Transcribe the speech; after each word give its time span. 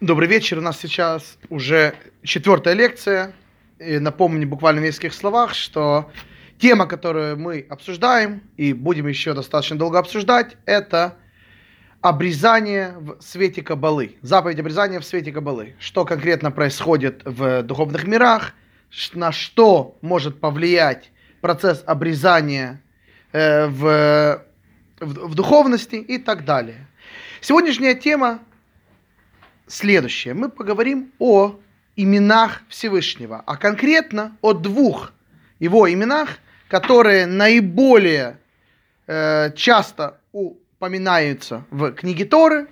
Добрый 0.00 0.28
вечер. 0.30 0.56
У 0.56 0.62
нас 0.62 0.80
сейчас 0.80 1.36
уже 1.50 1.94
четвертая 2.22 2.72
лекция. 2.72 3.34
И 3.78 3.98
напомню 3.98 4.48
буквально 4.48 4.80
в 4.80 4.84
нескольких 4.84 5.12
словах, 5.12 5.52
что 5.52 6.10
тема, 6.58 6.86
которую 6.86 7.38
мы 7.38 7.66
обсуждаем 7.68 8.42
и 8.56 8.72
будем 8.72 9.06
еще 9.08 9.34
достаточно 9.34 9.76
долго 9.76 9.98
обсуждать, 9.98 10.56
это 10.64 11.18
обрезание 12.00 12.94
в 12.98 13.20
свете 13.20 13.60
Кабалы. 13.60 14.16
Заповедь 14.22 14.58
обрезания 14.58 15.00
в 15.00 15.04
свете 15.04 15.32
Кабалы. 15.32 15.74
Что 15.78 16.06
конкретно 16.06 16.50
происходит 16.50 17.20
в 17.26 17.62
духовных 17.62 18.06
мирах, 18.06 18.54
на 19.12 19.32
что 19.32 19.98
может 20.00 20.40
повлиять 20.40 21.10
процесс 21.42 21.82
обрезания 21.84 22.80
э, 23.32 23.66
в, 23.66 24.46
в, 24.98 25.28
в 25.28 25.34
духовности 25.34 25.96
и 25.96 26.16
так 26.16 26.46
далее. 26.46 26.86
Сегодняшняя 27.42 27.94
тема 27.94 28.40
следующее. 29.70 30.34
Мы 30.34 30.48
поговорим 30.48 31.12
о 31.18 31.58
именах 31.96 32.62
Всевышнего, 32.68 33.42
а 33.46 33.56
конкретно 33.56 34.36
о 34.42 34.52
двух 34.52 35.12
его 35.58 35.92
именах, 35.92 36.38
которые 36.68 37.26
наиболее 37.26 38.38
э, 39.06 39.52
часто 39.54 40.20
упоминаются 40.32 41.64
в 41.70 41.92
книге 41.92 42.24
Торы, 42.24 42.68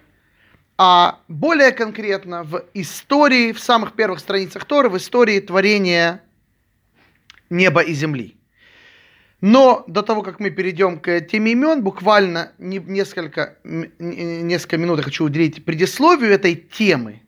а 0.77 1.21
более 1.29 1.73
конкретно 1.73 2.45
в 2.45 2.65
истории, 2.75 3.53
в 3.53 3.61
самых 3.61 3.95
первых 3.95 4.21
страницах 4.21 4.65
Торы, 4.65 4.89
в 4.89 4.97
истории 4.97 5.41
творения 5.41 6.23
неба 7.51 7.81
и 7.81 7.93
земли. 7.93 8.38
Но 9.41 9.85
до 9.87 10.03
того, 10.03 10.23
как 10.23 10.41
мы 10.41 10.51
перейдем 10.51 10.99
к 10.99 11.21
теме 11.21 11.53
имен, 11.53 11.83
буквально 11.83 12.53
несколько, 12.59 13.57
несколько 13.65 14.77
минут 14.79 14.99
я 14.99 15.05
хочу 15.05 15.25
уделить 15.25 15.65
предисловию 15.65 16.33
этой 16.33 16.57
темы. 16.57 17.23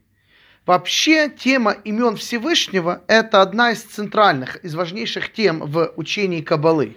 Вообще, 0.66 1.28
тема 1.28 1.72
имен 1.72 2.16
Всевышнего– 2.16 3.02
это 3.06 3.42
одна 3.42 3.70
из 3.70 3.82
центральных, 3.82 4.56
из 4.56 4.74
важнейших 4.74 5.32
тем 5.32 5.60
в 5.60 5.92
учении 5.96 6.42
Кабалы. 6.42 6.96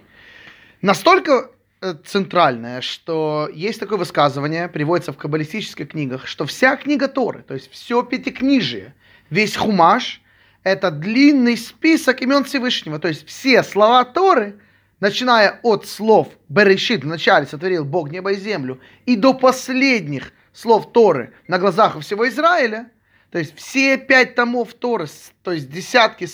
Настолько 0.82 1.52
э, 1.82 1.94
центральная, 2.06 2.82
что 2.82 3.50
есть 3.54 3.80
такое 3.80 3.98
высказывание, 4.00 4.68
приводится 4.68 5.14
в 5.14 5.18
каббалистических 5.18 5.90
книгах, 5.90 6.28
что 6.28 6.46
вся 6.46 6.76
книга 6.76 7.08
Торы, 7.08 7.44
то 7.48 7.54
есть 7.54 7.72
все 7.72 8.04
пятикнижие, 8.04 8.96
весь 9.30 9.56
хумаш– 9.56 10.22
это 10.64 10.92
длинный 10.92 11.56
список 11.56 12.22
имен 12.22 12.44
Всевышнего. 12.44 13.00
То 13.00 13.08
есть 13.08 13.26
все 13.28 13.64
слова 13.64 14.04
Торы– 14.06 14.56
начиная 15.04 15.60
от 15.64 15.86
слов 15.86 16.30
Берешит, 16.48 17.04
вначале 17.04 17.46
сотворил 17.46 17.84
Бог 17.84 18.10
небо 18.10 18.32
и 18.32 18.38
землю, 18.38 18.80
и 19.06 19.18
до 19.18 19.34
последних 19.34 20.32
слов 20.54 20.94
Торы 20.94 21.34
на 21.50 21.60
глазах 21.60 21.98
у 21.98 22.00
всего 22.00 22.26
Израиля, 22.30 22.90
то 23.30 23.38
есть 23.38 23.54
все 23.58 23.98
пять 23.98 24.36
томов 24.36 24.74
Торы, 24.74 25.08
то 25.42 25.52
есть 25.52 25.70
десятки 25.70 26.26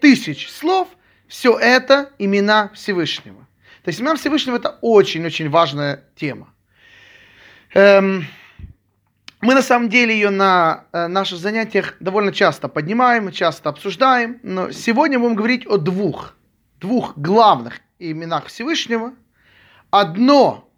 тысяч 0.00 0.50
слов, 0.50 0.88
все 1.28 1.58
это 1.58 2.12
имена 2.18 2.70
Всевышнего. 2.72 3.46
То 3.82 3.90
есть 3.90 4.00
имена 4.00 4.16
Всевышнего 4.16 4.56
это 4.56 4.78
очень-очень 4.80 5.50
важная 5.50 6.04
тема. 6.16 6.54
Эм, 7.74 8.24
мы 9.42 9.54
на 9.54 9.62
самом 9.62 9.90
деле 9.90 10.14
ее 10.14 10.30
на 10.30 10.86
э, 10.92 11.06
наших 11.06 11.38
занятиях 11.38 11.96
довольно 12.00 12.32
часто 12.32 12.68
поднимаем, 12.68 13.30
часто 13.30 13.68
обсуждаем, 13.68 14.40
но 14.42 14.70
сегодня 14.70 15.18
будем 15.18 15.34
говорить 15.34 15.66
о 15.66 15.76
двух, 15.76 16.34
двух 16.80 17.18
главных 17.18 17.80
именах 18.00 18.46
Всевышнего, 18.46 19.14
одно 19.90 20.70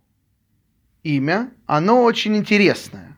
имя, 1.03 1.51
оно 1.67 2.03
очень 2.03 2.37
интересное. 2.37 3.17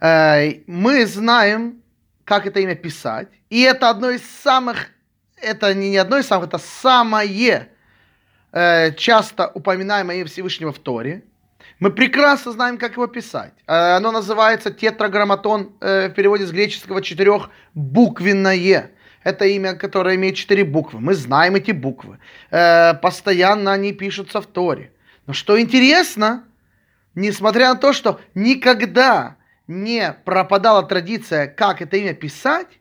Э, 0.00 0.62
мы 0.66 1.06
знаем, 1.06 1.82
как 2.24 2.46
это 2.46 2.60
имя 2.60 2.74
писать, 2.74 3.28
и 3.50 3.60
это 3.62 3.90
одно 3.90 4.10
из 4.10 4.22
самых, 4.42 4.88
это 5.36 5.74
не 5.74 5.96
одно 5.96 6.18
из 6.18 6.26
самых, 6.26 6.48
это 6.48 6.58
самое 6.58 7.68
э, 8.52 8.92
часто 8.94 9.48
упоминаемое 9.54 10.24
Всевышнего 10.24 10.72
в 10.72 10.78
Торе. 10.78 11.24
Мы 11.78 11.90
прекрасно 11.90 12.52
знаем, 12.52 12.78
как 12.78 12.92
его 12.92 13.06
писать. 13.06 13.54
Э, 13.66 13.96
оно 13.96 14.12
называется 14.12 14.70
тетраграмматон 14.70 15.74
в 15.80 16.10
переводе 16.10 16.46
с 16.46 16.50
греческого 16.50 17.02
четырехбуквенное. 17.02 18.90
Это 19.24 19.44
имя, 19.44 19.74
которое 19.74 20.16
имеет 20.16 20.36
четыре 20.36 20.64
буквы. 20.64 21.00
Мы 21.00 21.14
знаем 21.14 21.54
эти 21.54 21.70
буквы. 21.70 22.18
Э, 22.50 22.94
постоянно 22.94 23.72
они 23.72 23.92
пишутся 23.92 24.40
в 24.40 24.46
Торе. 24.46 24.92
Но 25.26 25.32
что 25.32 25.60
интересно, 25.60 26.44
несмотря 27.14 27.68
на 27.68 27.76
то, 27.76 27.92
что 27.92 28.20
никогда 28.34 29.36
не 29.68 30.12
пропадала 30.24 30.82
традиция, 30.82 31.46
как 31.46 31.80
это 31.80 31.96
имя 31.96 32.14
писать, 32.14 32.80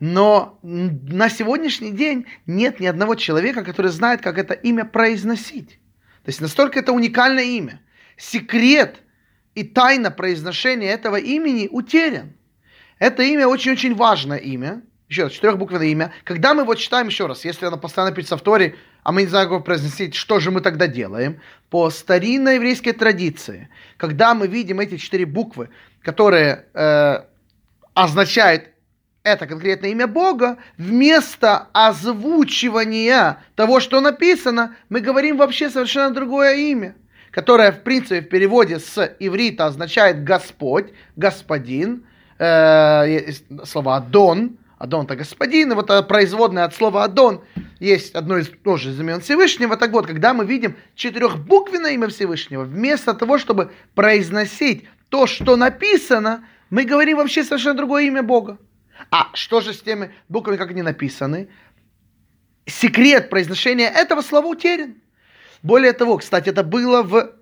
но 0.00 0.58
на 0.62 1.28
сегодняшний 1.28 1.90
день 1.90 2.26
нет 2.46 2.80
ни 2.80 2.86
одного 2.86 3.14
человека, 3.16 3.64
который 3.64 3.90
знает, 3.90 4.22
как 4.22 4.38
это 4.38 4.54
имя 4.54 4.84
произносить. 4.84 5.80
То 6.24 6.30
есть 6.30 6.40
настолько 6.40 6.78
это 6.78 6.92
уникальное 6.92 7.44
имя. 7.44 7.80
Секрет 8.16 9.02
и 9.54 9.64
тайна 9.64 10.10
произношения 10.10 10.90
этого 10.90 11.16
имени 11.16 11.68
утерян. 11.70 12.34
Это 12.98 13.22
имя 13.22 13.48
очень-очень 13.48 13.94
важное 13.94 14.38
имя 14.38 14.82
еще 15.08 15.24
раз, 15.24 15.32
четырехбуквенное 15.32 15.86
имя. 15.86 16.12
Когда 16.24 16.54
мы 16.54 16.62
его 16.62 16.74
читаем 16.74 17.08
еще 17.08 17.26
раз, 17.26 17.44
если 17.44 17.66
оно 17.66 17.78
постоянно 17.78 18.14
пишется 18.14 18.36
в 18.36 18.42
Торе, 18.42 18.76
а 19.02 19.12
мы 19.12 19.22
не 19.22 19.28
знаем, 19.28 19.46
как 19.46 19.52
его 19.52 19.64
произносить, 19.64 20.14
что 20.14 20.38
же 20.38 20.50
мы 20.50 20.60
тогда 20.60 20.86
делаем? 20.86 21.40
По 21.70 21.90
старинной 21.90 22.56
еврейской 22.56 22.92
традиции, 22.92 23.68
когда 23.96 24.34
мы 24.34 24.46
видим 24.46 24.80
эти 24.80 24.96
четыре 24.96 25.24
буквы, 25.24 25.70
которые 26.02 26.66
э, 26.74 27.22
означают 27.94 28.68
это 29.22 29.46
конкретное 29.46 29.90
имя 29.90 30.06
Бога, 30.06 30.58
вместо 30.76 31.68
озвучивания 31.72 33.42
того, 33.56 33.80
что 33.80 34.00
написано, 34.00 34.76
мы 34.88 35.00
говорим 35.00 35.36
вообще 35.36 35.70
совершенно 35.70 36.14
другое 36.14 36.56
имя, 36.56 36.94
которое, 37.30 37.72
в 37.72 37.82
принципе, 37.82 38.20
в 38.20 38.28
переводе 38.28 38.78
с 38.78 39.16
иврита 39.18 39.66
означает 39.66 40.24
Господь, 40.24 40.92
Господин, 41.16 42.04
э, 42.38 43.32
слова 43.64 44.00
Дон, 44.00 44.58
Адон 44.78 45.06
это 45.06 45.16
господин, 45.16 45.72
и 45.72 45.74
вот 45.74 46.08
производное 46.08 46.64
от 46.64 46.74
слова 46.74 47.04
Адон 47.04 47.42
есть 47.80 48.14
одно 48.14 48.38
из 48.38 48.48
тоже 48.62 48.90
из 48.90 49.00
имен 49.00 49.20
Всевышнего. 49.20 49.76
Так 49.76 49.90
вот, 49.90 50.06
когда 50.06 50.34
мы 50.34 50.44
видим 50.44 50.76
четырехбуквенное 50.94 51.92
имя 51.92 52.08
Всевышнего, 52.08 52.62
вместо 52.62 53.12
того, 53.14 53.38
чтобы 53.38 53.72
произносить 53.94 54.88
то, 55.08 55.26
что 55.26 55.56
написано, 55.56 56.44
мы 56.70 56.84
говорим 56.84 57.16
вообще 57.16 57.42
совершенно 57.42 57.76
другое 57.76 58.04
имя 58.04 58.22
Бога. 58.22 58.58
А 59.10 59.30
что 59.34 59.60
же 59.60 59.72
с 59.72 59.80
теми 59.80 60.12
буквами, 60.28 60.56
как 60.56 60.70
они 60.70 60.82
написаны? 60.82 61.48
Секрет 62.66 63.30
произношения 63.30 63.88
этого 63.88 64.22
слова 64.22 64.46
утерян. 64.46 64.94
Более 65.62 65.92
того, 65.92 66.18
кстати, 66.18 66.50
это 66.50 66.62
было 66.62 67.02
в, 67.02 67.32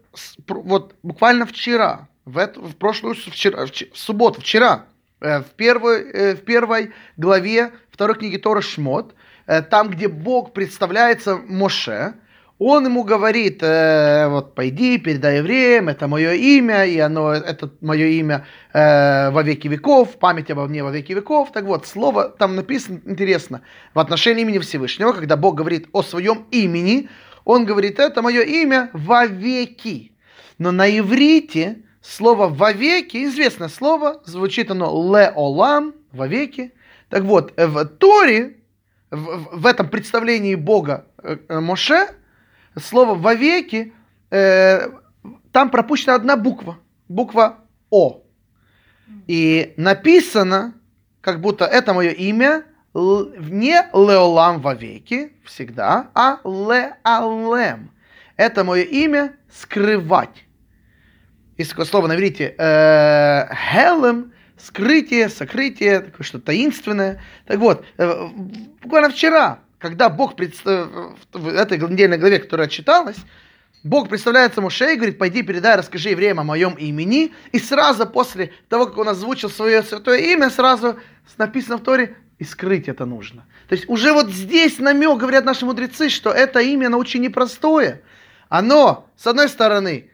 вот 0.49 0.95
буквально 1.03 1.45
вчера, 1.45 2.09
в, 2.25 2.39
эту, 2.39 2.63
в 2.63 2.77
прошлую 2.77 3.15
вчера, 3.15 3.67
в, 3.67 3.71
в 3.71 3.99
субботу, 3.99 4.41
вчера, 4.41 4.87
в 5.21 5.47
первой, 5.57 6.11
э, 6.11 6.35
в 6.35 6.43
первой 6.45 6.93
главе 7.17 7.73
второй 7.91 8.17
книги 8.17 8.37
Тора 8.37 8.61
Шмот, 8.61 9.15
э, 9.47 9.63
там, 9.63 9.91
где 9.91 10.09
Бог 10.09 10.53
представляется 10.53 11.37
Моше, 11.37 12.15
он 12.59 12.87
ему 12.87 13.05
говорит, 13.05 13.63
э, 13.63 14.29
вот 14.29 14.55
пойди, 14.55 14.97
передай 14.97 15.39
евреям, 15.39 15.91
это 15.91 16.09
мое 16.09 16.33
имя, 16.33 16.87
и 16.87 16.99
оно, 16.99 17.33
это 17.33 17.71
мое 17.83 18.07
имя 18.07 18.47
э, 18.73 19.31
во 19.31 19.43
веки 19.43 19.69
веков, 19.69 20.19
память 20.19 20.51
обо 20.51 20.67
мне 20.67 20.83
во 20.83 20.91
веки 20.91 21.13
веков. 21.13 21.53
Так 21.53 21.65
вот, 21.65 21.87
слово 21.87 22.31
там 22.31 22.57
написано, 22.57 23.03
интересно, 23.05 23.61
в 23.93 23.99
отношении 23.99 24.43
имени 24.43 24.59
Всевышнего, 24.59 25.13
когда 25.13 25.37
Бог 25.37 25.55
говорит 25.57 25.89
о 25.93 26.03
своем 26.03 26.47
имени, 26.51 27.11
он 27.45 27.67
говорит, 27.67 27.99
это 27.99 28.23
мое 28.23 28.43
имя 28.43 28.89
во 28.95 29.27
веки. 29.27 30.13
Но 30.59 30.73
на 30.73 30.89
иврите 30.89 31.83
Слово 32.09 32.47
«вовеки» 32.47 33.25
известное 33.25 33.69
слово, 33.69 34.23
звучит 34.25 34.71
оно 34.71 34.87
«леолам», 35.13 35.93
«вовеки». 36.13 36.73
Так 37.09 37.25
вот, 37.25 37.53
в 37.57 37.85
Торе, 37.85 38.59
в, 39.11 39.59
в 39.59 39.67
этом 39.67 39.89
представлении 39.89 40.55
Бога 40.55 41.07
э, 41.19 41.37
э, 41.49 41.61
Моше, 41.61 42.11
слово 42.81 43.15
«вовеки», 43.17 43.93
э, 44.31 44.89
там 45.51 45.71
пропущена 45.71 46.15
одна 46.15 46.37
буква, 46.37 46.79
буква 47.09 47.59
«О». 47.91 48.23
И 49.27 49.75
написано, 49.77 50.75
как 51.21 51.41
будто 51.41 51.65
это 51.65 51.93
мое 51.93 52.11
имя, 52.11 52.65
не 52.95 53.83
«леолам 53.93 54.61
вовеки» 54.61 55.33
всегда, 55.45 56.11
а 56.15 56.39
«леалем». 56.45 57.91
Это 58.37 58.63
мое 58.63 58.83
имя 58.83 59.35
«скрывать». 59.51 60.46
Есть 61.57 61.71
такое 61.71 61.87
слово 61.87 62.07
на 62.07 62.17
иврите 62.17 62.55
э, 62.57 63.49
хелем, 63.73 64.33
скрытие, 64.59 65.29
сокрытие, 65.29 66.01
такое 66.01 66.25
что-то 66.25 66.47
таинственное. 66.47 67.23
Так 67.47 67.59
вот, 67.59 67.85
э, 67.97 68.29
буквально 68.83 69.11
вчера, 69.11 69.61
когда 69.79 70.09
Бог 70.09 70.37
предст... 70.37 70.65
в 70.65 71.49
этой 71.49 71.79
недельной 71.79 72.19
главе, 72.19 72.39
которая 72.39 72.69
читалась, 72.69 73.17
Бог 73.87 74.09
представляется 74.09 74.61
Моше 74.61 74.95
и 74.95 74.97
говорит, 74.97 75.17
пойди 75.17 75.43
передай, 75.43 75.77
расскажи 75.77 76.11
евреям 76.11 76.41
о 76.41 76.45
моем 76.45 76.75
имени. 76.75 77.33
И 77.53 77.59
сразу 77.59 78.07
после 78.07 78.53
того, 78.69 78.87
как 78.87 78.99
он 78.99 79.09
озвучил 79.09 79.49
свое 79.49 79.83
святое 79.83 80.19
имя, 80.33 80.51
сразу 80.51 80.99
написано 81.39 81.77
в 81.77 81.83
Торе, 81.83 82.17
и 82.39 82.45
скрыть 82.45 82.89
это 82.89 83.07
нужно. 83.07 83.47
То 83.69 83.75
есть 83.75 83.89
уже 83.89 84.13
вот 84.13 84.31
здесь 84.31 84.79
намек, 84.79 85.17
говорят 85.19 85.45
наши 85.45 85.65
мудрецы, 85.65 86.09
что 86.09 86.31
это 86.31 86.61
имя, 86.61 86.89
оно 86.89 86.99
очень 86.99 87.23
непростое. 87.23 88.03
Оно, 88.49 89.09
с 89.17 89.27
одной 89.27 89.49
стороны, 89.49 90.11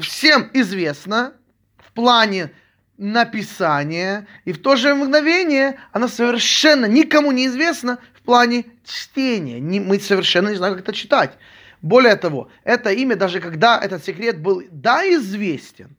всем 0.00 0.50
известно 0.52 1.34
в 1.78 1.92
плане 1.92 2.50
написания, 2.98 4.26
и 4.44 4.52
в 4.52 4.62
то 4.62 4.76
же 4.76 4.94
мгновение 4.94 5.78
оно 5.92 6.08
совершенно 6.08 6.86
никому 6.86 7.32
не 7.32 7.46
известно 7.46 7.98
в 8.14 8.22
плане 8.22 8.64
чтения. 8.84 9.60
Мы 9.60 10.00
совершенно 10.00 10.48
не 10.48 10.56
знаем, 10.56 10.74
как 10.74 10.84
это 10.84 10.92
читать. 10.92 11.32
Более 11.82 12.16
того, 12.16 12.48
это 12.64 12.90
имя, 12.90 13.16
даже 13.16 13.40
когда 13.40 13.78
этот 13.78 14.04
секрет 14.04 14.40
был, 14.40 14.62
да, 14.70 15.04
известен, 15.04 15.96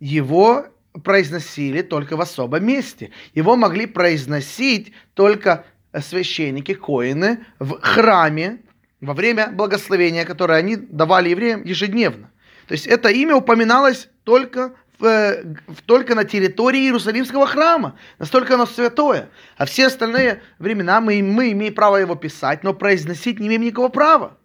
его 0.00 0.66
произносили 1.04 1.82
только 1.82 2.16
в 2.16 2.20
особом 2.20 2.64
месте. 2.66 3.10
Его 3.34 3.54
могли 3.54 3.86
произносить 3.86 4.92
только 5.14 5.64
священники, 5.98 6.74
коины 6.74 7.44
в 7.58 7.80
храме 7.80 8.58
во 9.00 9.14
время 9.14 9.50
благословения, 9.50 10.24
которое 10.24 10.58
они 10.58 10.76
давали 10.76 11.30
евреям 11.30 11.64
ежедневно. 11.64 12.30
То 12.70 12.74
есть 12.74 12.86
это 12.86 13.08
имя 13.08 13.34
упоминалось 13.34 14.08
только 14.22 14.74
в, 15.00 15.02
в, 15.02 15.82
только 15.86 16.14
на 16.14 16.22
территории 16.22 16.82
Иерусалимского 16.82 17.44
храма. 17.44 17.98
Настолько 18.20 18.54
оно 18.54 18.64
святое. 18.64 19.28
А 19.56 19.66
все 19.66 19.88
остальные 19.88 20.40
времена 20.60 21.00
мы, 21.00 21.20
мы 21.20 21.50
имеем 21.50 21.74
право 21.74 21.96
его 21.96 22.14
писать, 22.14 22.62
но 22.62 22.72
произносить 22.72 23.40
не 23.40 23.48
имеем 23.48 23.62
никакого 23.62 23.88
права. 23.88 24.38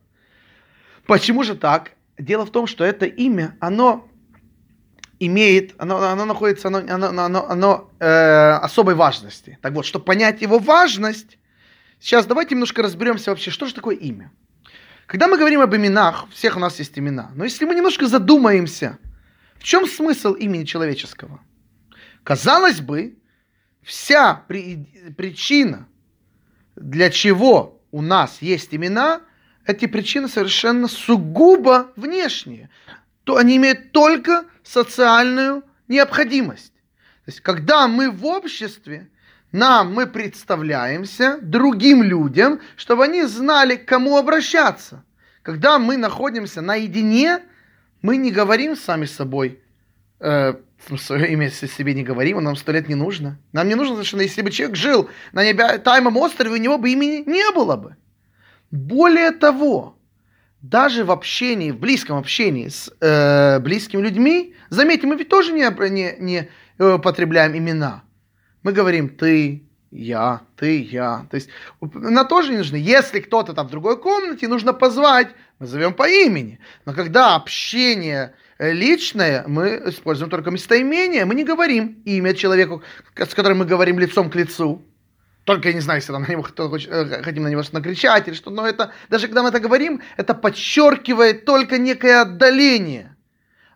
Почему 1.05 1.43
же 1.43 1.53
так? 1.55 1.91
Дело 2.17 2.47
в 2.47 2.49
том, 2.49 2.65
что 2.65 2.83
это 2.83 3.05
имя, 3.05 3.55
оно 3.59 4.09
имеет, 5.19 5.75
оно, 5.77 6.01
оно 6.01 6.25
находится, 6.25 6.69
оно, 6.69 6.79
оно, 6.79 7.25
оно, 7.25 7.47
оно 7.47 7.91
э, 7.99 8.53
особой 8.53 8.95
важности. 8.95 9.59
Так 9.61 9.73
вот, 9.73 9.85
чтобы 9.85 10.03
понять 10.03 10.41
его 10.41 10.57
важность, 10.57 11.37
сейчас 11.99 12.25
давайте 12.25 12.55
немножко 12.55 12.81
разберемся 12.81 13.29
вообще, 13.29 13.51
что 13.51 13.67
же 13.67 13.75
такое 13.75 13.97
имя. 13.97 14.31
Когда 15.07 15.27
мы 15.27 15.37
говорим 15.37 15.61
об 15.61 15.75
именах, 15.75 16.27
всех 16.31 16.57
у 16.57 16.59
нас 16.59 16.79
есть 16.79 16.97
имена, 16.97 17.31
но 17.35 17.43
если 17.43 17.65
мы 17.65 17.75
немножко 17.75 18.07
задумаемся, 18.07 18.97
в 19.57 19.63
чем 19.63 19.87
смысл 19.87 20.33
имени 20.33 20.63
человеческого? 20.63 21.39
Казалось 22.23 22.81
бы, 22.81 23.17
вся 23.83 24.43
при, 24.47 25.13
причина, 25.15 25.87
для 26.75 27.09
чего 27.09 27.81
у 27.91 28.01
нас 28.01 28.41
есть 28.41 28.73
имена– 28.73 29.21
эти 29.65 29.87
причины 29.87 30.27
совершенно 30.27 30.87
сугубо 30.87 31.91
внешние. 31.95 32.69
То 33.23 33.37
они 33.37 33.57
имеют 33.57 33.91
только 33.91 34.45
социальную 34.63 35.63
необходимость. 35.87 36.73
То 37.25 37.31
есть, 37.31 37.41
когда 37.41 37.87
мы 37.87 38.11
в 38.11 38.25
обществе, 38.25 39.09
нам 39.51 39.93
мы 39.93 40.07
представляемся 40.07 41.39
другим 41.41 42.03
людям, 42.03 42.59
чтобы 42.75 43.05
они 43.05 43.23
знали, 43.23 43.75
к 43.75 43.85
кому 43.85 44.17
обращаться. 44.17 45.03
Когда 45.41 45.79
мы 45.79 45.97
находимся 45.97 46.61
наедине, 46.61 47.39
мы 48.01 48.17
не 48.17 48.31
говорим 48.31 48.75
сами 48.75 49.05
собой, 49.05 49.61
э, 50.19 50.55
свое 50.97 51.27
имя 51.33 51.49
себе 51.49 51.93
не 51.93 52.03
говорим, 52.03 52.43
нам 52.43 52.55
сто 52.55 52.71
лет 52.71 52.89
не 52.89 52.95
нужно. 52.95 53.39
Нам 53.51 53.67
не 53.67 53.75
нужно 53.75 53.95
совершенно, 53.95 54.21
если 54.21 54.41
бы 54.41 54.51
человек 54.51 54.75
жил 54.75 55.09
на 55.31 55.43
необитаемом 55.43 56.17
острове, 56.17 56.51
у 56.51 56.57
него 56.57 56.77
бы 56.77 56.91
имени 56.91 57.23
не 57.25 57.51
было 57.51 57.75
бы. 57.75 57.95
Более 58.71 59.31
того, 59.31 59.97
даже 60.61 61.03
в 61.03 61.11
общении, 61.11 61.71
в 61.71 61.79
близком 61.79 62.17
общении 62.17 62.67
с 62.67 62.91
э, 62.99 63.59
близкими 63.59 64.01
людьми, 64.01 64.55
заметьте, 64.69 65.07
мы 65.07 65.15
ведь 65.15 65.29
тоже 65.29 65.53
не, 65.53 65.63
не, 65.89 66.17
не 66.19 66.49
употребляем 66.83 67.55
имена. 67.55 68.03
Мы 68.65 68.71
говорим 68.71 69.09
ты, 69.09 69.61
я, 69.91 70.41
ты, 70.55 70.81
я. 70.81 71.27
То 71.29 71.35
есть 71.35 71.49
на 71.81 72.23
тоже 72.23 72.51
не 72.51 72.57
нужно. 72.57 72.77
Если 72.77 73.19
кто-то 73.19 73.53
там 73.53 73.67
в 73.67 73.69
другой 73.69 74.01
комнате, 74.01 74.47
нужно 74.47 74.73
позвать, 74.73 75.27
мы 75.59 75.67
зовем 75.67 75.93
по 75.93 76.09
имени. 76.09 76.59
Но 76.83 76.93
когда 76.93 77.35
общение 77.35 78.33
э, 78.57 78.71
личное, 78.73 79.43
мы 79.45 79.83
используем 79.85 80.31
только 80.31 80.49
местоимение, 80.49 81.25
мы 81.25 81.35
не 81.35 81.43
говорим 81.43 82.01
имя 82.05 82.33
человеку, 82.33 82.81
с 83.15 83.35
которым 83.35 83.59
мы 83.59 83.65
говорим 83.65 83.99
лицом 83.99 84.31
к 84.31 84.35
лицу. 84.35 84.83
Только, 85.43 85.67
я 85.67 85.75
не 85.75 85.81
знаю, 85.81 85.99
если 85.99 86.11
там 86.11 86.23
на 86.23 86.31
него 86.31 86.43
э, 86.47 87.21
хотим 87.21 87.43
на 87.43 87.49
него 87.49 87.61
что-то 87.61 87.77
накричать 87.77 88.27
или 88.27 88.33
что, 88.33 88.49
но 88.49 88.67
это, 88.67 88.93
даже 89.11 89.27
когда 89.27 89.43
мы 89.43 89.49
это 89.49 89.59
говорим, 89.59 90.01
это 90.17 90.33
подчеркивает 90.33 91.45
только 91.45 91.77
некое 91.77 92.21
отдаление. 92.21 93.15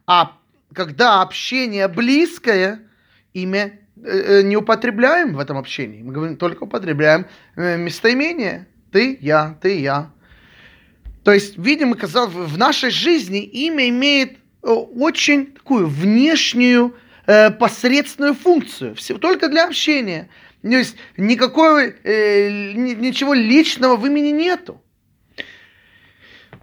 А 0.08 0.36
когда 0.74 1.22
общение 1.22 1.88
близкое, 1.88 2.80
имя 3.34 3.80
не 4.04 4.56
употребляем 4.56 5.34
в 5.36 5.40
этом 5.40 5.58
общении. 5.58 6.02
Мы 6.02 6.14
говорим, 6.14 6.38
только 6.38 6.64
употребляем 6.64 7.26
местоимение. 7.56 8.68
Ты, 8.92 9.18
я, 9.22 9.58
ты, 9.62 9.80
я. 9.80 10.12
То 11.24 11.34
есть, 11.34 11.58
видимо, 11.58 11.96
в 11.96 12.58
нашей 12.58 12.92
жизни 12.92 13.44
имя 13.44 13.90
имеет 13.90 14.38
очень 14.62 15.48
такую 15.48 15.88
внешнюю 15.88 16.96
посредственную 17.60 18.34
функцию. 18.34 18.96
Все, 18.96 19.18
только 19.18 19.50
для 19.50 19.66
общения. 19.66 20.30
То 20.62 20.70
есть 20.70 20.96
никакого, 21.16 21.82
э, 21.86 22.74
ничего 22.74 23.34
личного 23.34 23.96
в 23.96 24.06
имени 24.06 24.30
нету. 24.30 24.82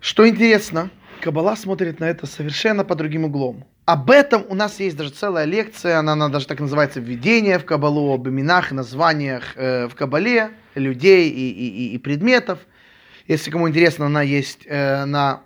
Что 0.00 0.28
интересно, 0.28 0.90
Кабала 1.26 1.56
смотрит 1.56 1.98
на 1.98 2.04
это 2.04 2.24
совершенно 2.24 2.84
по 2.84 2.94
другим 2.94 3.24
углом. 3.24 3.64
Об 3.84 4.12
этом 4.12 4.44
у 4.48 4.54
нас 4.54 4.78
есть 4.78 4.96
даже 4.96 5.10
целая 5.10 5.44
лекция, 5.44 5.98
она, 5.98 6.12
она 6.12 6.28
даже 6.28 6.46
так 6.46 6.60
называется 6.60 7.00
«Введение 7.00 7.58
в 7.58 7.64
Кабалу», 7.64 8.14
об 8.14 8.28
именах 8.28 8.70
и 8.70 8.76
названиях 8.76 9.56
э, 9.56 9.88
в 9.88 9.96
Кабале, 9.96 10.50
людей 10.76 11.28
и, 11.28 11.50
и, 11.50 11.94
и 11.94 11.98
предметов. 11.98 12.60
Если 13.26 13.50
кому 13.50 13.68
интересно, 13.68 14.06
она 14.06 14.22
есть 14.22 14.60
э, 14.66 15.04
на 15.04 15.42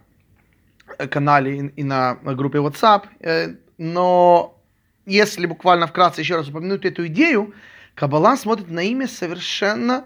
канале 1.10 1.56
и, 1.56 1.80
и 1.80 1.82
на 1.82 2.16
группе 2.16 2.58
WhatsApp. 2.58 3.04
Э, 3.20 3.54
но 3.78 4.62
если 5.06 5.46
буквально 5.46 5.86
вкратце 5.86 6.20
еще 6.20 6.36
раз 6.36 6.48
упомянуть 6.48 6.84
эту 6.84 7.06
идею, 7.06 7.54
Каббала 7.94 8.36
смотрит 8.36 8.68
на 8.68 8.82
имя 8.82 9.08
совершенно 9.08 10.04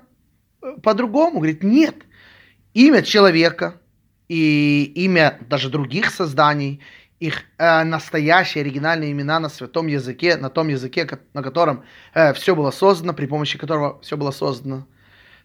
э, 0.62 0.76
по-другому. 0.84 1.38
Говорит, 1.38 1.64
нет, 1.64 1.96
имя 2.74 3.02
человека 3.02 3.80
и 4.28 4.92
имя 4.94 5.38
даже 5.48 5.68
других 5.68 6.10
созданий, 6.10 6.80
их 7.20 7.42
э, 7.58 7.84
настоящие 7.84 8.62
оригинальные 8.62 9.12
имена 9.12 9.40
на 9.40 9.48
святом 9.48 9.86
языке, 9.86 10.36
на 10.36 10.50
том 10.50 10.68
языке, 10.68 11.08
на 11.32 11.42
котором 11.42 11.84
э, 12.12 12.32
все 12.34 12.54
было 12.54 12.70
создано, 12.70 13.14
при 13.14 13.26
помощи 13.26 13.58
которого 13.58 14.00
все 14.02 14.16
было 14.16 14.30
создано. 14.30 14.86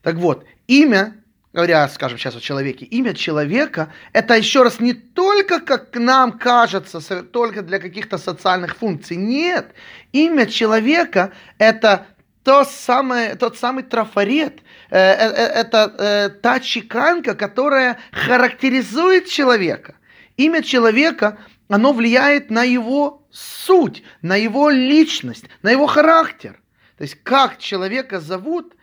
Так 0.02 0.16
вот, 0.16 0.46
имя, 0.68 1.16
говоря, 1.54 1.88
скажем 1.90 2.18
сейчас 2.18 2.36
о 2.36 2.40
человеке, 2.42 2.86
имя 2.86 3.14
человека, 3.14 3.94
это 4.14 4.36
еще 4.36 4.64
раз 4.64 4.80
не 4.80 4.94
только, 4.94 5.60
как 5.60 5.96
нам 5.96 6.38
кажется, 6.38 7.00
только 7.24 7.62
для 7.62 7.80
каких-то 7.80 8.18
социальных 8.18 8.76
функций. 8.76 9.18
Нет, 9.18 9.74
имя 10.12 10.48
человека 10.48 11.32
это 11.58 12.08
то 12.44 12.64
самое, 12.64 13.36
тот 13.36 13.58
самый 13.58 13.84
трафарет, 13.84 14.62
э, 14.90 14.98
э, 14.98 15.30
э, 15.30 15.46
это 15.62 16.40
та 16.42 16.60
чеканка, 16.60 17.36
которая 17.36 18.00
характеризует 18.12 19.28
человека. 19.28 19.96
Имя 20.38 20.64
человека, 20.64 21.38
оно 21.68 21.92
влияет 21.92 22.50
на 22.50 22.64
его 22.64 23.28
суть, 23.30 24.04
на 24.22 24.36
его 24.36 24.70
личность, 24.70 25.46
на 25.62 25.72
его 25.72 25.86
характер. 25.86 26.62
То 26.98 27.04
есть 27.04 27.18
как 27.24 27.58
человека 27.58 28.20
зовут, 28.20 28.74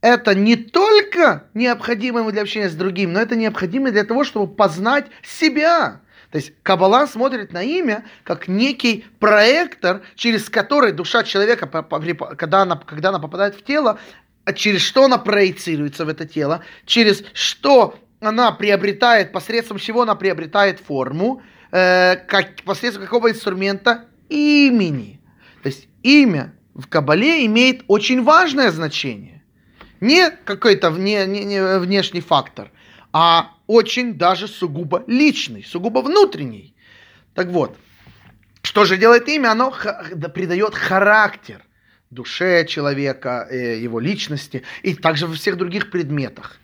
это 0.00 0.34
не 0.34 0.56
только 0.56 1.44
необходимо 1.54 2.20
ему 2.20 2.30
для 2.30 2.42
общения 2.42 2.68
с 2.68 2.74
другим, 2.74 3.12
но 3.12 3.20
это 3.20 3.36
необходимо 3.36 3.90
для 3.90 4.04
того, 4.04 4.24
чтобы 4.24 4.52
познать 4.52 5.06
себя. 5.22 6.02
То 6.34 6.38
есть 6.38 6.52
Каббала 6.64 7.06
смотрит 7.06 7.52
на 7.52 7.62
имя 7.62 8.04
как 8.24 8.48
некий 8.48 9.04
проектор, 9.20 10.02
через 10.16 10.50
который 10.50 10.90
душа 10.90 11.22
человека, 11.22 11.68
когда 12.36 12.62
она, 12.62 12.74
когда 12.74 13.10
она 13.10 13.20
попадает 13.20 13.54
в 13.54 13.62
тело, 13.62 14.00
а 14.44 14.52
через 14.52 14.80
что 14.80 15.04
она 15.04 15.18
проецируется 15.18 16.04
в 16.04 16.08
это 16.08 16.26
тело, 16.26 16.64
через 16.86 17.22
что 17.34 17.96
она 18.18 18.50
приобретает, 18.50 19.30
посредством 19.30 19.78
чего 19.78 20.02
она 20.02 20.16
приобретает 20.16 20.80
форму, 20.80 21.40
э, 21.70 22.16
как, 22.16 22.56
посредством 22.64 23.04
какого 23.04 23.30
инструмента 23.30 24.06
имени. 24.28 25.20
То 25.62 25.68
есть 25.68 25.86
имя 26.02 26.52
в 26.74 26.88
Кабале 26.88 27.46
имеет 27.46 27.84
очень 27.86 28.24
важное 28.24 28.72
значение. 28.72 29.44
Не 30.00 30.30
какой-то 30.30 30.90
вне, 30.90 31.26
не, 31.26 31.44
не, 31.44 31.78
внешний 31.78 32.22
фактор, 32.22 32.72
а 33.12 33.53
очень 33.66 34.14
даже 34.14 34.48
сугубо 34.48 35.04
личный, 35.06 35.64
сугубо 35.64 36.00
внутренний. 36.00 36.74
Так 37.34 37.48
вот, 37.48 37.76
что 38.62 38.84
же 38.84 38.96
делает 38.96 39.28
имя? 39.28 39.52
Оно 39.52 39.72
придает 40.34 40.74
характер 40.74 41.62
душе 42.10 42.64
человека, 42.66 43.46
э, 43.50 43.78
его 43.78 44.00
личности 44.00 44.62
и 44.82 44.94
также 44.94 45.26
во 45.26 45.34
всех 45.34 45.56
других 45.56 45.90
предметах. 45.90 46.58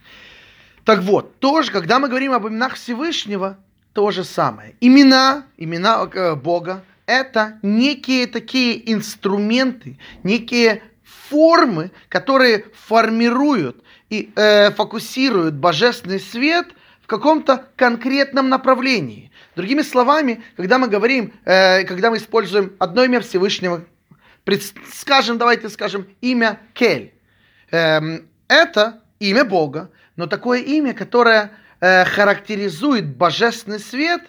Так 0.85 1.00
вот, 1.00 1.38
тоже, 1.40 1.73
когда 1.73 1.99
мы 1.99 2.09
говорим 2.09 2.33
об 2.33 2.47
именах 2.49 2.75
Всевышнего, 2.75 3.59
то 3.92 4.11
же 4.11 4.25
самое. 4.25 4.76
Имена, 4.80 5.45
имена 5.57 6.09
э, 6.12 6.35
Бога– 6.37 6.85
это 7.07 7.59
некие 7.62 8.26
такие 8.26 8.92
инструменты, 8.92 9.99
некие 10.23 10.83
формы, 11.28 11.90
которые 12.09 12.66
формируют 12.73 13.83
и 14.09 14.33
э, 14.37 14.71
фокусируют 14.71 15.54
божественный 15.54 16.21
свет 16.21 16.69
каком-то 17.10 17.66
конкретном 17.74 18.48
направлении. 18.48 19.32
Другими 19.56 19.82
словами, 19.82 20.44
когда 20.56 20.78
мы 20.78 20.86
говорим, 20.86 21.32
э, 21.44 21.82
когда 21.82 22.08
мы 22.08 22.18
используем 22.18 22.76
одно 22.78 23.02
имя 23.02 23.20
Всевышнего, 23.20 23.84
скажем, 24.92 25.36
давайте 25.36 25.68
скажем, 25.70 26.06
имя 26.20 26.60
Кель. 26.72 27.12
Э, 27.72 28.20
это 28.46 29.02
имя 29.18 29.44
Бога, 29.44 29.90
но 30.14 30.28
такое 30.28 30.60
имя, 30.60 30.94
которое 30.94 31.50
э, 31.80 32.04
характеризует 32.04 33.16
божественный 33.16 33.80
свет 33.80 34.22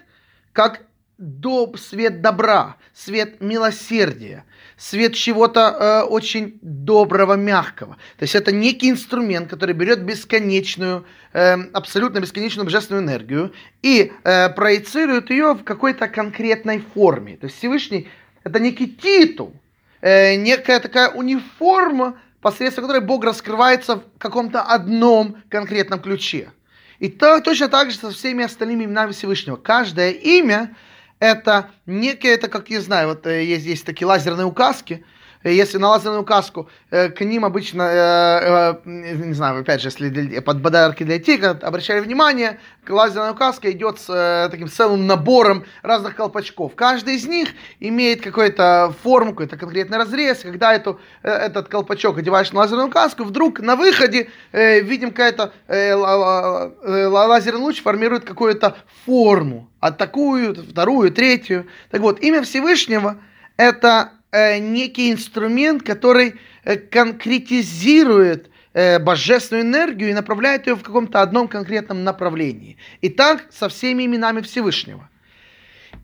как 0.52 0.82
доб, 1.18 1.78
свет 1.78 2.20
добра, 2.20 2.78
свет 2.92 3.40
милосердия, 3.40 4.44
свет 4.76 5.14
чего-то 5.14 5.60
э, 5.60 6.02
очень 6.08 6.58
доброго, 6.62 7.34
мягкого. 7.34 7.96
То 8.18 8.22
есть 8.22 8.34
это 8.34 8.52
некий 8.52 8.90
инструмент, 8.90 9.48
который 9.48 9.74
берет 9.74 10.02
бесконечную, 10.02 11.04
э, 11.32 11.56
абсолютно 11.72 12.20
бесконечную 12.20 12.64
божественную 12.64 13.04
энергию 13.04 13.52
и 13.82 14.12
э, 14.24 14.48
проецирует 14.50 15.30
ее 15.30 15.54
в 15.54 15.64
какой-то 15.64 16.08
конкретной 16.08 16.84
форме. 16.94 17.36
То 17.36 17.46
есть 17.46 17.58
Всевышний 17.58 18.08
это 18.44 18.58
некий 18.58 18.88
титул, 18.88 19.54
э, 20.00 20.34
некая 20.34 20.80
такая 20.80 21.10
униформа, 21.10 22.18
посредством 22.40 22.84
которой 22.84 23.00
Бог 23.00 23.24
раскрывается 23.24 23.96
в 23.96 24.18
каком-то 24.18 24.62
одном 24.62 25.42
конкретном 25.48 26.00
ключе. 26.00 26.50
И 26.98 27.08
то, 27.08 27.40
точно 27.40 27.68
так 27.68 27.90
же 27.90 27.96
со 27.96 28.10
всеми 28.10 28.44
остальными 28.44 28.84
именами 28.84 29.12
Всевышнего. 29.12 29.56
Каждое 29.56 30.10
имя 30.10 30.76
это 31.22 31.70
некое, 31.86 32.34
это 32.34 32.48
как 32.48 32.68
я 32.68 32.80
знаю, 32.80 33.08
вот 33.08 33.28
э, 33.28 33.44
есть 33.44 33.62
здесь 33.62 33.82
такие 33.82 34.08
лазерные 34.08 34.44
указки, 34.44 35.04
если 35.50 35.78
на 35.78 35.88
лазерную 35.88 36.24
каску 36.24 36.68
э, 36.90 37.08
к 37.08 37.20
ним 37.20 37.44
обычно, 37.44 37.82
э, 37.82 38.74
не 38.84 39.32
знаю, 39.32 39.60
опять 39.60 39.80
же, 39.80 39.88
если 39.88 40.40
под 40.40 40.62
подарки 40.62 41.02
для 41.02 41.18
тика, 41.18 41.58
обращали 41.62 42.00
внимание, 42.00 42.58
лазерная 42.88 43.32
указка 43.32 43.70
идет 43.70 43.98
с 43.98 44.48
таким 44.50 44.68
целым 44.68 45.06
набором 45.06 45.64
разных 45.82 46.16
колпачков. 46.16 46.74
Каждый 46.74 47.16
из 47.16 47.26
них 47.26 47.48
имеет 47.80 48.22
какую-то 48.22 48.94
форму, 49.02 49.32
какой-то 49.32 49.56
конкретный 49.56 49.98
разрез. 49.98 50.38
Когда 50.38 50.74
эту, 50.74 51.00
этот 51.22 51.68
колпачок 51.68 52.18
одеваешь 52.18 52.52
на 52.52 52.60
лазерную 52.60 52.90
каску, 52.90 53.24
вдруг 53.24 53.60
на 53.60 53.76
выходе 53.76 54.28
видим 54.52 55.10
какая-то 55.10 55.52
лазерный 55.68 57.60
луч 57.60 57.82
формирует 57.82 58.24
какую-то 58.24 58.76
форму. 59.06 59.70
А 59.80 59.90
такую, 59.90 60.54
вторую, 60.54 61.10
третью. 61.12 61.66
Так 61.90 62.00
вот, 62.02 62.20
имя 62.20 62.42
Всевышнего 62.42 63.16
это 63.56 64.12
э, 64.12 64.21
некий 64.32 65.12
инструмент, 65.12 65.82
который 65.82 66.34
э, 66.64 66.76
конкретизирует 66.76 68.50
э, 68.72 68.98
божественную 68.98 69.64
энергию 69.64 70.10
и 70.10 70.14
направляет 70.14 70.66
ее 70.66 70.74
в 70.74 70.82
каком-то 70.82 71.20
одном 71.20 71.48
конкретном 71.48 72.02
направлении. 72.02 72.78
И 73.02 73.10
так 73.10 73.46
со 73.52 73.68
всеми 73.68 74.04
именами 74.04 74.40
Всевышнего. 74.40 75.08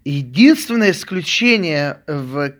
Единственное 0.04 0.90
исключение 0.90 2.02
в 2.06 2.52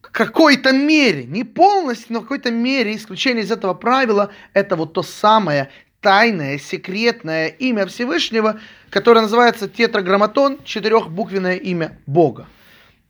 какой-то 0.00 0.72
мере, 0.72 1.24
не 1.24 1.44
полностью, 1.44 2.14
но 2.14 2.20
в 2.20 2.22
какой-то 2.22 2.50
мере 2.50 2.96
исключение 2.96 3.44
из 3.44 3.52
этого 3.52 3.74
правила, 3.74 4.32
это 4.54 4.76
вот 4.76 4.94
то 4.94 5.02
самое 5.02 5.70
тайное, 6.00 6.58
секретное 6.58 7.48
имя 7.48 7.86
Всевышнего, 7.86 8.58
которое 8.88 9.20
называется 9.20 9.68
тетраграмматон, 9.68 10.58
четырехбуквенное 10.64 11.56
имя 11.56 11.98
Бога 12.06 12.48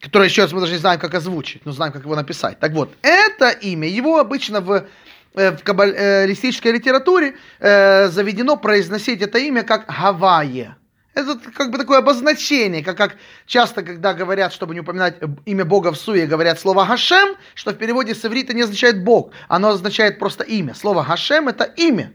которое 0.00 0.28
еще 0.28 0.42
раз 0.42 0.52
мы 0.52 0.60
даже 0.60 0.72
не 0.72 0.78
знаем, 0.78 0.98
как 0.98 1.14
озвучить, 1.14 1.64
но 1.64 1.72
знаем, 1.72 1.92
как 1.92 2.02
его 2.02 2.16
написать. 2.16 2.58
Так 2.58 2.72
вот, 2.72 2.90
это 3.02 3.50
имя, 3.50 3.88
его 3.88 4.18
обычно 4.18 4.60
в, 4.60 4.86
э, 5.34 5.50
в 5.52 5.62
каббалистической 5.62 6.72
литературе 6.72 7.36
э, 7.58 8.08
заведено 8.08 8.56
произносить 8.56 9.20
это 9.22 9.38
имя 9.38 9.62
как 9.62 9.86
Гавайе. 9.86 10.76
Это 11.12 11.38
как 11.54 11.72
бы 11.72 11.78
такое 11.78 11.98
обозначение, 11.98 12.84
как, 12.84 12.96
как 12.96 13.16
часто, 13.44 13.82
когда 13.82 14.14
говорят, 14.14 14.52
чтобы 14.52 14.74
не 14.74 14.80
упоминать 14.80 15.16
имя 15.44 15.64
Бога 15.64 15.90
в 15.90 15.96
суе, 15.96 16.26
говорят 16.26 16.60
слово 16.60 16.84
Гашем, 16.84 17.36
что 17.54 17.72
в 17.72 17.74
переводе 17.74 18.14
с 18.14 18.24
иврита 18.24 18.54
не 18.54 18.62
означает 18.62 19.02
Бог, 19.02 19.32
оно 19.48 19.70
означает 19.70 20.18
просто 20.18 20.44
имя. 20.44 20.74
Слово 20.74 21.02
Гашем 21.02 21.48
это 21.48 21.64
имя 21.64 22.12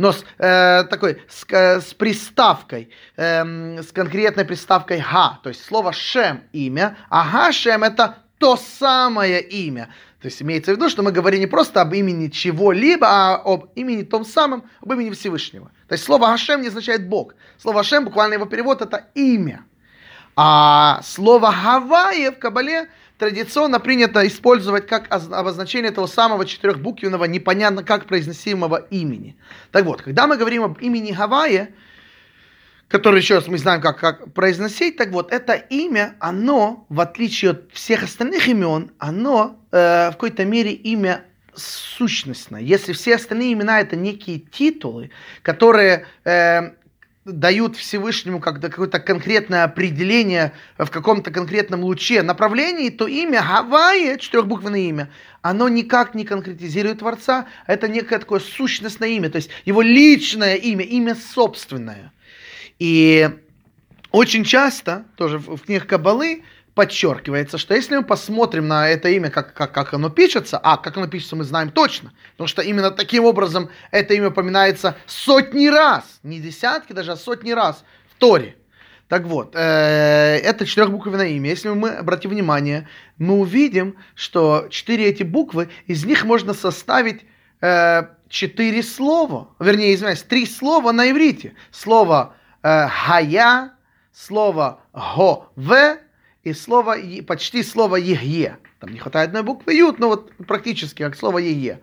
но 0.00 0.12
с 0.12 0.24
э, 0.38 0.84
такой 0.84 1.22
с, 1.28 1.44
э, 1.50 1.78
с 1.78 1.92
приставкой, 1.92 2.88
э, 3.16 3.82
с 3.82 3.92
конкретной 3.92 4.46
приставкой 4.46 5.04
га, 5.12 5.38
то 5.42 5.50
есть 5.50 5.62
слово 5.62 5.92
шем 5.92 6.40
имя, 6.52 6.96
а 7.10 7.30
га 7.30 7.52
шем 7.52 7.84
это 7.84 8.16
то 8.38 8.56
самое 8.56 9.42
имя. 9.42 9.90
То 10.22 10.26
есть 10.28 10.40
имеется 10.40 10.72
в 10.72 10.76
виду, 10.76 10.88
что 10.88 11.02
мы 11.02 11.12
говорим 11.12 11.40
не 11.40 11.46
просто 11.46 11.82
об 11.82 11.92
имени 11.92 12.28
чего-либо, 12.28 13.06
а 13.06 13.42
об 13.44 13.72
имени 13.74 14.02
том 14.02 14.24
самом, 14.24 14.64
об 14.80 14.90
имени 14.90 15.10
Всевышнего. 15.10 15.70
То 15.86 15.92
есть 15.92 16.04
слово 16.04 16.28
Гашем 16.28 16.62
не 16.62 16.68
означает 16.68 17.06
Бог. 17.06 17.34
Слово 17.58 17.78
Гашем, 17.78 18.06
буквально 18.06 18.34
его 18.34 18.46
перевод, 18.46 18.80
это 18.80 19.04
имя. 19.14 19.66
А 20.34 21.02
слово 21.04 21.54
Гавайи 21.62 22.30
в 22.30 22.38
Кабале 22.38 22.88
традиционно 23.20 23.80
принято 23.80 24.26
использовать 24.26 24.86
как 24.86 25.06
обозначение 25.10 25.90
того 25.90 26.06
самого 26.06 26.46
четырехбуквенного, 26.46 27.26
непонятно 27.26 27.84
как 27.84 28.06
произносимого 28.06 28.76
имени. 28.90 29.36
Так 29.70 29.84
вот, 29.84 30.00
когда 30.00 30.26
мы 30.26 30.38
говорим 30.38 30.64
об 30.64 30.80
имени 30.80 31.12
Гавайи, 31.12 31.68
который 32.88 33.20
еще 33.20 33.36
раз 33.36 33.46
мы 33.46 33.58
знаем, 33.58 33.82
как, 33.82 33.98
как 33.98 34.32
произносить, 34.32 34.96
так 34.96 35.10
вот, 35.10 35.32
это 35.32 35.52
имя, 35.52 36.16
оно, 36.18 36.86
в 36.88 36.98
отличие 36.98 37.50
от 37.52 37.70
всех 37.72 38.02
остальных 38.04 38.48
имен, 38.48 38.90
оно 38.98 39.60
э, 39.70 40.08
в 40.08 40.12
какой-то 40.12 40.46
мере 40.46 40.72
имя 40.72 41.22
сущностное. 41.54 42.62
Если 42.62 42.94
все 42.94 43.16
остальные 43.16 43.52
имена 43.52 43.80
это 43.80 43.96
некие 43.96 44.38
титулы, 44.38 45.10
которые 45.42 46.06
э, 46.24 46.70
дают 47.24 47.76
Всевышнему 47.76 48.40
как 48.40 48.60
какое-то 48.60 48.98
конкретное 48.98 49.64
определение 49.64 50.52
в 50.78 50.88
каком-то 50.90 51.30
конкретном 51.30 51.84
луче 51.84 52.22
направлении, 52.22 52.88
то 52.88 53.06
имя 53.06 53.42
Гавайи, 53.42 54.18
четырехбуквенное 54.18 54.80
имя, 54.80 55.10
оно 55.42 55.68
никак 55.68 56.14
не 56.14 56.24
конкретизирует 56.24 57.00
Творца, 57.00 57.46
это 57.66 57.88
некое 57.88 58.18
такое 58.18 58.40
сущностное 58.40 59.10
имя, 59.10 59.28
то 59.28 59.36
есть 59.36 59.50
его 59.64 59.82
личное 59.82 60.54
имя, 60.56 60.84
имя 60.84 61.14
собственное. 61.14 62.12
И 62.78 63.28
очень 64.10 64.44
часто, 64.44 65.04
тоже 65.16 65.38
в 65.38 65.58
книгах 65.58 65.86
Кабалы, 65.86 66.42
подчеркивается, 66.74 67.58
что 67.58 67.74
если 67.74 67.96
мы 67.96 68.04
посмотрим 68.04 68.68
на 68.68 68.88
это 68.88 69.08
имя, 69.08 69.30
как, 69.30 69.54
как, 69.54 69.72
как 69.72 69.94
оно 69.94 70.08
пишется, 70.10 70.58
а 70.58 70.76
как 70.76 70.96
оно 70.96 71.06
пишется 71.06 71.36
мы 71.36 71.44
знаем 71.44 71.70
точно, 71.70 72.12
потому 72.32 72.48
что 72.48 72.62
именно 72.62 72.90
таким 72.90 73.24
образом 73.24 73.70
это 73.90 74.14
имя 74.14 74.28
упоминается 74.28 74.96
сотни 75.06 75.66
раз, 75.66 76.04
не 76.22 76.40
десятки 76.40 76.92
даже, 76.92 77.12
а 77.12 77.16
сотни 77.16 77.52
раз 77.52 77.84
в 78.10 78.18
Торе. 78.18 78.56
Так 79.08 79.24
вот, 79.24 79.56
э, 79.56 80.38
это 80.44 80.64
четырехбуквенное 80.64 81.30
имя. 81.30 81.50
Если 81.50 81.68
мы 81.68 81.90
обратим 81.90 82.30
внимание, 82.30 82.88
мы 83.18 83.40
увидим, 83.40 83.96
что 84.14 84.68
четыре 84.70 85.06
эти 85.08 85.24
буквы, 85.24 85.68
из 85.88 86.04
них 86.04 86.24
можно 86.24 86.54
составить 86.54 87.22
э, 87.60 88.04
четыре 88.28 88.84
слова, 88.84 89.48
вернее, 89.58 89.94
извиняюсь, 89.94 90.22
три 90.22 90.46
слова 90.46 90.92
на 90.92 91.10
иврите. 91.10 91.54
Слово 91.72 92.36
э, 92.62 92.86
«хая», 92.86 93.72
слово 94.12 94.80
«го-ве» 94.92 95.98
и 96.42 96.52
слово, 96.52 96.96
почти 97.26 97.62
слово 97.62 97.96
«еге». 97.96 98.58
Там 98.78 98.90
не 98.90 98.98
хватает 98.98 99.28
одной 99.28 99.42
буквы 99.42 99.74
«ют», 99.74 99.98
но 99.98 100.08
вот 100.08 100.32
практически 100.46 101.02
как 101.02 101.16
слово 101.16 101.38
«ЕЕ». 101.38 101.80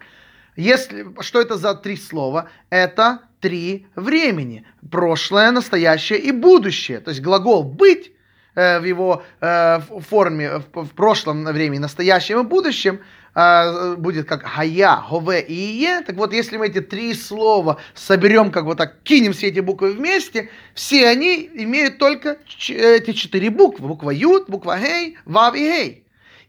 Если, 0.55 1.05
что 1.21 1.39
это 1.39 1.57
за 1.57 1.75
три 1.75 1.95
слова? 1.95 2.49
Это 2.71 3.19
три 3.39 3.85
времени. 3.95 4.65
Прошлое, 4.89 5.51
настоящее 5.51 6.19
и 6.19 6.31
будущее. 6.31 6.99
То 6.99 7.11
есть 7.11 7.21
глагол 7.21 7.63
«быть» 7.63 8.11
э, 8.55 8.79
в 8.79 8.83
его 8.83 9.23
э, 9.39 9.79
форме 10.09 10.63
в 10.73 10.89
прошлом 10.89 11.45
времени, 11.45 11.77
настоящем 11.77 12.39
и 12.39 12.43
будущем 12.43 13.01
э, 13.37 13.95
будет 13.95 14.27
как 14.27 14.43
«хая», 14.43 14.95
«хове» 14.95 15.41
и 15.41 15.53
«ие». 15.53 16.01
Так 16.01 16.15
вот, 16.15 16.33
если 16.33 16.57
мы 16.57 16.67
эти 16.67 16.81
три 16.81 17.13
слова 17.13 17.77
соберем, 17.93 18.51
как 18.51 18.65
вот 18.65 18.77
так, 18.77 19.01
кинем 19.03 19.33
все 19.33 19.47
эти 19.47 19.59
буквы 19.59 19.93
вместе, 19.93 20.49
все 20.73 21.07
они 21.07 21.49
имеют 21.53 21.99
только 21.99 22.37
эти 22.69 23.11
четыре 23.13 23.49
буквы. 23.49 23.87
Буква 23.87 24.09
«ют», 24.09 24.49
буква 24.49 24.77
«гей», 24.79 25.17
«вав» 25.25 25.55
и 25.55 25.59
«гей». 25.59 26.03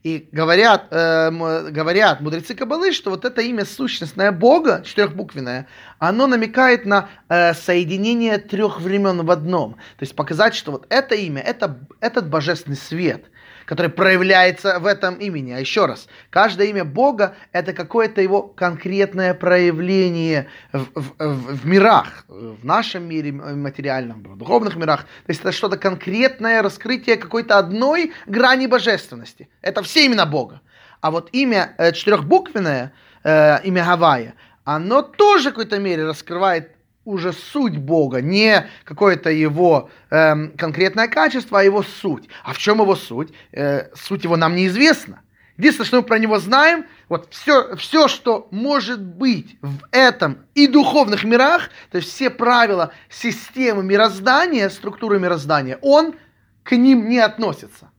И 0.05 0.29
говорят, 0.31 0.87
э, 0.91 1.31
говорят 1.71 2.21
мудрецы 2.21 2.55
Кабалы, 2.55 2.93
что 2.93 3.11
вот 3.11 3.25
это 3.25 3.43
имя 3.43 3.65
сущностное 3.65 4.31
Бога, 4.31 4.83
четырехбуквенное, 4.87 5.67
оно 5.99 6.29
намекает 6.29 6.87
на 6.87 7.09
э, 7.29 7.53
соединение 7.53 8.39
трех 8.39 8.81
времен 8.81 9.27
в 9.27 9.31
одном. 9.31 9.75
То 9.75 10.03
есть 10.05 10.15
показать, 10.15 10.55
что 10.55 10.71
вот 10.71 10.87
это 10.89 11.17
имя, 11.17 11.43
это, 11.43 11.81
этот 12.01 12.29
божественный 12.29 12.77
свет, 12.77 13.25
который 13.69 13.91
проявляется 13.91 14.79
в 14.79 14.87
этом 14.87 15.17
имени. 15.17 15.53
А 15.53 15.59
еще 15.59 15.85
раз, 15.85 16.09
каждое 16.31 16.69
имя 16.69 16.87
Бога– 16.87 17.35
это 17.53 17.75
какое-то 17.75 18.23
его 18.23 18.43
конкретное 18.43 19.35
проявление 19.35 20.49
в, 20.73 20.87
в, 20.95 21.57
в, 21.57 21.67
мирах, 21.67 22.25
в 22.29 22.65
нашем 22.65 23.07
мире 23.07 23.31
материальном, 23.31 24.23
в 24.23 24.39
духовных 24.39 24.75
мирах. 24.77 25.03
То 25.03 25.31
есть 25.33 25.41
это 25.43 25.53
что-то 25.53 25.77
конкретное 25.77 26.63
раскрытие 26.63 27.17
какой-то 27.17 27.59
одной 27.59 28.15
грани 28.25 28.67
божественности. 28.67 29.51
Это 29.61 29.83
все 29.83 30.07
имена 30.07 30.25
Бога. 30.25 30.63
А 31.03 31.11
вот 31.11 31.29
имя 31.33 31.75
э, 31.77 31.93
четырехбуквенное, 31.93 32.95
э, 33.23 33.63
имя 33.65 33.85
Гавайя, 33.85 34.35
оно 34.65 35.03
тоже 35.03 35.51
в 35.51 35.53
какой-то 35.53 35.79
мере 35.79 36.07
раскрывает 36.07 36.78
уже 37.09 37.33
суть 37.33 37.79
Бога, 37.79 38.21
не 38.21 38.67
какое-то 38.85 39.31
его 39.31 39.91
эм, 40.11 40.53
конкретное 40.57 41.09
качество, 41.09 41.61
а 41.61 41.65
его 41.65 41.83
суть. 41.83 42.29
А 42.45 42.53
в 42.53 42.59
чем 42.59 42.81
его 42.81 42.95
суть? 42.95 43.33
Э, 43.53 43.89
суть 43.95 44.25
его 44.25 44.37
нам 44.37 44.55
неизвестна. 44.55 45.23
Единственное, 45.57 45.87
что 45.87 45.97
мы 45.97 46.03
про 46.03 46.19
него 46.19 46.39
знаем, 46.39 46.85
вот 47.09 47.29
все, 47.31 47.75
все, 47.77 48.09
что 48.09 48.47
может 48.51 49.03
быть 49.03 49.57
в 49.63 49.79
этом 49.91 50.39
и 50.55 50.67
духовных 50.67 51.25
мирах, 51.25 51.71
то 51.91 51.97
есть 51.97 52.13
все 52.13 52.31
правила 52.31 52.93
системы 53.09 53.83
мироздания, 53.83 54.69
структуры 54.69 55.19
мироздания, 55.19 55.79
он 55.81 56.15
к 56.63 56.77
ним 56.77 57.09
не 57.09 57.19
относится. 57.19 57.91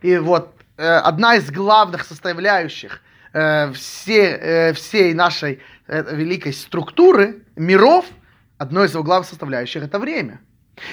И 0.00 0.16
вот 0.16 0.54
э, 0.76 0.82
одна 0.86 1.36
из 1.36 1.50
главных 1.50 2.04
составляющих 2.04 3.02
э, 3.34 3.70
все, 3.72 4.22
э, 4.22 4.72
всей 4.72 5.12
нашей 5.12 5.60
э, 5.86 6.16
великой 6.16 6.54
структуры 6.54 7.42
миров– 7.56 8.06
одной 8.64 8.86
из 8.86 8.94
его 8.94 9.04
главных 9.04 9.28
составляющих 9.28 9.82
это 9.82 9.98
время. 9.98 10.40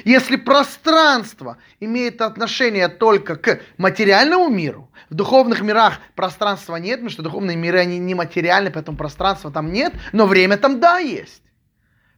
Если 0.06 0.36
пространство 0.36 1.58
имеет 1.80 2.22
отношение 2.22 2.88
только 2.88 3.36
к 3.36 3.62
материальному 3.78 4.48
миру, 4.48 4.92
в 5.10 5.16
духовных 5.16 5.62
мирах 5.62 6.00
пространства 6.16 6.76
нет, 6.76 6.98
потому 6.98 7.10
что 7.10 7.24
духовные 7.24 7.58
миры, 7.58 7.80
они 7.80 7.98
не 7.98 8.14
материальны, 8.14 8.70
поэтому 8.70 8.96
пространства 8.96 9.52
там 9.52 9.72
нет, 9.72 9.94
но 10.12 10.28
время 10.28 10.58
там 10.58 10.80
да 10.80 11.00
есть. 11.00 11.42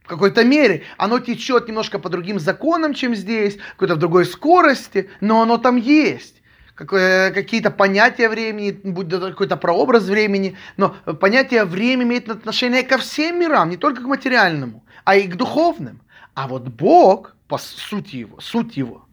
В 0.02 0.08
какой-то 0.08 0.44
мере 0.44 0.82
оно 0.98 1.18
течет 1.20 1.66
немножко 1.66 1.98
по 1.98 2.10
другим 2.10 2.38
законам, 2.38 2.92
чем 2.92 3.14
здесь, 3.14 3.56
какой-то 3.72 3.94
в 3.94 3.98
другой 3.98 4.26
скорости, 4.26 5.08
но 5.22 5.40
оно 5.40 5.56
там 5.56 5.76
есть. 5.76 6.42
Какие-то 6.74 7.70
понятия 7.70 8.28
времени, 8.28 8.78
будь 8.84 9.08
то 9.08 9.20
какой-то 9.20 9.56
прообраз 9.56 10.04
времени, 10.04 10.58
но 10.76 10.90
понятие 11.20 11.64
времени 11.64 12.08
имеет 12.08 12.28
отношение 12.28 12.82
ко 12.82 12.98
всем 12.98 13.40
мирам, 13.40 13.70
не 13.70 13.78
только 13.78 14.02
к 14.02 14.06
материальному 14.06 14.84
а 15.04 15.16
и 15.16 15.28
к 15.28 15.36
духовным. 15.36 16.00
А 16.34 16.48
вот 16.48 16.68
Бог, 16.68 17.36
по 17.46 17.58
сути 17.58 18.16
его, 18.16 18.40
суть 18.40 18.76
его, 18.76 19.06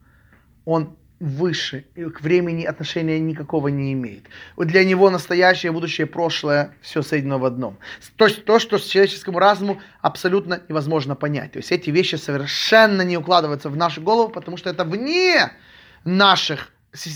он 0.66 0.96
выше, 1.20 1.86
и 1.94 2.04
к 2.06 2.22
времени 2.22 2.66
отношения 2.66 3.20
никакого 3.20 3.68
не 3.68 3.94
имеет. 3.94 4.24
Вот 4.56 4.68
для 4.68 4.84
него 4.84 5.12
настоящее, 5.12 5.72
будущее, 5.72 6.08
прошлое, 6.08 6.74
все 6.82 7.04
соединено 7.04 7.38
в 7.38 7.46
одном. 7.46 7.78
То 8.16 8.26
есть 8.26 8.44
то, 8.44 8.58
что 8.58 8.80
с 8.80 8.88
человеческому 8.88 9.38
разуму 9.38 9.80
абсолютно 10.02 10.62
невозможно 10.68 11.16
понять. 11.16 11.52
То 11.52 11.58
есть 11.58 11.72
эти 11.72 11.92
вещи 11.92 12.16
совершенно 12.16 13.04
не 13.04 13.18
укладываются 13.18 13.70
в 13.70 13.78
нашу 13.78 14.02
голову, 14.02 14.30
потому 14.30 14.58
что 14.58 14.72
это 14.72 14.84
вне 14.84 15.52
наших 16.04 16.72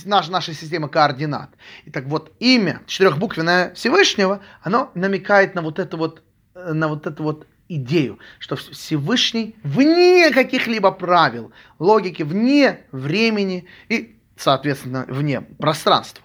наш, 0.06 0.30
нашей 0.30 0.54
системы 0.54 0.88
координат. 0.88 1.50
И 1.86 1.90
так 1.90 2.06
вот, 2.06 2.32
имя 2.40 2.82
четырехбуквенное 2.86 3.74
Всевышнего, 3.74 4.42
оно 4.62 4.92
намекает 4.94 5.56
на 5.56 5.62
вот 5.62 5.80
это 5.80 5.98
вот, 5.98 6.22
э, 6.54 6.74
на 6.74 6.88
вот 6.88 7.08
это 7.08 7.24
вот 7.24 7.48
идею, 7.68 8.20
что 8.40 8.56
Всевышний 8.56 9.56
вне 9.64 10.32
каких-либо 10.32 10.92
правил, 10.92 11.52
логики, 11.80 12.24
вне 12.24 12.82
времени 12.92 13.66
и, 13.90 14.16
соответственно, 14.38 15.06
вне 15.08 15.42
пространства. 15.42 16.24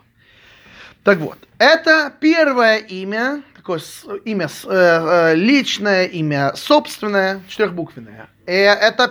Так 1.02 1.18
вот, 1.18 1.38
это 1.59 2.12
первое 2.20 2.76
имя, 2.76 3.42
такое 3.56 3.80
имя 4.25 4.47
э, 4.47 4.68
э, 4.68 5.35
личное, 5.35 6.04
имя 6.04 6.52
собственное, 6.54 7.40
четырехбуквенное. 7.49 8.28
И 8.47 8.52
это 8.52 9.09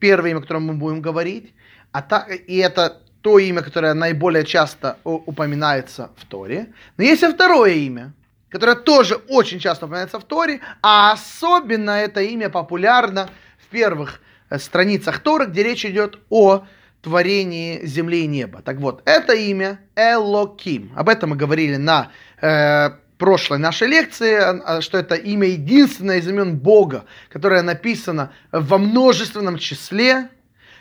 первое 0.00 0.30
имя, 0.32 0.38
о 0.38 0.42
котором 0.42 0.64
мы 0.64 0.74
будем 0.74 1.00
говорить. 1.00 1.54
А 1.92 2.26
и 2.30 2.56
это 2.56 3.00
то 3.22 3.38
имя, 3.38 3.62
которое 3.62 3.94
наиболее 3.94 4.44
часто 4.44 4.98
упоминается 5.04 6.10
в 6.16 6.26
Торе. 6.26 6.72
Но 6.96 7.04
есть 7.04 7.22
и 7.22 7.28
второе 7.28 7.72
имя, 7.74 8.12
которое 8.52 8.76
тоже 8.76 9.16
очень 9.28 9.58
часто 9.58 9.86
упоминается 9.86 10.20
в 10.20 10.24
Торе, 10.24 10.60
а 10.82 11.12
особенно 11.12 11.92
это 11.92 12.20
имя 12.20 12.50
популярно 12.50 13.30
в 13.58 13.66
первых 13.68 14.20
э, 14.50 14.58
страницах 14.58 15.20
Торы, 15.20 15.46
где 15.46 15.62
речь 15.62 15.86
идет 15.86 16.18
о 16.28 16.64
творении 17.00 17.84
земли 17.84 18.24
и 18.24 18.26
неба. 18.26 18.60
Так 18.62 18.76
вот, 18.76 19.02
это 19.06 19.32
имя 19.32 19.80
Элоким. 19.96 20.92
Об 20.94 21.08
этом 21.08 21.30
мы 21.30 21.36
говорили 21.36 21.76
на 21.76 22.12
э, 22.40 22.90
прошлой 23.16 23.58
нашей 23.58 23.88
лекции, 23.88 24.34
а, 24.34 24.80
что 24.82 24.98
это 24.98 25.14
имя 25.14 25.48
единственное 25.48 26.18
из 26.18 26.28
имен 26.28 26.58
Бога, 26.58 27.06
которое 27.30 27.62
написано 27.62 28.32
во 28.52 28.78
множественном 28.78 29.58
числе, 29.58 30.28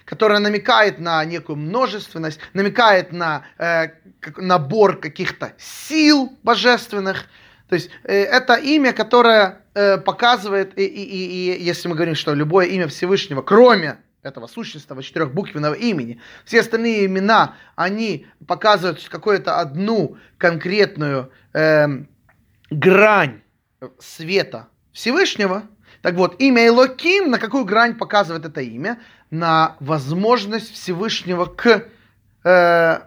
которое 0.06 0.40
намекает 0.40 1.00
на 1.00 1.24
некую 1.24 1.56
множественность, 1.56 2.40
намекает 2.54 3.14
на 3.14 3.46
э, 3.58 3.90
набор 4.36 5.00
каких-то 5.00 5.54
сил 5.58 6.38
божественных, 6.44 7.26
то 7.72 7.76
есть 7.76 7.90
э, 8.04 8.24
это 8.24 8.56
имя, 8.56 8.92
которое 8.92 9.62
э, 9.74 9.98
показывает, 9.98 10.78
и, 10.78 10.84
и, 10.84 11.04
и, 11.04 11.54
и 11.54 11.64
если 11.64 11.88
мы 11.88 11.96
говорим, 11.96 12.16
что 12.16 12.34
любое 12.34 12.66
имя 12.66 12.90
Всевышнего, 12.90 13.42
кроме 13.42 14.00
этого 14.24 14.48
сущностного 14.48 15.02
четырехбуквенного 15.02 15.76
имени, 15.76 16.20
все 16.44 16.60
остальные 16.60 17.06
имена, 17.06 17.56
они 17.78 18.28
показывают 18.46 19.08
какую-то 19.08 19.62
одну 19.62 20.18
конкретную 20.38 21.32
э, 21.54 21.88
грань 22.72 23.42
света 24.00 24.68
Всевышнего. 24.92 25.64
Так 26.02 26.16
вот, 26.16 26.42
имя 26.42 26.68
Элоким, 26.68 27.32
на 27.32 27.40
какую 27.40 27.64
грань 27.64 27.96
показывает 27.96 28.44
это 28.44 28.60
имя? 28.60 29.00
На 29.30 29.78
возможность 29.80 30.74
Всевышнего 30.74 31.46
к 31.46 31.86
э, 32.44 33.00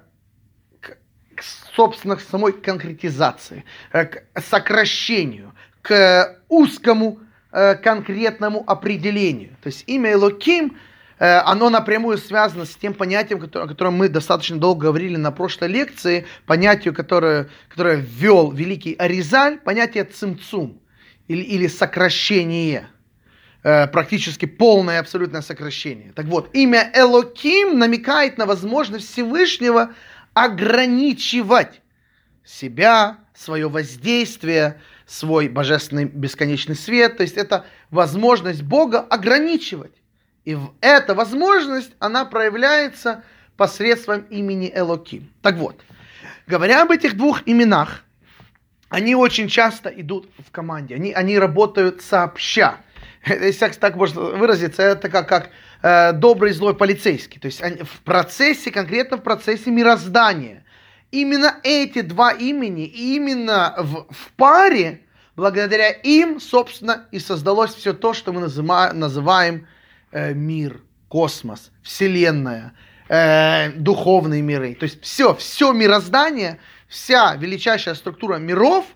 собственно, 1.42 2.16
к 2.16 2.20
самой 2.20 2.52
конкретизации, 2.52 3.64
э, 3.92 4.04
к 4.06 4.22
сокращению, 4.40 5.54
к 5.82 6.38
узкому 6.48 7.18
э, 7.52 7.74
конкретному 7.76 8.64
определению. 8.66 9.56
То 9.62 9.68
есть 9.68 9.84
имя 9.86 10.12
Элоким, 10.12 10.76
э, 11.18 11.38
оно 11.38 11.70
напрямую 11.70 12.18
связано 12.18 12.64
с 12.64 12.74
тем 12.76 12.94
понятием, 12.94 13.42
о 13.42 13.66
котором 13.66 13.94
мы 13.94 14.08
достаточно 14.08 14.56
долго 14.56 14.86
говорили 14.86 15.16
на 15.16 15.30
прошлой 15.30 15.68
лекции, 15.68 16.26
понятию, 16.46 16.94
которое, 16.94 17.48
которое 17.68 17.96
ввел 17.96 18.50
великий 18.52 18.94
Аризаль, 18.94 19.58
понятие 19.58 20.04
цимцум 20.04 20.80
или, 21.28 21.42
или 21.42 21.66
сокращение 21.66 22.88
практически 23.62 24.44
полное 24.44 25.00
абсолютное 25.00 25.40
сокращение. 25.40 26.12
Так 26.14 26.26
вот, 26.26 26.50
имя 26.54 26.90
Элоким 26.94 27.78
намекает 27.78 28.36
на 28.36 28.44
возможность 28.44 29.10
Всевышнего 29.10 29.94
ограничивать 30.34 31.80
себя, 32.44 33.18
свое 33.34 33.68
воздействие, 33.68 34.80
свой 35.06 35.48
божественный 35.48 36.04
бесконечный 36.04 36.76
свет. 36.76 37.16
То 37.16 37.22
есть 37.22 37.36
это 37.36 37.64
возможность 37.90 38.62
Бога 38.62 39.00
ограничивать. 39.00 39.92
И 40.44 40.58
эта 40.80 41.14
возможность, 41.14 41.92
она 41.98 42.24
проявляется 42.24 43.24
посредством 43.56 44.22
имени 44.22 44.70
Элоким. 44.74 45.32
Так 45.40 45.56
вот, 45.56 45.80
говоря 46.46 46.82
об 46.82 46.90
этих 46.90 47.16
двух 47.16 47.42
именах, 47.46 48.04
они 48.88 49.14
очень 49.14 49.48
часто 49.48 49.88
идут 49.88 50.28
в 50.38 50.50
команде, 50.50 50.94
они, 50.94 51.12
они 51.12 51.38
работают 51.38 52.02
сообща. 52.02 52.76
Если 53.26 53.68
так 53.68 53.96
можно 53.96 54.20
выразиться, 54.20 54.82
это 54.82 55.08
как, 55.08 55.28
как 55.28 55.50
э, 55.84 56.12
добрый 56.12 56.50
и 56.50 56.54
злой 56.54 56.74
полицейский. 56.74 57.38
То 57.38 57.46
есть 57.46 57.60
в 57.60 58.00
процессе, 58.00 58.70
конкретно 58.70 59.18
в 59.18 59.22
процессе 59.22 59.70
мироздания. 59.70 60.64
Именно 61.10 61.56
эти 61.62 62.00
два 62.00 62.32
имени, 62.32 62.86
именно 62.86 63.74
в, 63.78 64.06
в 64.10 64.32
паре, 64.36 65.02
благодаря 65.36 65.90
им, 65.90 66.40
собственно, 66.40 67.06
и 67.12 67.18
создалось 67.18 67.74
все 67.74 67.92
то, 67.92 68.14
что 68.14 68.32
мы 68.32 68.40
называем, 68.40 68.98
называем 68.98 69.68
э, 70.10 70.32
мир, 70.32 70.80
космос, 71.08 71.70
вселенная, 71.82 72.72
э, 73.08 73.70
духовные 73.72 74.40
миры. 74.40 74.74
То 74.74 74.84
есть 74.84 75.02
все, 75.02 75.34
все 75.34 75.72
мироздание, 75.72 76.58
вся 76.88 77.36
величайшая 77.36 77.94
структура 77.94 78.38
миров, 78.38 78.86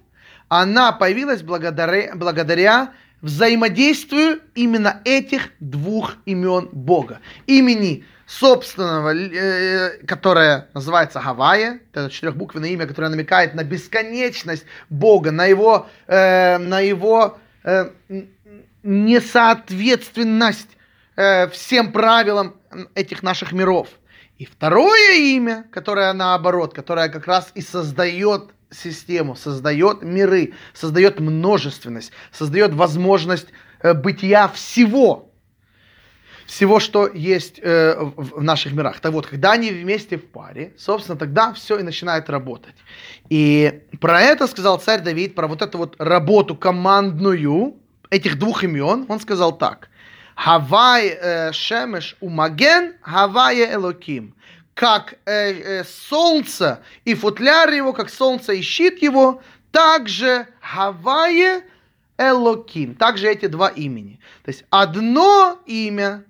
она 0.48 0.92
появилась 0.92 1.42
благодаря, 1.42 2.14
благодаря 2.14 2.94
взаимодействию 3.20 4.40
именно 4.54 5.00
этих 5.04 5.50
двух 5.60 6.16
имен 6.24 6.68
Бога. 6.72 7.20
Имени 7.46 8.04
собственного, 8.26 9.14
э, 9.14 10.04
которое 10.06 10.68
называется 10.74 11.20
Гавайя, 11.20 11.80
это 11.92 12.10
четырехбуквенное 12.10 12.68
имя, 12.70 12.86
которое 12.86 13.08
намекает 13.08 13.54
на 13.54 13.64
бесконечность 13.64 14.66
Бога, 14.90 15.30
на 15.30 15.46
его, 15.46 15.88
э, 16.06 16.58
на 16.58 16.80
его 16.80 17.38
э, 17.64 17.90
несоответственность 18.82 20.68
всем 21.50 21.90
правилам 21.90 22.54
этих 22.94 23.24
наших 23.24 23.50
миров. 23.50 23.88
И 24.38 24.44
второе 24.44 25.16
имя, 25.16 25.64
которое 25.72 26.12
наоборот, 26.12 26.74
которое 26.74 27.08
как 27.08 27.26
раз 27.26 27.50
и 27.56 27.60
создает 27.60 28.52
систему, 28.70 29.36
создает 29.36 30.02
миры, 30.02 30.54
создает 30.74 31.20
множественность, 31.20 32.12
создает 32.32 32.74
возможность 32.74 33.48
э, 33.80 33.94
бытия 33.94 34.48
всего, 34.48 35.28
всего, 36.46 36.80
что 36.80 37.06
есть 37.06 37.60
э, 37.62 37.94
в, 37.98 38.42
наших 38.42 38.72
мирах. 38.72 39.00
Так 39.00 39.12
вот, 39.12 39.26
когда 39.26 39.52
они 39.52 39.70
вместе 39.70 40.16
в 40.16 40.26
паре, 40.26 40.72
собственно, 40.78 41.18
тогда 41.18 41.52
все 41.52 41.78
и 41.78 41.82
начинает 41.82 42.30
работать. 42.30 42.74
И 43.28 43.82
про 44.00 44.22
это 44.22 44.46
сказал 44.46 44.80
царь 44.80 45.02
Давид, 45.02 45.34
про 45.34 45.46
вот 45.46 45.60
эту 45.60 45.78
вот 45.78 45.96
работу 45.98 46.56
командную 46.56 47.76
этих 48.10 48.38
двух 48.38 48.64
имен, 48.64 49.04
он 49.08 49.20
сказал 49.20 49.58
так. 49.58 49.90
Хавай 50.34 51.08
э, 51.08 51.52
шемеш 51.52 52.16
умаген, 52.20 52.94
хавай 53.02 53.74
элоким. 53.74 54.34
Как 54.78 55.14
э, 55.24 55.80
э, 55.80 55.84
солнце 55.84 56.84
и 57.04 57.16
футляр 57.16 57.68
его, 57.72 57.92
как 57.92 58.08
солнце 58.08 58.52
и 58.52 58.62
щит 58.62 59.02
его, 59.02 59.42
также 59.72 60.46
Хавае 60.60 61.64
Элоким. 62.16 62.94
Также 62.94 63.26
эти 63.26 63.46
два 63.46 63.70
имени. 63.70 64.20
То 64.44 64.50
есть 64.50 64.64
одно 64.70 65.60
имя 65.66 66.24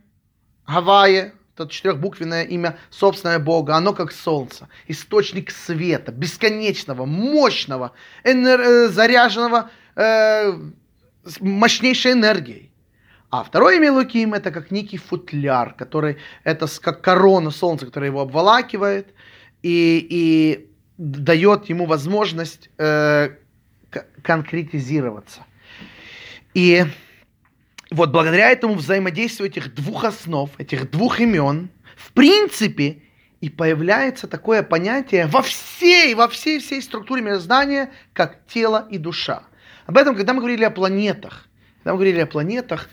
Гавайи, 0.67 1.33
это 1.55 1.69
четырехбуквенное 1.69 2.45
имя 2.45 2.79
собственное 2.89 3.39
Бога, 3.39 3.75
оно 3.75 3.93
как 3.93 4.13
солнце, 4.13 4.71
источник 4.87 5.51
света, 5.51 6.11
бесконечного, 6.11 7.05
мощного, 7.05 7.93
энер- 8.25 8.63
э, 8.63 8.89
заряженного 8.89 9.71
э, 9.95 10.55
мощнейшей 11.41 12.13
энергией. 12.13 12.68
А 13.31 13.45
второе 13.45 13.77
имя 13.77 13.93
Луким 13.93 14.33
это 14.33 14.51
как 14.51 14.71
некий 14.71 14.97
футляр, 14.97 15.75
который 15.75 16.17
это 16.45 16.67
как 16.81 17.03
корона 17.03 17.51
солнца, 17.51 17.85
которая 17.85 18.11
его 18.11 18.23
обволакивает 18.23 19.15
и, 19.63 20.07
и 20.09 20.71
дает 20.97 21.69
ему 21.69 21.85
возможность 21.85 22.71
э, 22.79 23.31
конкретизироваться. 24.23 25.45
И 26.55 26.87
вот 27.91 28.11
благодаря 28.11 28.51
этому 28.51 28.75
взаимодействию 28.75 29.51
этих 29.51 29.75
двух 29.75 30.05
основ, 30.05 30.51
этих 30.59 30.91
двух 30.91 31.21
имен, 31.21 31.69
в 31.97 32.13
принципе, 32.13 33.03
и 33.41 33.51
появляется 33.51 34.27
такое 34.27 34.63
понятие 34.63 35.27
во 35.27 35.43
всей, 35.43 36.15
во 36.15 36.29
всей, 36.29 36.61
всей 36.61 36.81
структуре 36.81 37.23
мироздания, 37.23 37.93
как 38.15 38.39
тело 38.47 38.87
и 38.91 38.97
душа. 38.97 39.43
Об 39.87 39.99
этом, 39.99 40.17
когда 40.17 40.33
мы 40.33 40.41
говорили 40.41 40.65
о 40.65 40.71
планетах, 40.71 41.47
когда 41.79 41.93
мы 41.93 41.99
говорили 41.99 42.21
о 42.21 42.27
планетах, 42.27 42.89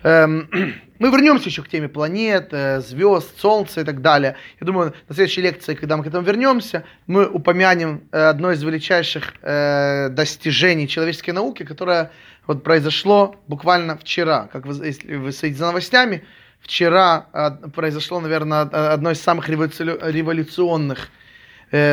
мы 0.98 1.10
вернемся 1.10 1.48
еще 1.48 1.62
к 1.62 1.68
теме 1.68 1.88
планет, 1.88 2.48
э, 2.52 2.80
звезд, 2.80 3.38
Солнца 3.38 3.80
и 3.80 3.84
так 3.84 4.00
далее. 4.00 4.36
Я 4.60 4.66
думаю, 4.66 4.94
на 5.08 5.14
следующей 5.14 5.42
лекции, 5.42 5.74
когда 5.74 5.96
мы 5.96 6.04
к 6.04 6.06
этому 6.06 6.24
вернемся, 6.24 6.84
мы 7.06 7.26
упомянем 7.26 8.02
э, 8.12 8.18
одно 8.18 8.52
из 8.52 8.62
величайших 8.62 9.34
э, 9.42 10.08
достижений 10.10 10.86
человеческой 10.86 11.30
науки, 11.30 11.64
которое 11.64 12.12
вот 12.46 12.62
произошло 12.62 13.36
буквально 13.48 13.96
вчера, 13.96 14.48
как 14.52 14.66
вы, 14.66 14.86
если 14.86 15.16
вы 15.16 15.32
следите 15.32 15.58
за 15.58 15.66
новостями, 15.66 16.24
вчера 16.60 17.26
а, 17.32 17.50
произошло, 17.50 18.20
наверное, 18.20 18.62
одно 18.62 19.10
из 19.10 19.20
самых 19.20 19.48
революционных 19.50 21.10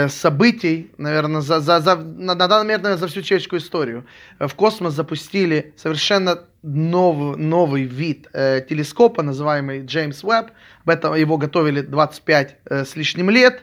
событий, 0.07 0.91
наверное, 0.97 1.41
за, 1.41 1.59
за, 1.59 1.81
за, 1.81 1.97
на 1.97 2.35
данный 2.35 2.59
момент, 2.59 2.83
наверное, 2.83 3.01
за 3.01 3.09
всю 3.09 3.21
человеческую 3.21 3.59
историю. 3.59 4.05
В 4.39 4.55
космос 4.55 4.93
запустили 4.93 5.73
совершенно 5.75 6.45
новый, 6.65 7.38
новый 7.38 7.84
вид 7.84 8.28
э, 8.34 8.62
телескопа, 8.67 9.21
называемый 9.21 9.86
Джеймс 9.86 10.23
Уэбб. 10.23 10.51
Об 10.84 10.89
этом 10.89 11.13
его 11.13 11.38
готовили 11.38 11.82
25 11.82 12.58
э, 12.65 12.86
с 12.86 12.95
лишним 12.95 13.30
лет. 13.30 13.62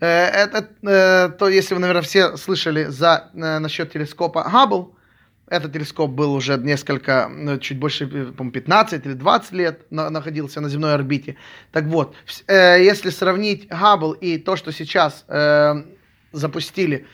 Э, 0.00 0.06
это, 0.06 0.68
э, 0.82 1.30
то, 1.30 1.48
если 1.48 1.74
вы, 1.74 1.80
наверное, 1.80 2.02
все 2.02 2.36
слышали 2.36 2.84
за, 2.84 3.30
э, 3.34 3.58
насчет 3.58 3.92
телескопа 3.92 4.44
Хаббл, 4.44 4.94
этот 5.50 5.72
телескоп 5.72 6.10
был 6.10 6.34
уже 6.34 6.58
несколько, 6.58 7.28
ну, 7.28 7.58
чуть 7.58 7.78
больше, 7.78 8.06
по 8.06 8.48
15 8.50 9.06
или 9.06 9.14
20 9.14 9.52
лет 9.52 9.90
на, 9.90 10.10
находился 10.10 10.60
на 10.60 10.68
земной 10.68 10.94
орбите. 10.94 11.36
Так 11.72 11.84
вот, 11.84 12.14
э, 12.46 12.84
если 12.84 13.10
сравнить 13.10 13.68
Хаббл 13.70 14.12
и 14.12 14.38
то, 14.38 14.56
что 14.56 14.72
сейчас 14.72 15.24
э, 15.26 15.74
запустили, 16.32 16.98
э, 16.98 17.04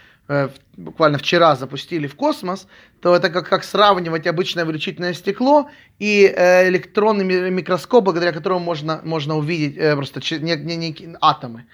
буквально 0.77 1.19
вчера 1.19 1.55
запустили 1.55 2.07
в 2.07 2.17
космос, 2.17 2.67
то 3.01 3.15
это 3.15 3.29
как, 3.29 3.49
как 3.49 3.65
сравнивать 3.65 4.27
обычное 4.27 4.65
увеличительное 4.65 5.13
стекло 5.13 5.69
и 5.99 6.25
э, 6.25 6.69
электронный 6.69 7.51
микроскоп, 7.51 8.05
благодаря 8.05 8.33
которому 8.33 8.61
можно, 8.61 9.01
можно 9.05 9.37
увидеть 9.37 9.77
э, 9.77 9.95
просто 9.95 10.21
не, 10.39 10.57
не, 10.57 10.77
не, 10.77 11.17
атомы. 11.21 11.67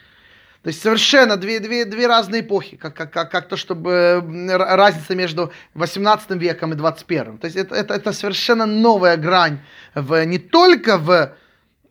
То 0.63 0.69
есть 0.69 0.83
совершенно 0.83 1.37
две, 1.37 1.59
две, 1.61 1.87
две 1.87 2.07
разные 2.07 2.43
эпохи, 2.43 2.77
как, 2.77 2.95
как, 2.95 3.13
как, 3.13 3.31
как 3.31 3.49
то, 3.49 3.57
чтобы 3.57 4.23
разница 4.59 5.15
между 5.15 5.53
18 5.75 6.33
веком 6.33 6.73
и 6.73 6.77
21. 6.77 7.39
То 7.39 7.47
есть 7.47 7.57
это, 7.57 7.75
это, 7.75 7.95
это 7.95 8.13
совершенно 8.13 8.67
новая 8.67 9.17
грань 9.17 9.61
в, 9.95 10.23
не 10.27 10.39
только 10.39 10.99
в, 10.99 11.35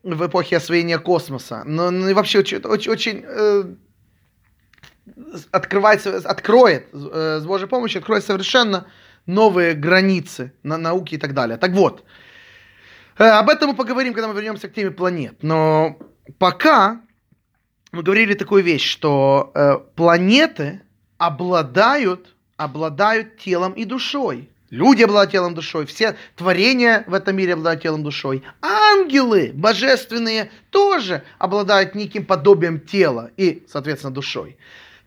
в 0.04 0.28
эпохе 0.28 0.58
освоения 0.58 1.00
космоса, 1.00 1.63
но, 1.65 1.89
но 1.89 2.10
и 2.10 2.13
вообще 2.13 2.39
очень, 2.39 2.58
очень, 2.58 2.91
очень 2.91 3.24
э, 3.26 3.63
открывается, 5.52 6.17
откроет, 6.17 6.88
э, 6.93 7.39
с 7.41 7.45
Божьей 7.45 7.67
помощью, 7.67 8.00
откроет 8.00 8.24
совершенно 8.24 8.88
новые 9.26 9.74
границы 9.74 10.54
на 10.63 10.78
науки 10.78 11.15
и 11.15 11.17
так 11.17 11.34
далее. 11.34 11.58
Так 11.58 11.72
вот, 11.72 12.04
э, 13.17 13.24
об 13.24 13.50
этом 13.50 13.69
мы 13.69 13.76
поговорим, 13.76 14.13
когда 14.13 14.28
мы 14.28 14.34
вернемся 14.34 14.67
к 14.67 14.74
теме 14.74 14.91
планет. 14.91 15.36
Но 15.41 15.98
пока 16.38 17.02
мы 17.91 18.04
говорили 18.04 18.34
такую 18.34 18.63
вещь, 18.63 18.88
что 18.88 19.52
э, 19.54 19.78
планеты 19.95 20.82
обладают, 21.17 22.36
обладают 22.58 23.38
телом 23.38 23.74
и 23.74 23.86
душой. 23.86 24.50
Люди 24.69 25.02
обладают 25.02 25.32
телом 25.32 25.56
душой, 25.56 25.88
все 25.88 26.15
творения 26.36 27.04
в 27.08 27.15
этом 27.15 27.36
мире 27.36 27.54
обладают 27.54 27.82
телом 27.82 28.04
душой. 28.04 28.43
Ангелы 28.62 29.52
божественные 29.56 30.52
тоже 30.69 31.24
обладают 31.39 31.95
неким 31.95 32.24
подобием 32.24 32.80
тела 32.80 33.32
и, 33.36 33.65
соответственно, 33.67 34.13
душой. 34.13 34.58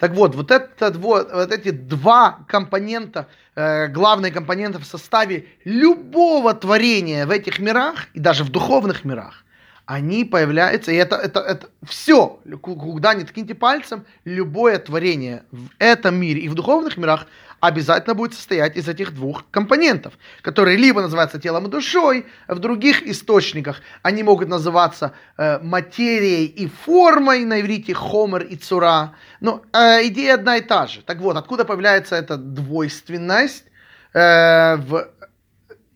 Так 0.03 0.15
вот, 0.15 0.35
вот, 0.35 0.51
это, 0.51 0.91
вот, 0.99 1.33
вот 1.33 1.53
эти 1.53 1.71
два 1.71 2.41
компонента, 2.49 3.29
э, 3.55 3.87
главные 3.87 4.33
компоненты 4.33 4.81
в 4.81 4.85
составе 4.85 5.47
любого 5.65 6.55
творения 6.55 7.25
в 7.25 7.31
этих 7.31 7.61
мирах 7.61 8.09
и 8.12 8.19
даже 8.19 8.43
в 8.43 8.49
духовных 8.49 9.05
мирах, 9.05 9.45
они 9.87 10.25
появляются, 10.25 10.91
и 10.91 10.97
это, 10.97 11.15
это, 11.15 11.38
это 11.38 11.69
все, 11.85 12.41
куда 12.61 13.15
не 13.15 13.23
ткните 13.23 13.55
пальцем, 13.55 14.05
любое 14.25 14.81
творение 14.81 15.45
в 15.53 15.69
этом 15.79 16.17
мире 16.17 16.41
и 16.41 16.49
в 16.49 16.55
духовных 16.55 16.97
мирах 16.97 17.29
обязательно 17.62 18.14
будет 18.14 18.35
состоять 18.35 18.77
из 18.77 18.88
этих 18.88 19.14
двух 19.14 19.44
компонентов, 19.53 20.14
которые 20.42 20.77
либо 20.77 21.01
называются 21.01 21.38
телом 21.38 21.66
и 21.66 21.70
душой, 21.70 22.27
в 22.48 22.59
других 22.59 23.05
источниках 23.05 23.81
они 24.03 24.25
могут 24.25 24.48
называться 24.48 25.12
э, 25.38 25.61
материей 25.61 26.46
и 26.46 26.66
формой, 26.66 27.44
на 27.44 27.61
иврите 27.61 27.94
хомер 27.94 28.42
и 28.42 28.57
цура, 28.57 29.14
но 29.38 29.62
э, 29.72 30.09
идея 30.09 30.35
одна 30.35 30.57
и 30.57 30.61
та 30.61 30.88
же. 30.88 31.03
Так 31.03 31.18
вот, 31.18 31.37
откуда 31.37 31.64
появляется 31.64 32.16
эта 32.16 32.37
двойственность 32.37 33.64
э, 34.12 34.77
в 34.77 35.09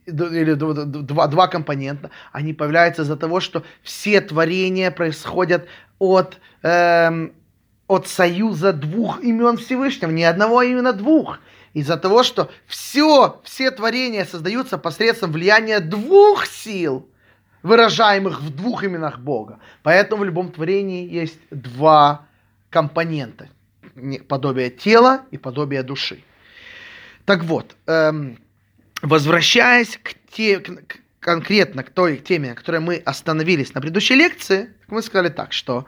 или 0.07 0.55
два, 0.55 1.26
два 1.26 1.48
компонента, 1.48 2.12
они 2.31 2.55
появляются 2.55 3.02
из-за 3.02 3.16
того, 3.16 3.40
что 3.40 3.64
все 3.83 4.20
творения 4.20 4.92
происходят 4.92 5.66
от, 5.98 6.38
эм, 6.62 7.33
от 7.88 8.07
союза 8.07 8.72
двух 8.72 9.20
имен 9.24 9.57
Всевышнего, 9.57 10.12
не 10.12 10.22
одного, 10.22 10.61
а 10.61 10.64
именно 10.64 10.92
двух. 10.92 11.40
Из-за 11.77 11.99
того, 11.99 12.23
что 12.23 12.51
все, 12.67 13.39
все 13.45 13.71
творения 13.71 14.25
создаются 14.25 14.79
посредством 14.79 15.33
влияния 15.33 15.81
двух 15.81 16.47
сил, 16.47 17.07
выражаемых 17.62 18.41
в 18.41 18.49
двух 18.49 18.83
именах 18.83 19.19
Бога. 19.19 19.59
Поэтому 19.83 20.23
в 20.23 20.25
любом 20.25 20.51
творении 20.51 21.07
есть 21.07 21.39
два 21.51 22.29
компонента. 22.71 23.51
Подобие 24.27 24.71
тела 24.71 25.27
и 25.31 25.37
подобие 25.37 25.83
души. 25.83 26.25
Так 27.27 27.45
вот, 27.45 27.77
эм, 27.85 28.39
возвращаясь 29.03 29.99
к 30.03 30.15
те, 30.33 30.61
к, 30.61 30.97
конкретно 31.21 31.85
к 31.85 31.91
той 31.91 32.17
теме, 32.17 32.49
на 32.49 32.55
которой 32.55 32.81
мы 32.81 32.97
остановились 32.97 33.75
на 33.75 33.83
предыдущей 33.83 34.15
лекции, 34.15 34.71
мы 34.89 35.03
сказали 35.03 35.29
так, 35.29 35.53
что 35.53 35.85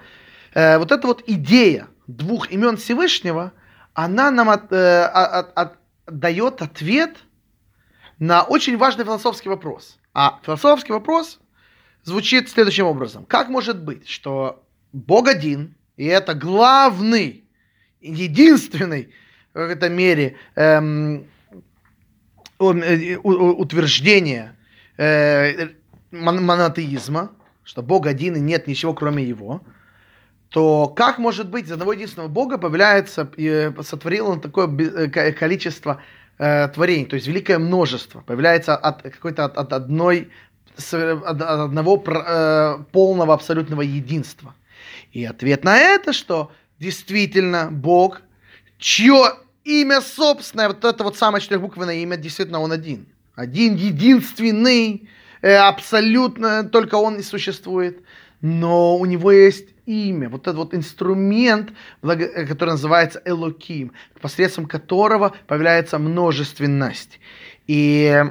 э, 0.52 0.76
вот 0.76 0.92
эта 0.92 1.06
вот 1.06 1.24
идея 1.26 1.88
двух 2.06 2.50
имен 2.50 2.76
Всевышнего, 2.76 3.54
она 4.04 4.30
нам 4.30 4.50
от, 4.50 4.72
э, 4.72 5.02
от, 5.04 5.52
от, 5.56 5.78
дает 6.06 6.62
ответ 6.62 7.16
на 8.18 8.42
очень 8.42 8.76
важный 8.76 9.04
философский 9.04 9.48
вопрос. 9.48 9.98
А 10.14 10.40
философский 10.44 10.92
вопрос 10.92 11.40
звучит 12.02 12.48
следующим 12.48 12.86
образом. 12.86 13.24
Как 13.24 13.48
может 13.48 13.82
быть, 13.82 14.08
что 14.08 14.64
Бог 14.92 15.28
один, 15.28 15.74
и 15.96 16.04
это 16.06 16.34
главный, 16.34 17.44
единственный 18.00 19.12
в 19.50 19.54
какой-то 19.54 19.88
мере 19.88 20.36
эм, 20.54 21.26
Э, 22.60 23.16
утверждение 23.22 24.56
э, 24.96 25.68
монотеизма, 26.10 27.30
что 27.62 27.82
Бог 27.82 28.06
один 28.06 28.34
и 28.34 28.40
нет 28.40 28.66
ничего 28.66 28.94
кроме 28.94 29.22
Его, 29.22 29.62
то 30.50 30.88
как 30.88 31.18
может 31.18 31.48
быть 31.50 31.66
из 31.66 31.72
одного 31.72 31.92
единственного 31.92 32.28
Бога 32.28 32.58
появляется, 32.58 33.30
и 33.36 33.70
сотворил 33.82 34.28
он 34.28 34.40
такое 34.40 34.66
э, 34.66 35.32
количество 35.32 36.00
э, 36.38 36.68
творений, 36.68 37.04
то 37.04 37.16
есть 37.16 37.26
великое 37.26 37.58
множество, 37.58 38.20
появляется 38.20 38.76
от 38.76 39.02
какой-то 39.02 39.44
от, 39.44 39.58
от 39.58 39.72
одной 39.72 40.30
от 40.92 41.42
одного 41.42 42.02
э, 42.06 42.78
полного 42.92 43.34
абсолютного 43.34 43.82
единства. 43.82 44.54
И 45.12 45.24
ответ 45.24 45.64
на 45.64 45.76
это, 45.76 46.12
что 46.12 46.52
действительно 46.78 47.68
Бог, 47.70 48.22
чье 48.78 49.32
имя 49.64 50.00
собственное, 50.00 50.68
вот 50.68 50.84
это 50.84 51.04
вот 51.04 51.16
самое 51.16 51.42
четырехбуквенное 51.42 51.96
имя, 51.96 52.16
действительно 52.16 52.60
он 52.60 52.72
один. 52.72 53.06
Один, 53.34 53.74
единственный, 53.74 55.08
э, 55.42 55.54
абсолютно, 55.54 56.64
только 56.64 56.94
он 56.94 57.16
и 57.16 57.22
существует. 57.22 58.00
Но 58.40 58.96
у 58.96 59.04
него 59.04 59.32
есть 59.32 59.68
имя, 59.88 60.28
вот 60.28 60.42
этот 60.42 60.56
вот 60.56 60.74
инструмент, 60.74 61.72
э, 62.02 62.46
который 62.46 62.70
называется 62.70 63.22
Элоким, 63.24 63.92
посредством 64.20 64.66
которого 64.66 65.32
появляется 65.46 65.98
множественность. 65.98 67.18
И 67.66 68.22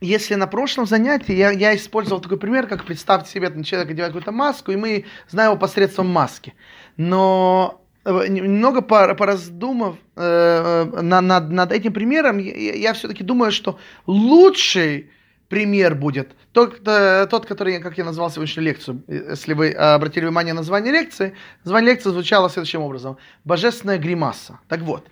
если 0.00 0.34
на 0.34 0.46
прошлом 0.46 0.86
занятии 0.86 1.34
я, 1.34 1.50
я 1.50 1.74
использовал 1.74 2.20
такой 2.20 2.38
пример, 2.38 2.66
как 2.66 2.84
представьте 2.84 3.30
себе, 3.30 3.48
там 3.48 3.62
человек 3.62 3.90
одевает 3.90 4.12
какую-то 4.12 4.32
маску, 4.32 4.72
и 4.72 4.76
мы 4.76 5.06
знаем 5.28 5.52
его 5.52 5.58
посредством 5.58 6.08
маски. 6.08 6.52
Но 6.98 7.80
э, 8.04 8.26
немного 8.28 8.82
пораздумав 8.82 9.96
э, 10.16 11.00
над, 11.00 11.50
над 11.50 11.72
этим 11.72 11.94
примером, 11.94 12.38
я, 12.38 12.74
я 12.74 12.92
все-таки 12.92 13.24
думаю, 13.24 13.52
что 13.52 13.78
лучший 14.06 15.10
пример 15.48 15.94
будет 15.94 16.34
тот, 16.52 16.82
тот, 16.82 17.46
который, 17.46 17.80
как 17.80 17.98
я 17.98 18.04
назвал 18.04 18.30
сегодняшнюю 18.30 18.64
лекцию. 18.64 19.04
Если 19.08 19.52
вы 19.52 19.72
обратили 19.72 20.24
внимание 20.24 20.54
на 20.54 20.60
название 20.60 20.92
лекции, 20.92 21.34
название 21.64 21.92
лекции 21.92 22.10
звучало 22.10 22.50
следующим 22.50 22.82
образом. 22.82 23.18
Божественная 23.44 23.98
гримаса. 23.98 24.58
Так 24.68 24.80
вот, 24.80 25.06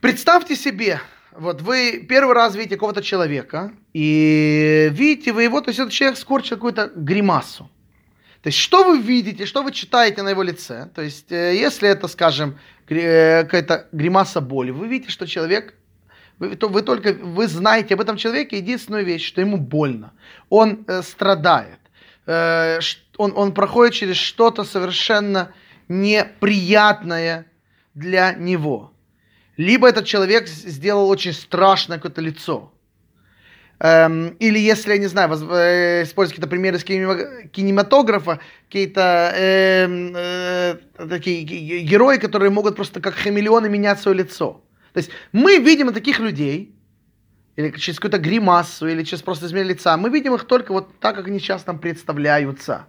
представьте 0.00 0.56
себе, 0.56 1.00
вот 1.32 1.62
вы 1.62 2.04
первый 2.08 2.34
раз 2.34 2.54
видите 2.54 2.76
какого-то 2.76 3.02
человека, 3.02 3.72
и 3.94 4.88
видите 4.92 5.32
вы 5.32 5.44
его, 5.44 5.60
то 5.60 5.70
есть 5.70 5.80
этот 5.80 5.92
человек 5.92 6.18
скорчил 6.18 6.56
какую-то 6.56 6.92
гримасу. 6.94 7.70
То 8.42 8.48
есть 8.48 8.58
что 8.58 8.84
вы 8.84 9.00
видите, 9.00 9.46
что 9.46 9.62
вы 9.62 9.72
читаете 9.72 10.22
на 10.22 10.30
его 10.30 10.42
лице? 10.42 10.90
То 10.94 11.02
есть 11.02 11.30
э, 11.30 11.54
если 11.54 11.88
это, 11.88 12.08
скажем, 12.08 12.58
э, 12.88 13.44
какая-то 13.44 13.86
гримаса 13.92 14.40
боли, 14.40 14.72
вы 14.72 14.88
видите, 14.88 15.12
что 15.12 15.26
человек, 15.26 15.74
вы, 16.38 16.56
вы 16.60 16.82
только, 16.82 17.12
вы 17.12 17.48
знаете 17.48 17.94
об 17.94 18.00
этом 18.00 18.16
человеке 18.16 18.58
единственную 18.58 19.04
вещь, 19.04 19.26
что 19.26 19.40
ему 19.40 19.56
больно. 19.56 20.12
Он 20.48 20.84
э, 20.86 21.02
страдает. 21.02 21.78
Э, 22.26 22.80
он, 23.16 23.32
он 23.36 23.52
проходит 23.52 23.94
через 23.94 24.16
что-то 24.16 24.64
совершенно 24.64 25.52
неприятное 25.88 27.46
для 27.94 28.32
него 28.32 28.92
либо 29.56 29.88
этот 29.88 30.06
человек 30.06 30.48
сделал 30.48 31.08
очень 31.08 31.32
страшное 31.32 31.98
какое-то 31.98 32.20
лицо. 32.20 32.72
Эм, 33.78 34.36
или 34.38 34.58
если, 34.58 34.92
я 34.92 34.98
не 34.98 35.08
знаю, 35.08 35.30
э, 35.30 36.02
использовать 36.04 36.36
какие-то 36.36 36.48
примеры 36.48 36.76
из 36.76 36.84
кинематографа, 36.84 38.40
какие-то 38.66 39.32
э, 39.34 39.86
э, 40.14 41.06
такие 41.08 41.42
герои, 41.82 42.18
которые 42.18 42.50
могут 42.50 42.76
просто 42.76 43.00
как 43.00 43.14
хамелеоны 43.14 43.68
менять 43.68 44.00
свое 44.00 44.18
лицо. 44.18 44.62
То 44.92 44.98
есть 44.98 45.10
мы 45.32 45.58
видим 45.58 45.92
таких 45.92 46.20
людей, 46.20 46.74
или 47.56 47.70
через 47.70 47.98
какую-то 47.98 48.18
гримасу, 48.18 48.86
или 48.86 49.02
через 49.02 49.22
просто 49.22 49.46
изменение 49.46 49.74
лица, 49.74 49.96
мы 49.96 50.08
видим 50.08 50.34
их 50.34 50.44
только 50.44 50.72
вот 50.72 50.98
так, 51.00 51.16
как 51.16 51.26
они 51.26 51.38
сейчас 51.38 51.66
нам 51.66 51.78
представляются. 51.78 52.86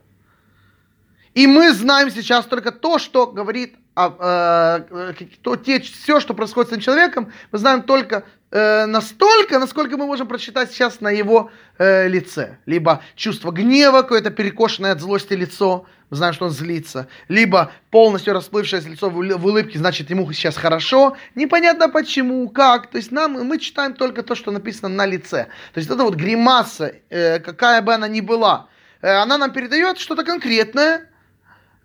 И 1.34 1.48
мы 1.48 1.74
знаем 1.74 2.12
сейчас 2.12 2.46
только 2.46 2.72
то, 2.72 3.00
что 3.00 3.28
говорит 3.28 3.76
а, 3.96 4.86
э, 4.90 5.26
то, 5.42 5.56
те, 5.56 5.80
все, 5.80 6.20
что 6.20 6.34
происходит 6.34 6.70
с 6.70 6.74
этим 6.74 6.82
человеком, 6.82 7.32
мы 7.52 7.58
знаем 7.60 7.84
только 7.84 8.26
э, 8.54 8.86
настолько, 8.86 9.60
насколько 9.60 9.98
мы 9.98 10.06
можем 10.06 10.28
прочитать 10.28 10.72
сейчас 10.72 11.02
на 11.02 11.10
его 11.10 11.52
э, 11.80 12.08
лице. 12.08 12.58
Либо 12.66 13.02
чувство 13.16 13.52
гнева, 13.52 14.04
какое-то 14.04 14.30
перекошенное 14.30 14.92
от 14.92 15.02
злости 15.02 15.34
лицо, 15.34 15.86
мы 16.12 16.18
знаем, 16.18 16.34
что 16.36 16.46
он 16.46 16.52
злится. 16.52 17.08
Либо 17.28 17.72
полностью 17.90 18.34
расплывшееся 18.34 18.88
лицо 18.88 19.10
в, 19.10 19.16
в 19.16 19.46
улыбке, 19.46 19.80
значит, 19.80 20.12
ему 20.12 20.32
сейчас 20.32 20.56
хорошо. 20.56 21.18
Непонятно 21.34 21.90
почему, 21.90 22.48
как. 22.50 22.92
То 22.92 22.98
есть 22.98 23.12
нам, 23.12 23.34
мы 23.34 23.58
читаем 23.58 23.96
только 23.96 24.22
то, 24.22 24.36
что 24.36 24.52
написано 24.52 24.90
на 24.90 25.08
лице. 25.08 25.48
То 25.74 25.80
есть 25.80 25.90
это 25.90 26.04
вот 26.04 26.16
гримаса, 26.16 26.94
э, 27.10 27.40
какая 27.40 27.82
бы 27.82 27.94
она 27.94 28.08
ни 28.08 28.22
была, 28.22 28.68
э, 29.02 29.10
она 29.10 29.40
нам 29.40 29.52
передает 29.52 29.98
что-то 29.98 30.24
конкретное, 30.24 31.10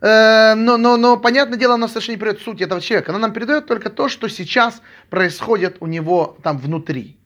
но, 0.01 0.77
но, 0.77 0.97
но, 0.97 1.17
понятное 1.17 1.59
дело, 1.59 1.75
она 1.75 1.89
совершенно 1.89 2.15
не 2.15 2.21
передает 2.21 2.43
суть 2.43 2.61
этого 2.61 2.81
человека. 2.81 3.11
Она 3.11 3.19
нам 3.19 3.33
передает 3.33 3.67
только 3.67 3.91
то, 3.91 4.09
что 4.09 4.29
сейчас 4.29 4.81
происходит 5.11 5.79
у 5.81 5.87
него 5.87 6.37
там 6.43 6.59
внутри. 6.59 7.19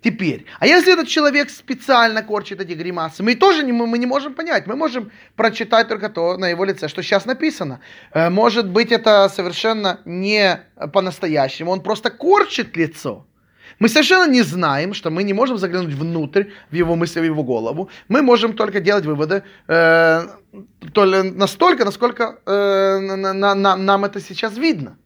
Теперь, 0.00 0.46
а 0.60 0.66
если 0.66 0.92
этот 0.92 1.08
человек 1.08 1.50
специально 1.50 2.22
корчит 2.22 2.60
эти 2.60 2.72
гримасы, 2.72 3.24
мы 3.24 3.34
тоже 3.34 3.64
не, 3.64 3.72
мы 3.72 3.98
не 3.98 4.06
можем 4.06 4.34
понять. 4.34 4.66
Мы 4.66 4.76
можем 4.76 5.10
прочитать 5.34 5.88
только 5.88 6.08
то 6.08 6.36
на 6.36 6.48
его 6.48 6.64
лице, 6.64 6.86
что 6.86 7.02
сейчас 7.02 7.26
написано. 7.26 7.80
Э, 8.12 8.30
может 8.30 8.68
быть, 8.70 8.92
это 8.92 9.28
совершенно 9.28 10.00
не 10.04 10.60
по-настоящему. 10.92 11.72
Он 11.72 11.80
просто 11.80 12.10
корчит 12.10 12.76
лицо. 12.76 13.26
Мы 13.78 13.88
совершенно 13.88 14.30
не 14.30 14.42
знаем, 14.42 14.94
что 14.94 15.10
мы 15.10 15.22
не 15.22 15.32
можем 15.32 15.58
заглянуть 15.58 15.94
внутрь, 15.94 16.44
в 16.70 16.74
его 16.74 16.96
мысли, 16.96 17.20
в 17.20 17.24
его 17.24 17.42
голову. 17.42 17.90
Мы 18.08 18.22
можем 18.22 18.52
только 18.52 18.80
делать 18.80 19.04
выводы 19.04 19.42
э, 19.68 20.26
настолько, 21.34 21.84
насколько 21.84 22.38
э, 22.46 22.98
на, 22.98 23.32
на, 23.32 23.54
на, 23.54 23.76
нам 23.76 24.04
это 24.04 24.20
сейчас 24.20 24.56
видно. 24.56 24.96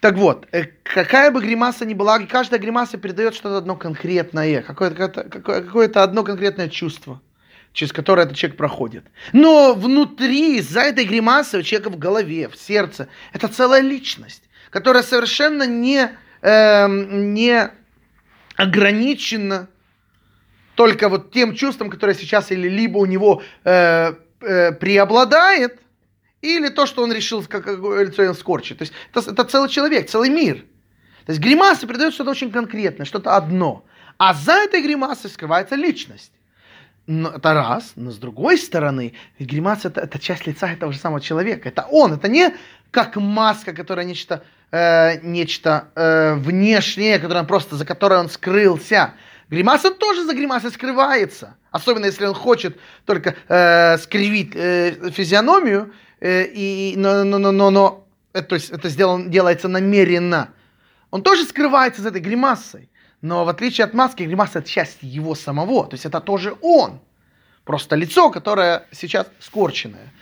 Так 0.00 0.16
вот, 0.16 0.46
э, 0.52 0.64
какая 0.82 1.30
бы 1.30 1.40
гримаса 1.40 1.86
ни 1.86 1.94
была, 1.94 2.18
каждая 2.20 2.60
гримаса 2.60 2.98
передает 2.98 3.34
что-то 3.34 3.58
одно 3.58 3.76
конкретное, 3.76 4.62
какое-то, 4.62 5.08
какое, 5.08 5.62
какое-то 5.62 6.02
одно 6.02 6.22
конкретное 6.22 6.68
чувство 6.68 7.20
через 7.74 7.92
которое 7.92 8.22
этот 8.22 8.36
человек 8.36 8.56
проходит. 8.56 9.04
Но 9.32 9.74
внутри, 9.74 10.60
за 10.62 10.80
этой 10.80 11.04
гримасой 11.04 11.60
у 11.60 11.62
человека 11.62 11.90
в 11.90 11.98
голове, 11.98 12.48
в 12.48 12.56
сердце, 12.56 13.08
это 13.32 13.48
целая 13.48 13.82
личность, 13.82 14.44
которая 14.70 15.02
совершенно 15.02 15.66
не 15.66 16.08
э, 16.44 16.86
не 16.88 17.70
ограничено 18.56 19.68
только 20.74 21.08
вот 21.08 21.32
тем 21.32 21.54
чувством, 21.54 21.90
которое 21.90 22.14
сейчас 22.14 22.52
или 22.52 22.68
либо 22.68 22.98
у 22.98 23.06
него 23.06 23.42
э, 23.64 24.14
э, 24.40 24.72
преобладает, 24.72 25.80
или 26.42 26.68
то, 26.68 26.86
что 26.86 27.02
он 27.02 27.12
решил, 27.12 27.42
как 27.44 27.66
лицо 27.66 28.22
он 28.22 28.34
скорчит. 28.34 28.78
То 28.78 28.82
есть 28.82 28.92
это, 29.12 29.30
это 29.30 29.44
целый 29.44 29.70
человек, 29.70 30.10
целый 30.10 30.28
мир. 30.28 30.64
То 31.24 31.32
есть 31.32 31.40
гримасы 31.40 31.86
придают 31.86 32.14
что-то 32.14 32.30
очень 32.32 32.50
конкретное, 32.50 33.06
что-то 33.06 33.34
одно. 33.34 33.84
А 34.18 34.34
за 34.34 34.52
этой 34.52 34.82
гримасой 34.82 35.30
скрывается 35.30 35.74
личность. 35.74 36.32
Но 37.06 37.30
это 37.30 37.54
раз, 37.54 37.92
но 37.96 38.10
с 38.10 38.16
другой 38.16 38.58
стороны, 38.58 39.14
гримаса 39.38 39.88
это, 39.88 40.02
это 40.02 40.18
часть 40.18 40.46
лица 40.46 40.70
этого 40.70 40.92
же 40.92 40.98
самого 40.98 41.20
человека. 41.20 41.68
Это 41.68 41.86
он, 41.90 42.12
это 42.12 42.28
не 42.28 42.54
как 42.90 43.16
маска, 43.16 43.72
которая 43.72 44.06
нечто 44.06 44.44
э, 44.74 45.20
нечто 45.22 45.88
э, 45.94 46.34
внешнее, 46.34 47.18
которое 47.20 47.44
просто, 47.44 47.76
за 47.76 47.84
которое 47.84 48.20
он 48.20 48.28
скрылся. 48.28 49.14
Гримаса 49.48 49.90
тоже 49.92 50.24
за 50.24 50.34
гримасой 50.34 50.72
скрывается. 50.72 51.54
Особенно 51.70 52.06
если 52.06 52.26
он 52.26 52.34
хочет 52.34 52.76
только 53.04 53.36
э, 53.48 53.98
скривить 53.98 54.50
э, 54.54 55.10
физиономию, 55.10 55.92
э, 56.20 56.46
и, 56.46 56.94
но, 56.96 57.22
но, 57.24 57.38
но, 57.38 57.52
но, 57.52 57.70
но 57.70 58.06
это, 58.32 58.48
то 58.48 58.54
есть 58.56 58.70
это 58.70 58.88
сделан, 58.88 59.30
делается 59.30 59.68
намеренно. 59.68 60.48
Он 61.10 61.22
тоже 61.22 61.44
скрывается 61.44 62.02
за 62.02 62.08
этой 62.08 62.20
гримасой. 62.20 62.90
Но 63.20 63.44
в 63.44 63.48
отличие 63.48 63.84
от 63.84 63.94
маски, 63.94 64.24
гримаса 64.24 64.58
это 64.58 64.68
часть 64.68 64.98
его 65.02 65.36
самого. 65.36 65.86
То 65.86 65.94
есть 65.94 66.04
это 66.04 66.20
тоже 66.20 66.56
он. 66.60 67.00
Просто 67.64 67.94
лицо, 67.94 68.30
которое 68.30 68.86
сейчас 68.90 69.28
скорченное. 69.38 70.12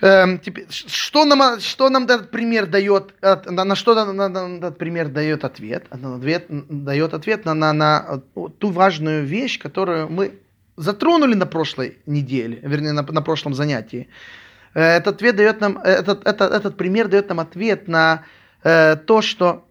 Эм, 0.00 0.38
теперь, 0.38 0.66
что, 0.70 1.24
нам, 1.24 1.58
что 1.60 1.88
нам 1.90 2.04
этот 2.04 2.30
пример 2.30 2.66
дает, 2.66 3.14
на, 3.20 3.64
на 3.64 3.74
что 3.74 3.94
на, 3.94 4.28
на, 4.28 4.56
этот 4.58 4.78
пример 4.78 5.08
дает 5.08 5.44
ответ? 5.44 5.86
ответ 5.90 6.46
дает 6.48 7.14
ответ 7.14 7.44
на, 7.44 7.54
на, 7.54 7.72
на 7.72 8.22
ту 8.58 8.70
важную 8.70 9.24
вещь, 9.24 9.58
которую 9.58 10.08
мы 10.08 10.38
затронули 10.76 11.34
на 11.34 11.46
прошлой 11.46 11.98
неделе, 12.06 12.60
вернее, 12.62 12.92
на, 12.92 13.02
на 13.02 13.22
прошлом 13.22 13.54
занятии. 13.54 14.08
Э, 14.74 14.98
этот, 14.98 15.16
ответ 15.16 15.34
дает 15.34 15.60
нам, 15.60 15.78
этот, 15.78 16.24
этот, 16.28 16.52
этот 16.52 16.76
пример 16.76 17.08
дает 17.08 17.28
нам 17.28 17.40
ответ 17.40 17.88
на 17.88 18.22
э, 18.62 18.94
то, 19.04 19.20
что 19.20 19.64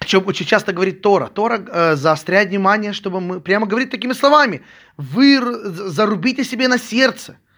о 0.00 0.04
чем 0.04 0.26
очень 0.26 0.44
часто 0.44 0.74
говорит 0.74 1.00
Тора. 1.00 1.28
Тора 1.28 1.64
э, 1.66 1.96
заостряет 1.96 2.50
внимание, 2.50 2.92
чтобы 2.92 3.22
мы 3.22 3.40
прямо 3.40 3.66
говорить 3.66 3.90
такими 3.90 4.12
словами. 4.12 4.60
Вы 4.98 5.40
зарубите 5.40 6.44
себе 6.44 6.68
на 6.68 6.76
сердце. 6.76 7.32
Э, 7.32 7.51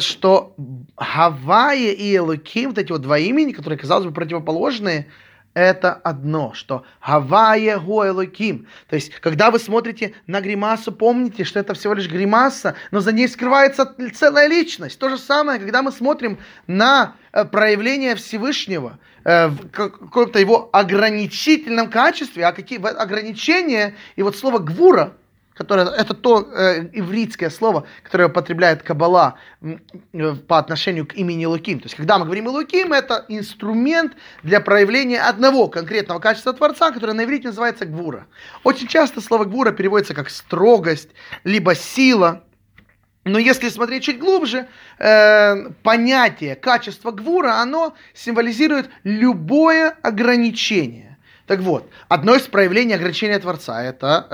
что 0.00 0.54
Гавайя 0.96 1.92
и 1.92 2.16
Элоким, 2.16 2.70
вот 2.70 2.78
эти 2.78 2.92
вот 2.92 3.00
два 3.00 3.18
имени, 3.18 3.52
которые, 3.52 3.78
казалось 3.78 4.04
бы, 4.04 4.12
противоположные, 4.12 5.08
это 5.54 5.92
одно, 5.92 6.52
что 6.54 6.84
Гавайя 7.06 7.78
Гоэлоким. 7.78 8.66
То 8.88 8.96
есть, 8.96 9.10
когда 9.20 9.50
вы 9.50 9.58
смотрите 9.58 10.14
на 10.26 10.40
гримасу, 10.40 10.92
помните, 10.92 11.44
что 11.44 11.60
это 11.60 11.74
всего 11.74 11.94
лишь 11.94 12.08
гримаса, 12.08 12.74
но 12.90 13.00
за 13.00 13.12
ней 13.12 13.28
скрывается 13.28 13.94
целая 14.14 14.48
личность. 14.48 14.98
То 14.98 15.10
же 15.10 15.18
самое, 15.18 15.58
когда 15.58 15.82
мы 15.82 15.92
смотрим 15.92 16.38
на 16.66 17.16
э, 17.32 17.44
проявление 17.44 18.14
Всевышнего 18.14 18.98
э, 19.24 19.48
в 19.48 19.68
каком-то 19.68 20.38
его 20.38 20.70
ограничительном 20.72 21.90
качестве, 21.90 22.46
а 22.46 22.52
какие 22.52 22.78
ограничения, 22.78 23.94
и 24.16 24.22
вот 24.22 24.36
слово 24.36 24.58
гвура, 24.58 25.16
которое, 25.54 25.86
это 25.86 26.14
то 26.14 26.48
э, 26.50 26.88
ивритское 26.92 27.50
слово, 27.50 27.86
которое 28.02 28.28
употребляет 28.28 28.82
Кабала 28.82 29.36
э, 29.60 30.34
по 30.48 30.58
отношению 30.58 31.06
к 31.06 31.14
имени 31.14 31.44
Луким. 31.44 31.80
То 31.80 31.86
есть, 31.86 31.94
когда 31.94 32.18
мы 32.18 32.24
говорим 32.24 32.48
Луким, 32.48 32.92
это 32.92 33.24
инструмент 33.28 34.14
для 34.42 34.60
проявления 34.60 35.20
одного 35.20 35.68
конкретного 35.68 36.20
качества 36.20 36.52
Творца, 36.52 36.90
которое 36.90 37.12
на 37.12 37.24
иврите 37.24 37.48
называется 37.48 37.84
гвура. 37.84 38.26
Очень 38.64 38.88
часто 38.88 39.20
слово 39.20 39.44
гвура 39.44 39.72
переводится 39.72 40.14
как 40.14 40.30
строгость, 40.30 41.10
либо 41.44 41.74
сила. 41.74 42.44
Но 43.24 43.38
если 43.38 43.68
смотреть 43.68 44.02
чуть 44.02 44.18
глубже, 44.18 44.68
э, 44.98 45.70
понятие 45.82 46.56
качества 46.56 47.12
гвура, 47.12 47.60
оно 47.60 47.94
символизирует 48.14 48.90
любое 49.04 49.90
ограничение 50.02 51.11
так 51.52 51.60
вот, 51.60 51.90
одно 52.08 52.34
из 52.34 52.44
проявлений 52.44 52.94
ограничения 52.94 53.38
Творца 53.38 53.82
это 53.84 54.26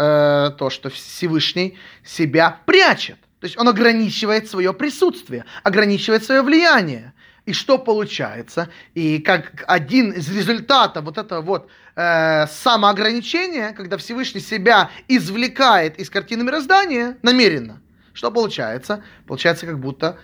э, 0.52 0.56
то, 0.56 0.70
что 0.70 0.88
Всевышний 0.88 1.76
себя 2.04 2.60
прячет. 2.64 3.18
То 3.40 3.46
есть 3.46 3.58
он 3.58 3.66
ограничивает 3.68 4.48
свое 4.48 4.72
присутствие, 4.72 5.44
ограничивает 5.64 6.22
свое 6.22 6.42
влияние. 6.42 7.12
И 7.44 7.52
что 7.52 7.76
получается? 7.76 8.68
И 8.94 9.18
как 9.18 9.64
один 9.66 10.12
из 10.12 10.30
результатов 10.30 11.06
вот 11.06 11.18
этого 11.18 11.40
вот 11.40 11.68
э, 11.96 12.46
самоограничения, 12.46 13.72
когда 13.72 13.96
Всевышний 13.96 14.40
себя 14.40 14.88
извлекает 15.08 15.98
из 15.98 16.10
картины 16.10 16.44
мироздания 16.44 17.16
намеренно, 17.22 17.82
что 18.12 18.30
получается? 18.30 19.02
Получается, 19.26 19.66
как 19.66 19.80
будто 19.80 20.20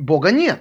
Бога 0.00 0.32
нет. 0.32 0.60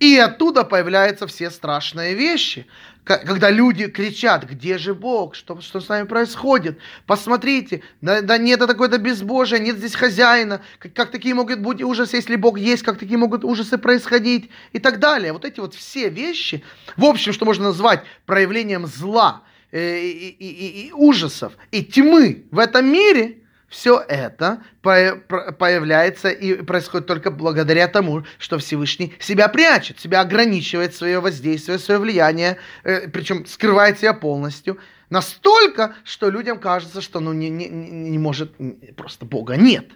И 0.00 0.16
оттуда 0.16 0.64
появляются 0.64 1.26
все 1.26 1.50
страшные 1.50 2.14
вещи. 2.14 2.66
Когда 3.04 3.50
люди 3.50 3.86
кричат, 3.86 4.44
где 4.44 4.78
же 4.78 4.94
Бог, 4.94 5.34
что, 5.34 5.60
что 5.60 5.80
с 5.80 5.88
нами 5.90 6.06
происходит, 6.06 6.78
посмотрите, 7.06 7.82
да, 8.00 8.22
да 8.22 8.38
нет 8.38 8.60
это 8.60 8.66
такое-то 8.68 8.96
безбожие, 8.96 9.60
нет 9.60 9.76
здесь 9.76 9.94
хозяина, 9.94 10.62
как, 10.78 10.94
как 10.94 11.10
такие 11.10 11.34
могут 11.34 11.60
быть 11.60 11.82
ужасы, 11.82 12.16
если 12.16 12.36
Бог 12.36 12.58
есть, 12.58 12.82
как 12.82 12.98
такие 12.98 13.18
могут 13.18 13.44
ужасы 13.44 13.76
происходить? 13.76 14.50
И 14.72 14.78
так 14.78 15.00
далее. 15.00 15.34
Вот 15.34 15.44
эти 15.44 15.60
вот 15.60 15.74
все 15.74 16.08
вещи, 16.08 16.64
в 16.96 17.04
общем, 17.04 17.34
что 17.34 17.44
можно 17.44 17.64
назвать 17.64 18.04
проявлением 18.24 18.86
зла 18.86 19.42
э, 19.70 20.00
и, 20.00 20.28
и, 20.30 20.46
и, 20.48 20.86
и 20.86 20.92
ужасов 20.92 21.52
и 21.72 21.84
тьмы 21.84 22.46
в 22.50 22.58
этом 22.58 22.86
мире– 22.90 23.40
все 23.74 23.98
это 24.08 24.62
появляется 24.80 26.28
и 26.28 26.62
происходит 26.62 27.08
только 27.08 27.32
благодаря 27.32 27.88
тому, 27.88 28.22
что 28.38 28.58
Всевышний 28.58 29.14
себя 29.18 29.48
прячет, 29.48 29.98
себя 29.98 30.20
ограничивает 30.20 30.94
свое 30.94 31.18
воздействие, 31.18 31.80
свое 31.80 31.98
влияние, 31.98 32.58
э, 32.84 33.08
причем 33.08 33.44
скрывает 33.46 33.98
себя 33.98 34.14
полностью. 34.14 34.78
Настолько, 35.10 35.96
что 36.04 36.30
людям 36.30 36.60
кажется, 36.60 37.00
что 37.00 37.18
ну, 37.18 37.32
не, 37.32 37.50
не, 37.50 37.66
не 37.68 38.18
может, 38.18 38.54
просто 38.96 39.26
Бога 39.26 39.56
нет. 39.56 39.90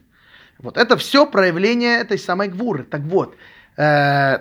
Вот 0.59 0.77
это 0.77 0.97
все 0.97 1.25
проявление 1.25 2.01
этой 2.01 2.19
самой 2.19 2.49
гвуры. 2.49 2.83
Так 2.83 3.03
вот, 3.03 3.37
э, 3.77 4.39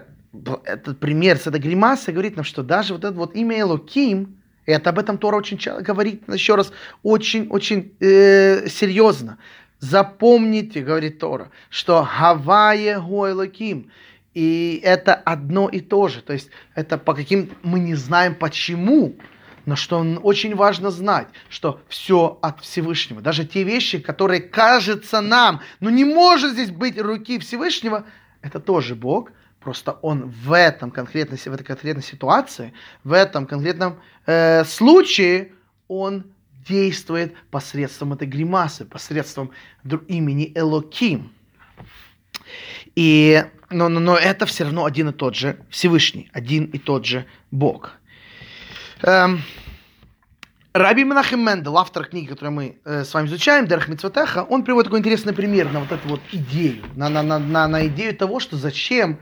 этот 0.63 0.99
пример 0.99 1.37
с 1.37 1.45
этой 1.45 1.61
гримасой 1.61 2.11
говорит 2.11 2.37
нам, 2.37 2.43
что 2.43 2.63
даже 2.63 2.95
вот 2.95 3.03
это 3.03 3.13
вот 3.13 3.35
имя 3.35 3.59
Элоким, 3.61 4.36
это 4.73 4.89
об 4.89 4.99
этом 4.99 5.17
Тора 5.17 5.37
очень 5.37 5.57
говорит, 5.81 6.23
еще 6.27 6.55
раз, 6.55 6.71
очень-очень 7.01 7.93
э, 7.99 8.67
серьезно. 8.67 9.37
Запомните, 9.79 10.81
говорит 10.81 11.19
Тора, 11.19 11.51
что 11.69 12.07
Гавайе 12.19 12.99
Гоэлоким, 12.99 13.91
и 14.33 14.79
это 14.83 15.13
одно 15.15 15.69
и 15.69 15.79
то 15.79 16.07
же. 16.09 16.21
То 16.21 16.33
есть 16.33 16.49
это 16.75 16.97
по 16.97 17.13
каким 17.13 17.51
мы 17.63 17.79
не 17.79 17.95
знаем 17.95 18.35
почему, 18.35 19.15
но 19.65 19.75
что 19.75 19.99
очень 20.23 20.55
важно 20.55 20.91
знать, 20.91 21.27
что 21.49 21.81
все 21.87 22.37
от 22.41 22.61
Всевышнего. 22.61 23.21
Даже 23.21 23.45
те 23.45 23.63
вещи, 23.63 23.99
которые 23.99 24.41
кажется 24.41 25.21
нам, 25.21 25.61
ну 25.79 25.89
не 25.89 26.05
может 26.05 26.53
здесь 26.53 26.71
быть 26.71 26.99
руки 26.99 27.39
Всевышнего, 27.39 28.05
это 28.41 28.59
тоже 28.59 28.95
Бог, 28.95 29.31
Просто 29.67 29.97
он 30.01 30.29
в 30.29 30.53
этом 30.53 30.91
конкретной, 30.91 31.37
в 31.37 31.47
этой 31.47 31.65
конкретной 31.65 32.01
ситуации, 32.01 32.71
в 33.03 33.11
этом 33.11 33.45
конкретном 33.45 33.99
э, 34.25 34.63
случае, 34.63 35.51
он 35.89 36.23
действует 36.65 37.35
посредством 37.51 38.13
этой 38.13 38.29
гримасы, 38.29 38.85
посредством 38.85 39.51
имени 40.07 40.53
Элоким. 40.55 41.33
И, 42.95 43.43
но, 43.69 43.89
но, 43.89 43.99
но 43.99 44.15
это 44.15 44.45
все 44.45 44.63
равно 44.63 44.85
один 44.85 45.09
и 45.09 45.11
тот 45.11 45.35
же 45.35 45.59
Всевышний, 45.69 46.29
один 46.31 46.63
и 46.67 46.77
тот 46.77 47.05
же 47.05 47.25
Бог. 47.51 47.91
Эм, 49.01 49.41
Раби 50.71 51.03
Менахем 51.03 51.45
Мендел, 51.45 51.77
автор 51.77 52.05
книги, 52.05 52.27
которую 52.27 52.53
мы 52.53 52.77
э, 52.85 53.03
с 53.03 53.13
вами 53.13 53.27
изучаем, 53.27 53.67
Дерх 53.67 53.89
Митцватеха, 53.89 54.43
он 54.43 54.63
приводит 54.63 54.85
такой 54.85 54.99
интересный 54.99 55.33
пример 55.33 55.73
на 55.73 55.81
вот 55.81 55.91
эту 55.91 56.07
вот 56.07 56.21
идею, 56.31 56.85
на, 56.95 57.09
на, 57.09 57.21
на, 57.21 57.37
на, 57.37 57.67
на 57.67 57.85
идею 57.87 58.15
того, 58.15 58.39
что 58.39 58.55
зачем 58.55 59.19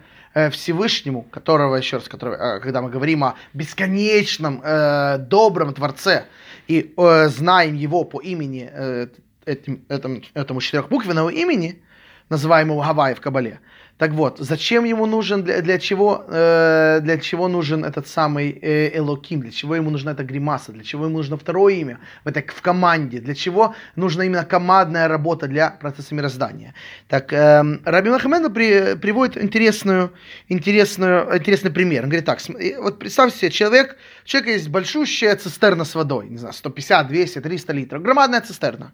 Всевышнему, 0.49 1.23
которого, 1.23 1.75
еще 1.75 1.97
раз, 1.97 2.07
которого, 2.07 2.35
э, 2.35 2.59
когда 2.59 2.81
мы 2.81 2.89
говорим 2.89 3.23
о 3.23 3.35
бесконечном, 3.53 4.61
э, 4.63 5.17
добром 5.17 5.73
Творце, 5.73 6.25
и 6.67 6.93
э, 6.97 7.29
знаем 7.29 7.75
его 7.75 8.03
по 8.03 8.19
имени, 8.19 8.69
э, 8.71 9.07
этим, 9.45 9.85
этому, 9.87 10.21
этому 10.33 10.61
четырехбуквенному 10.61 11.29
имени, 11.29 11.81
называемому 12.29 12.81
Гавайи 12.81 13.15
в 13.15 13.21
Кабале, 13.21 13.59
так 13.97 14.11
вот, 14.11 14.39
зачем 14.39 14.83
ему 14.83 15.05
нужен, 15.05 15.43
для, 15.43 15.61
для, 15.61 15.79
чего, 15.79 16.25
э, 16.27 16.99
для 17.01 17.17
чего 17.17 17.47
нужен 17.47 17.85
этот 17.85 18.07
самый 18.07 18.49
э, 18.61 18.97
Элоким, 18.97 19.39
для 19.39 19.51
чего 19.51 19.75
ему 19.75 19.89
нужна 19.89 20.11
эта 20.11 20.25
гримаса, 20.25 20.73
для 20.73 20.83
чего 20.83 21.05
ему 21.05 21.17
нужно 21.17 21.37
второе 21.37 21.75
имя 21.75 21.99
в, 22.25 22.27
этой, 22.27 22.43
в 22.45 22.61
команде, 22.61 23.21
для 23.21 23.33
чего 23.33 23.73
нужна 23.95 24.25
именно 24.25 24.43
командная 24.43 25.07
работа 25.07 25.47
для 25.47 25.69
процесса 25.69 26.13
мироздания. 26.13 26.73
Так, 27.07 27.31
э, 27.31 27.63
Раби 27.85 28.09
Махамеда 28.09 28.49
при, 28.49 28.95
приводит 28.95 29.37
интересную, 29.37 30.11
интересную, 30.49 31.37
интересный 31.37 31.71
пример. 31.71 32.03
Он 32.03 32.09
говорит 32.09 32.25
так, 32.25 32.39
вот 32.79 32.99
представьте 32.99 33.37
себе, 33.37 33.51
человек, 33.51 33.97
у 34.25 34.27
человека 34.27 34.51
есть 34.51 34.67
большущая 34.67 35.37
цистерна 35.37 35.85
с 35.85 35.95
водой, 35.95 36.27
не 36.27 36.37
знаю, 36.37 36.53
150, 36.53 37.07
200, 37.07 37.39
300 37.39 37.73
литров, 37.73 38.01
громадная 38.01 38.41
цистерна. 38.41 38.91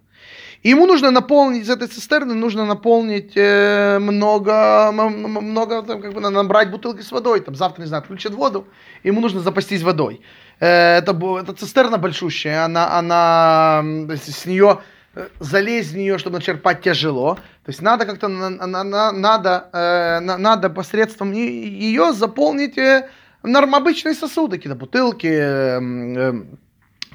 И 0.63 0.69
ему 0.69 0.86
нужно 0.86 1.10
наполнить 1.10 1.63
из 1.63 1.69
этой 1.69 1.88
цистерны, 1.88 2.36
нужно 2.36 2.65
наполнить 2.65 3.32
э, 3.36 3.97
много, 4.00 4.91
много, 4.91 5.82
там, 5.82 6.02
как 6.02 6.13
бы 6.13 6.21
набрать 6.21 6.69
бутылки 6.69 7.02
с 7.02 7.12
водой. 7.12 7.39
Там 7.39 7.56
завтра, 7.56 7.82
не 7.82 7.88
знаю, 7.88 8.04
отключат 8.04 8.34
воду, 8.34 8.67
ему 9.04 9.21
нужно 9.21 9.39
запастись 9.39 9.82
водой. 9.82 10.21
Э, 10.60 11.00
это, 11.00 11.13
это 11.41 11.54
цистерна 11.54 11.97
большущая, 11.97 12.63
она, 12.65 13.00
она, 13.00 13.84
с 14.10 14.45
нее 14.45 14.82
э, 15.15 15.28
залезть 15.39 15.93
в 15.93 15.97
нее, 15.97 16.19
чтобы 16.19 16.38
начерпать 16.38 16.82
тяжело. 16.82 17.36
То 17.65 17.69
есть 17.69 17.82
надо 17.82 18.06
как-то 18.06 18.28
на, 18.28 18.50
на, 18.52 18.84
на, 18.84 19.12
надо, 19.12 19.69
э, 19.74 20.19
на, 20.19 20.38
надо 20.38 20.69
посредством 20.69 21.32
ее 21.32 22.13
заполнить 22.13 22.78
э, 22.78 23.10
норм, 23.41 23.74
обычные 23.74 24.13
сосуды, 24.13 24.58
какие-то 24.58 24.78
бутылки, 24.78 25.26
э, 25.26 25.80
э, 25.82 26.34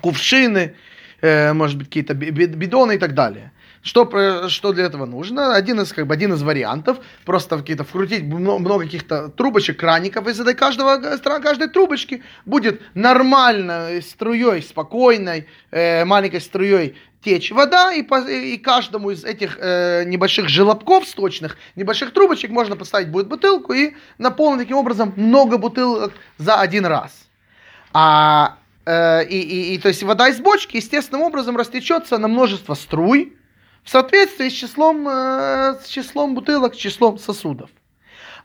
кувшины 0.00 0.74
может 1.52 1.78
быть, 1.78 1.88
какие-то 1.88 2.14
бидоны 2.14 2.94
и 2.94 2.98
так 2.98 3.14
далее. 3.14 3.52
Что, 3.86 4.48
что 4.48 4.72
для 4.72 4.86
этого 4.86 5.06
нужно? 5.06 5.54
Один 5.54 5.80
из, 5.80 5.92
как 5.92 6.08
бы, 6.08 6.14
один 6.14 6.32
из 6.32 6.42
вариантов, 6.42 6.98
просто 7.24 7.56
какие-то 7.56 7.84
вкрутить 7.84 8.24
много 8.24 8.80
каких-то 8.80 9.28
трубочек, 9.28 9.78
краников, 9.78 10.26
из 10.26 10.40
этой 10.40 10.54
каждого, 10.54 10.98
каждой 11.40 11.68
трубочки 11.68 12.24
будет 12.46 12.82
нормально, 12.94 14.00
струей, 14.02 14.60
спокойной, 14.62 15.46
э, 15.70 16.04
маленькой 16.04 16.40
струей 16.40 16.96
течь 17.22 17.52
вода, 17.52 17.92
и, 17.92 18.02
по, 18.02 18.28
и 18.28 18.58
каждому 18.58 19.10
из 19.10 19.24
этих 19.24 19.56
э, 19.60 20.02
небольших 20.04 20.48
желобков 20.48 21.06
сточных, 21.06 21.56
небольших 21.76 22.12
трубочек 22.12 22.50
можно 22.50 22.74
поставить 22.74 23.08
будет 23.08 23.28
бутылку 23.28 23.72
и 23.72 23.94
наполнить 24.18 24.62
таким 24.62 24.78
образом 24.78 25.12
много 25.16 25.58
бутылок 25.58 26.12
за 26.38 26.56
один 26.56 26.86
раз. 26.86 27.12
А 27.92 28.56
Э, 28.56 28.65
и, 28.87 29.25
и, 29.29 29.75
и 29.75 29.79
то 29.79 29.88
есть 29.88 30.03
вода 30.03 30.29
из 30.29 30.38
бочки 30.38 30.77
естественным 30.77 31.22
образом 31.22 31.57
растечется 31.57 32.18
на 32.18 32.29
множество 32.29 32.75
струй 32.75 33.37
в 33.87 33.90
соответствии 33.90 34.49
с 34.49 34.53
числом, 34.53 35.09
э, 35.09 35.79
с 35.83 35.87
числом 35.87 36.35
бутылок, 36.35 36.75
с 36.75 36.77
числом 36.77 37.18
сосудов. 37.18 37.70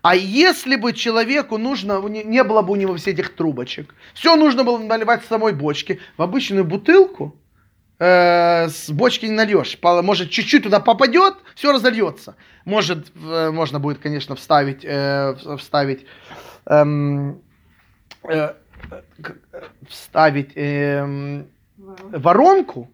А 0.03 0.15
если 0.15 0.75
бы 0.75 0.93
человеку 0.93 1.57
нужно, 1.57 1.99
не 2.07 2.43
было 2.43 2.61
бы 2.61 2.73
у 2.73 2.75
него 2.75 2.95
всех 2.95 3.15
этих 3.15 3.35
трубочек, 3.35 3.93
все 4.13 4.35
нужно 4.35 4.63
было 4.63 4.77
наливать 4.77 5.23
в 5.23 5.27
самой 5.27 5.53
бочке, 5.53 5.99
в 6.17 6.21
обычную 6.21 6.63
бутылку, 6.63 7.35
э, 7.99 8.67
с 8.69 8.89
бочки 8.91 9.25
не 9.25 9.31
нальешь. 9.31 9.77
Может, 9.81 10.29
чуть-чуть 10.29 10.63
туда 10.63 10.79
попадет, 10.79 11.35
все 11.55 11.71
разольется. 11.71 12.35
Может, 12.65 13.11
э, 13.15 13.49
можно 13.51 13.79
будет, 13.79 13.97
конечно, 13.97 14.35
вставить, 14.35 14.83
э, 14.83 15.35
вставить 15.57 16.05
эм, 16.65 17.41
э, 18.23 18.53
вставить 19.87 20.51
э, 20.55 21.43
воронку, 21.77 22.91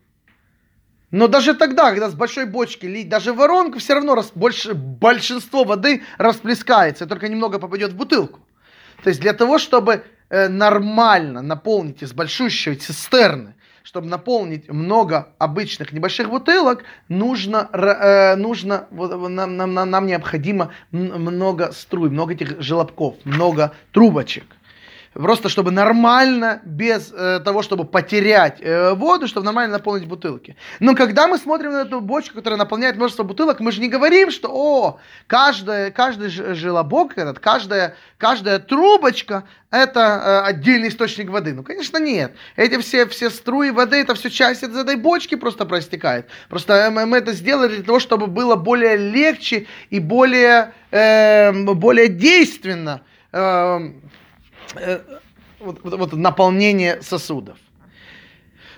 но 1.12 1.28
даже 1.28 1.54
тогда, 1.54 1.90
когда 1.92 2.10
с 2.10 2.16
большой 2.16 2.46
бочки 2.46 2.86
лить 2.86 3.08
даже 3.08 3.34
воронку, 3.34 3.80
все 3.80 3.94
равно 3.94 4.16
рас, 4.16 4.32
больше, 4.36 4.74
большинство 4.74 5.64
воды 5.64 6.04
расплескается, 6.18 7.08
только 7.08 7.30
немного 7.30 7.60
попадет 7.60 7.94
в 7.94 7.96
бутылку. 7.96 8.42
То 9.04 9.10
есть 9.10 9.22
для 9.22 9.34
того, 9.34 9.58
чтобы 9.58 10.04
э, 10.30 10.50
нормально 10.50 11.42
наполнить 11.42 12.02
из 12.02 12.12
большущей 12.12 12.76
цистерны, 12.76 13.56
чтобы 13.84 14.08
наполнить 14.08 14.70
много 14.70 15.30
обычных 15.38 15.94
небольших 15.94 16.30
бутылок, 16.30 16.84
нужно, 17.08 17.70
э, 17.72 18.36
нужно 18.36 18.88
нам, 18.92 19.56
нам, 19.56 19.74
нам 19.74 20.06
необходимо 20.08 20.74
много 20.92 21.72
струй, 21.72 22.10
много 22.10 22.34
этих 22.34 22.60
желобков, 22.60 23.16
много 23.24 23.72
трубочек. 23.94 24.57
Просто 25.18 25.50
чтобы 25.50 25.72
нормально, 25.72 26.62
без 26.64 27.12
э, 27.12 27.40
того, 27.44 27.64
чтобы 27.64 27.86
потерять 27.86 28.62
э, 28.62 28.94
воду, 28.94 29.28
чтобы 29.28 29.46
нормально 29.46 29.74
наполнить 29.74 30.08
бутылки. 30.08 30.56
Но 30.80 30.94
когда 30.94 31.28
мы 31.28 31.40
смотрим 31.40 31.72
на 31.72 31.82
эту 31.82 32.02
бочку, 32.02 32.36
которая 32.36 32.60
наполняет 32.60 32.98
множество 32.98 33.24
бутылок, 33.24 33.60
мы 33.60 33.72
же 33.72 33.82
не 33.82 33.90
говорим, 33.90 34.30
что 34.30 34.50
о, 34.52 35.00
каждая, 35.26 35.90
каждый 35.90 36.30
желобок 36.30 37.18
этот, 37.18 37.40
каждая, 37.40 37.96
каждая 38.20 38.60
трубочка 38.60 39.46
это 39.72 40.00
э, 40.00 40.50
отдельный 40.50 40.90
источник 40.90 41.30
воды. 41.32 41.54
Ну, 41.54 41.64
конечно, 41.64 41.98
нет. 41.98 42.34
Эти 42.56 42.78
все, 42.78 43.08
все 43.08 43.32
струи 43.32 43.72
воды, 43.72 43.98
это 43.98 44.14
все 44.14 44.30
часть 44.30 44.62
из 44.62 44.76
этой 44.76 44.98
бочки 44.98 45.34
просто 45.34 45.66
проистекает. 45.66 46.28
Просто 46.48 46.74
э, 46.74 46.90
мы, 46.92 47.08
мы 47.08 47.18
это 47.18 47.34
сделали 47.34 47.78
для 47.78 47.84
того, 47.84 48.00
чтобы 48.00 48.28
было 48.28 48.56
более 48.56 48.98
легче 48.98 49.66
и 49.90 50.00
более, 50.00 50.74
э, 50.92 51.52
более 51.54 52.08
действенно. 52.08 53.02
Э, 53.32 53.80
Э, 54.76 55.00
вот, 55.60 55.80
вот, 55.82 56.14
наполнение 56.14 57.02
сосудов. 57.02 57.58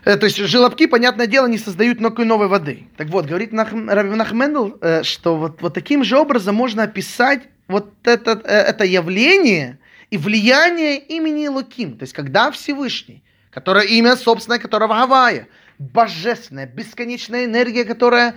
Э, 0.05 0.15
то 0.15 0.25
есть 0.25 0.37
желобки, 0.37 0.87
понятное 0.87 1.27
дело, 1.27 1.47
не 1.47 1.57
создают 1.57 1.99
никакой 1.99 2.25
новой 2.25 2.47
воды. 2.47 2.87
Так 2.97 3.07
вот, 3.09 3.25
говорит 3.25 3.51
Раби 3.53 4.15
Нахмендл, 4.15 4.71
э, 4.81 5.03
что 5.03 5.35
вот, 5.35 5.61
вот 5.61 5.73
таким 5.73 6.03
же 6.03 6.17
образом 6.17 6.55
можно 6.55 6.83
описать 6.83 7.43
вот 7.67 7.91
это, 8.03 8.31
это 8.31 8.83
явление 8.85 9.79
и 10.09 10.17
влияние 10.17 10.97
имени 10.97 11.47
Луким. 11.47 11.97
То 11.97 12.03
есть, 12.03 12.13
когда 12.13 12.49
Всевышний, 12.51 13.23
которое 13.51 13.85
имя 13.85 14.15
собственное, 14.15 14.59
которого 14.59 14.93
Гавайя, 14.93 15.47
божественная, 15.77 16.65
бесконечная 16.65 17.45
энергия, 17.45 17.85
которая 17.85 18.35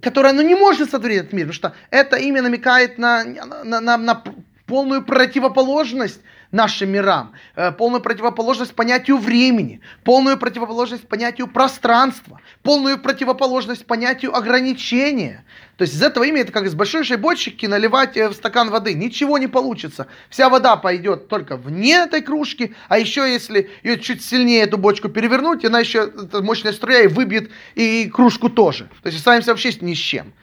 которая 0.00 0.32
ну, 0.32 0.42
не 0.42 0.54
может 0.54 0.90
сотворить 0.90 1.18
этот 1.18 1.32
мир, 1.32 1.46
потому 1.46 1.54
что 1.54 1.74
это 1.90 2.16
имя 2.16 2.40
намекает 2.42 2.98
на, 2.98 3.24
на, 3.24 3.80
на, 3.80 3.96
на 3.98 4.24
полную 4.66 5.04
противоположность 5.04 6.20
нашим 6.52 6.90
мирам, 6.90 7.32
э, 7.56 7.72
полную 7.72 8.02
противоположность 8.02 8.74
понятию 8.74 9.16
времени, 9.16 9.80
полную 10.04 10.36
противоположность 10.36 11.08
понятию 11.08 11.48
пространства, 11.48 12.40
полную 12.62 12.98
противоположность 12.98 13.86
понятию 13.86 14.36
ограничения. 14.36 15.44
То 15.78 15.82
есть 15.82 15.94
из 15.94 16.02
этого 16.02 16.24
имя 16.24 16.42
это 16.42 16.52
как 16.52 16.64
из 16.64 16.74
большой 16.74 17.02
бочки 17.16 17.66
наливать 17.66 18.16
э, 18.18 18.28
в 18.28 18.34
стакан 18.34 18.70
воды. 18.70 18.92
Ничего 18.92 19.38
не 19.38 19.46
получится. 19.46 20.06
Вся 20.28 20.50
вода 20.50 20.76
пойдет 20.76 21.28
только 21.28 21.56
вне 21.56 21.94
этой 21.94 22.20
кружки, 22.20 22.74
а 22.88 22.98
еще 22.98 23.22
если 23.22 23.70
ее 23.82 23.98
чуть 23.98 24.22
сильнее 24.22 24.62
эту 24.62 24.76
бочку 24.76 25.08
перевернуть, 25.08 25.64
она 25.64 25.80
еще, 25.80 26.12
мощная 26.34 26.72
струя, 26.72 27.02
и 27.02 27.06
выбьет 27.06 27.50
и 27.74 28.10
кружку 28.12 28.50
тоже. 28.50 28.90
То 29.02 29.06
есть 29.06 29.18
останемся 29.18 29.50
вообще 29.50 29.72
ни 29.80 29.94
с 29.94 29.98
чем. 29.98 30.34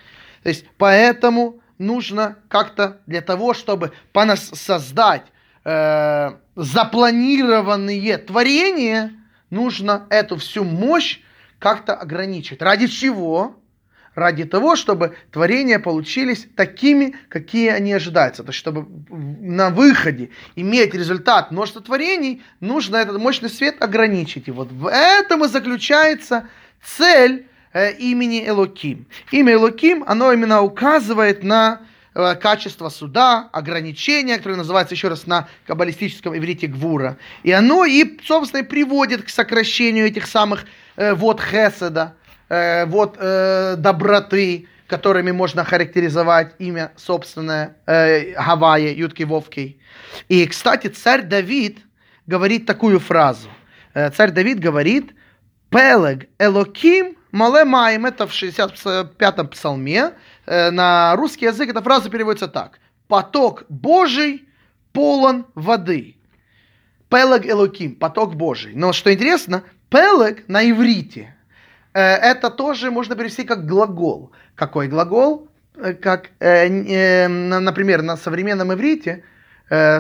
То 0.42 0.50
есть 0.50 0.66
поэтому 0.78 1.62
нужно 1.78 2.38
как-то 2.48 3.00
для 3.06 3.22
того, 3.22 3.54
чтобы 3.54 3.92
создать 4.36 5.24
э, 5.70 6.32
запланированные 6.56 8.18
творения, 8.18 9.14
нужно 9.50 10.08
эту 10.10 10.38
всю 10.38 10.64
мощь 10.64 11.20
как-то 11.60 11.94
ограничить. 11.94 12.62
Ради 12.62 12.88
чего? 12.88 13.56
Ради 14.16 14.46
того, 14.46 14.76
чтобы 14.76 15.16
творения 15.32 15.78
получились 15.80 16.48
такими, 16.56 17.16
какие 17.30 17.70
они 17.70 17.94
ожидаются. 17.94 18.44
То 18.44 18.50
есть, 18.50 18.60
чтобы 18.60 18.88
на 19.10 19.70
выходе 19.70 20.32
иметь 20.56 20.94
результат 20.96 21.52
множества 21.52 21.82
творений, 21.82 22.42
нужно 22.60 22.98
этот 22.98 23.20
мощный 23.20 23.50
свет 23.50 23.82
ограничить. 23.82 24.48
И 24.48 24.52
вот 24.52 24.72
в 24.72 24.90
этом 24.90 25.46
и 25.46 25.48
заключается 25.48 26.50
цель 26.84 27.48
э, 27.74 27.94
имени 27.94 28.46
Элоким. 28.48 29.06
Имя 29.32 29.54
Элоким, 29.54 30.04
оно 30.08 30.34
именно 30.34 30.64
указывает 30.64 31.44
на 31.44 31.82
качество 32.42 32.90
суда, 32.90 33.50
ограничения, 33.52 34.38
которое 34.38 34.56
называется 34.56 34.96
еще 34.96 35.08
раз 35.08 35.28
на 35.28 35.48
каббалистическом 35.66 36.38
иврите 36.38 36.68
гвура. 36.68 37.18
И 37.44 37.52
оно 37.52 37.86
и, 37.86 38.20
собственно, 38.26 38.62
и 38.62 38.64
приводит 38.64 39.24
к 39.24 39.30
сокращению 39.30 40.08
этих 40.08 40.28
самых 40.28 40.66
э, 40.96 41.14
вот 41.14 41.42
хеседа, 41.42 42.16
э, 42.50 42.86
вот 42.86 43.18
э, 43.20 43.76
доброты, 43.78 44.68
которыми 44.88 45.32
можно 45.32 45.64
характеризовать 45.64 46.56
имя 46.60 46.92
собственное 46.98 47.78
э, 47.86 48.34
Ютки 48.96 49.24
Вовки. 49.24 49.80
И, 50.28 50.46
кстати, 50.48 50.88
царь 50.88 51.22
Давид 51.22 51.80
говорит 52.26 52.66
такую 52.66 53.00
фразу. 53.00 53.50
Э, 53.94 54.10
царь 54.10 54.32
Давид 54.32 54.60
говорит, 54.60 55.14
Пелег 55.70 56.28
Элоким 56.40 57.16
Мале 57.32 57.64
Маем, 57.64 58.08
это 58.08 58.26
в 58.26 58.32
65-м 58.32 59.48
псалме, 59.50 60.14
Э, 60.50 60.72
на 60.72 61.16
русский 61.16 61.46
язык 61.46 61.70
эта 61.70 61.82
фраза 61.84 62.10
переводится 62.10 62.48
так. 62.48 62.80
Поток 63.08 63.66
Божий 63.70 64.50
полон 64.94 65.46
воды. 65.54 66.18
Пелег 67.08 67.46
Элоким, 67.46 67.96
поток 67.96 68.36
Божий. 68.36 68.74
Но 68.74 68.92
что 68.92 69.14
интересно, 69.14 69.62
пелег 69.90 70.48
на 70.48 70.68
иврите, 70.68 71.36
э, 71.94 72.02
это 72.02 72.50
тоже 72.50 72.90
можно 72.90 73.16
перевести 73.16 73.44
как 73.44 73.68
глагол. 73.68 74.32
Какой 74.56 74.88
глагол? 74.88 75.50
Э, 75.76 75.94
как, 75.94 76.32
например, 76.40 78.02
на 78.02 78.18
современном 78.18 78.74
иврите 78.74 79.24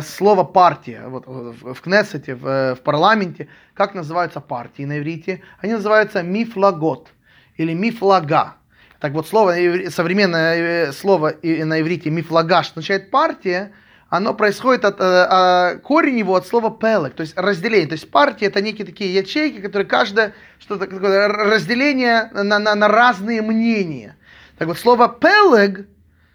слово 0.02 0.46
партия, 0.46 1.04
вот 1.06 1.28
в 1.28 1.80
Кнессете, 1.80 2.34
в, 2.34 2.80
парламенте, 2.84 3.50
как 3.76 3.94
называются 3.94 4.42
партии 4.42 4.82
на 4.82 4.98
иврите? 4.98 5.44
Они 5.60 5.74
называются 5.74 6.24
мифлагот 6.24 7.10
или 7.56 7.76
мифлага. 7.76 8.56
Так 9.00 9.14
вот, 9.14 9.28
слово, 9.28 9.56
современное 9.90 10.88
э, 10.88 10.92
слово 10.92 11.36
на 11.42 11.80
иврите 11.80 12.10
мифлагаш 12.10 12.72
означает 12.72 13.10
партия, 13.12 13.72
оно 14.10 14.34
происходит 14.34 14.84
от, 14.84 14.98
а, 15.00 15.76
корень 15.78 16.18
его 16.18 16.36
от 16.36 16.46
слова 16.46 16.72
пелек, 16.72 17.14
то 17.14 17.22
есть 17.22 17.38
разделение. 17.38 17.88
То 17.88 17.94
есть 17.94 18.12
партия 18.12 18.48
это 18.48 18.60
некие 18.62 18.86
такие 18.86 19.14
ячейки, 19.14 19.62
которые 19.62 19.88
каждое, 19.88 20.34
что-то 20.60 20.88
такое, 20.88 21.28
разделение 21.28 22.30
на, 22.34 22.60
на, 22.60 22.76
на 22.76 22.88
разные 22.88 23.42
мнения. 23.42 24.18
Так 24.58 24.68
вот, 24.68 24.78
слово 24.78 25.08
пелег, 25.08 25.88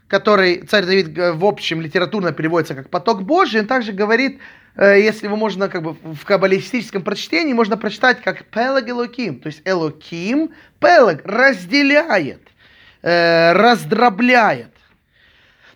который 0.08 0.62
царь 0.62 0.86
Давид 0.86 1.18
в 1.18 1.44
общем 1.44 1.82
литературно 1.82 2.32
переводится 2.32 2.74
как 2.74 2.88
поток 2.88 3.24
Божий, 3.24 3.60
он 3.60 3.66
также 3.66 3.92
говорит, 3.92 4.38
если 4.76 5.26
его 5.26 5.36
можно 5.36 5.68
как 5.68 5.82
бы 5.82 5.92
в 5.92 6.24
каббалистическом 6.24 7.02
прочтении, 7.02 7.52
можно 7.52 7.76
прочитать 7.76 8.22
как 8.22 8.44
пелег 8.44 8.88
Элоким, 8.88 9.40
то 9.40 9.48
есть 9.48 9.62
Элоким, 9.64 10.52
пелег 10.78 11.22
разделяет 11.24 12.40
э, 13.04 13.52
раздробляет. 13.52 14.74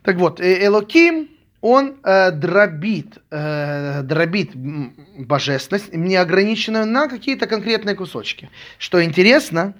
Так 0.03 0.17
вот, 0.17 0.41
э, 0.41 0.65
Элоким, 0.65 1.29
он 1.61 1.97
э, 2.05 2.31
дробит, 2.31 3.19
дробит 3.31 4.51
божественность, 4.55 5.93
неограниченную 5.93 6.87
на 6.87 7.09
какие-то 7.09 7.47
конкретные 7.47 7.97
кусочки. 7.97 8.49
Что 8.79 9.05
интересно, 9.05 9.75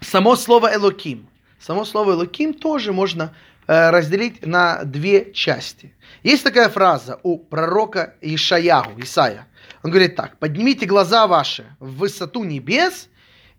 само 0.00 0.36
слово 0.36 0.74
Элоким, 0.74 1.28
само 1.60 1.84
слово 1.84 2.12
Элоким 2.12 2.52
тоже 2.52 2.92
можно 2.92 3.32
разделить 3.66 4.46
на 4.46 4.82
две 4.84 5.30
части. 5.32 5.94
Есть 6.22 6.42
такая 6.42 6.68
фраза 6.68 7.20
у 7.22 7.38
пророка 7.38 8.14
Ишаяху, 8.22 8.98
Исая. 8.98 9.46
Он 9.82 9.90
говорит 9.90 10.16
так, 10.16 10.38
поднимите 10.38 10.86
глаза 10.86 11.26
ваши 11.26 11.66
в 11.78 11.98
высоту 11.98 12.44
небес 12.44 13.08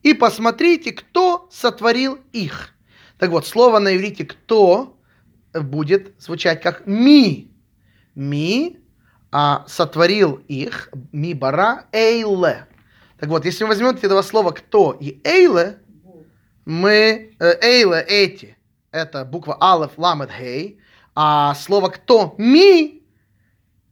и 0.01 0.13
посмотрите, 0.13 0.91
кто 0.91 1.47
сотворил 1.51 2.19
их. 2.33 2.73
Так 3.19 3.31
вот, 3.31 3.45
слово 3.45 3.79
на 3.79 3.95
иврите 3.95 4.25
«кто» 4.25 4.97
будет 5.53 6.13
звучать 6.19 6.61
как 6.61 6.87
«ми». 6.87 7.51
«Ми», 8.15 8.77
а 9.29 9.65
сотворил 9.67 10.41
их, 10.47 10.89
«ми 11.11 11.33
бара», 11.33 11.85
«эйле». 11.91 12.65
Так 13.19 13.29
вот, 13.29 13.43
если 13.43 13.65
мы 13.65 13.69
возьмем 13.69 13.89
эти 13.89 14.07
два 14.07 14.23
слова 14.23 14.51
«кто» 14.51 14.97
и 14.97 15.19
«эйле», 15.25 15.79
мы 16.63 17.35
э, 17.39 17.53
«эйле» 17.61 18.01
эти, 18.07 18.57
это 18.91 19.25
буква 19.25 19.57
«алеф», 19.59 19.91
«ламед», 19.97 20.31
«хей», 20.31 20.79
а 21.13 21.53
слово 21.55 21.89
«кто» 21.89 22.35
«ми» 22.37 23.03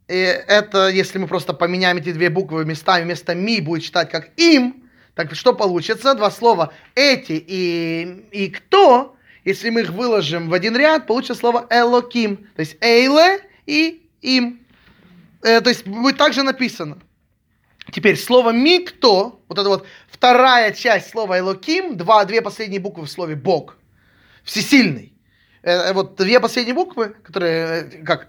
это, 0.07 0.87
если 0.87 1.17
мы 1.17 1.27
просто 1.27 1.51
поменяем 1.51 1.97
эти 1.97 2.13
две 2.13 2.29
буквы 2.29 2.63
местами, 2.63 3.03
вместо 3.03 3.35
«ми» 3.35 3.59
будет 3.59 3.83
читать 3.83 4.09
как 4.09 4.29
«им», 4.39 4.89
так 5.15 5.35
что 5.35 5.53
получится? 5.53 6.15
Два 6.15 6.31
слова 6.31 6.71
«эти» 6.95 7.33
и, 7.45 8.25
и 8.31 8.49
«кто» 8.49 9.16
если 9.47 9.69
мы 9.69 9.81
их 9.81 9.91
выложим 9.91 10.49
в 10.49 10.53
один 10.53 10.75
ряд, 10.75 11.07
получится 11.07 11.35
слово 11.35 11.67
Элоким. 11.69 12.37
То 12.55 12.59
есть 12.59 12.75
Эйле 12.81 13.39
и 13.65 14.09
им. 14.21 14.59
Э, 15.41 15.61
то 15.61 15.69
есть 15.69 15.87
будет 15.87 16.17
также 16.17 16.43
написано. 16.43 16.97
Теперь 17.93 18.17
слово 18.17 18.51
«микто», 18.51 19.39
вот 19.47 19.57
это 19.57 19.69
вот 19.69 19.87
вторая 20.11 20.73
часть 20.73 21.09
слова 21.09 21.39
«элоким», 21.39 21.95
два, 21.95 22.25
две 22.25 22.41
последние 22.41 22.81
буквы 22.81 23.05
в 23.05 23.09
слове 23.09 23.35
«бог», 23.35 23.77
всесильный. 24.43 25.13
Э, 25.63 25.71
э, 25.71 25.93
вот 25.93 26.17
две 26.17 26.41
последние 26.41 26.75
буквы, 26.75 27.15
которые 27.23 27.83
э, 27.83 28.03
как 28.03 28.27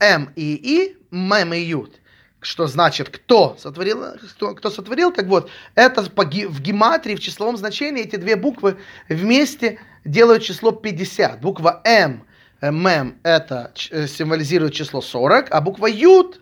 М 0.00 0.32
и 0.34 0.54
И, 0.54 0.96
Мем 1.12 1.54
и 1.54 1.60
Ют, 1.60 2.00
что 2.40 2.66
значит 2.66 3.10
кто 3.10 3.56
сотворил, 3.60 4.02
кто, 4.34 4.56
кто 4.56 4.70
сотворил, 4.70 5.12
так 5.12 5.26
вот, 5.26 5.48
это 5.76 6.02
в 6.02 6.60
гематрии, 6.60 7.14
в 7.14 7.20
числовом 7.20 7.56
значении 7.56 8.02
эти 8.02 8.16
две 8.16 8.34
буквы 8.34 8.78
вместе 9.08 9.78
делают 10.10 10.42
число 10.42 10.72
50. 10.72 11.40
Буква 11.40 11.80
М, 11.84 12.24
Мем, 12.60 13.18
это 13.22 13.72
символизирует 13.76 14.74
число 14.74 15.00
40, 15.00 15.48
а 15.50 15.60
буква 15.60 15.86
Ют 15.86 16.40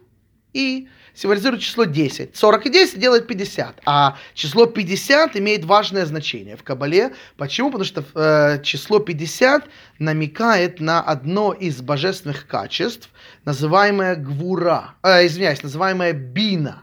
и 0.55 0.89
символизирует 1.15 1.63
число 1.63 1.85
10. 1.85 2.37
40 2.37 2.67
и 2.67 2.71
10 2.71 2.99
делает 2.99 3.27
50. 3.27 3.81
А 3.85 4.17
число 4.35 4.67
50 4.67 5.37
имеет 5.37 5.65
важное 5.65 6.07
значение 6.07 6.57
в 6.57 6.63
Кабале. 6.63 7.15
Почему? 7.37 7.71
Потому 7.71 7.85
что 7.85 8.05
э, 8.15 8.63
число 8.63 8.99
50 8.99 9.65
намекает 9.99 10.81
на 10.81 11.03
одно 11.03 11.53
из 11.53 11.81
божественных 11.81 12.47
качеств, 12.47 13.11
называемое 13.45 14.17
гвура, 14.17 14.95
э, 15.03 15.27
извиняюсь, 15.27 15.63
называемое 15.63 16.13
бина. 16.13 16.83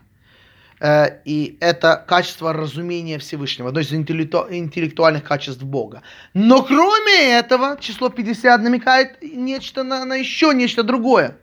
Э, 0.84 1.21
и 1.23 1.57
это 1.61 2.03
качество 2.05 2.51
разумения 2.51 3.17
Всевышнего, 3.17 3.69
одно 3.69 3.79
из 3.79 3.93
интеллекту, 3.93 4.47
интеллектуальных 4.49 5.23
качеств 5.23 5.63
Бога. 5.63 6.01
Но 6.34 6.61
кроме 6.61 7.38
этого, 7.39 7.77
число 7.79 8.09
50 8.09 8.61
намекает 8.61 9.21
нечто 9.21 9.84
на, 9.84 10.03
на 10.03 10.15
еще 10.15 10.53
нечто 10.53 10.84
другое 10.84 11.38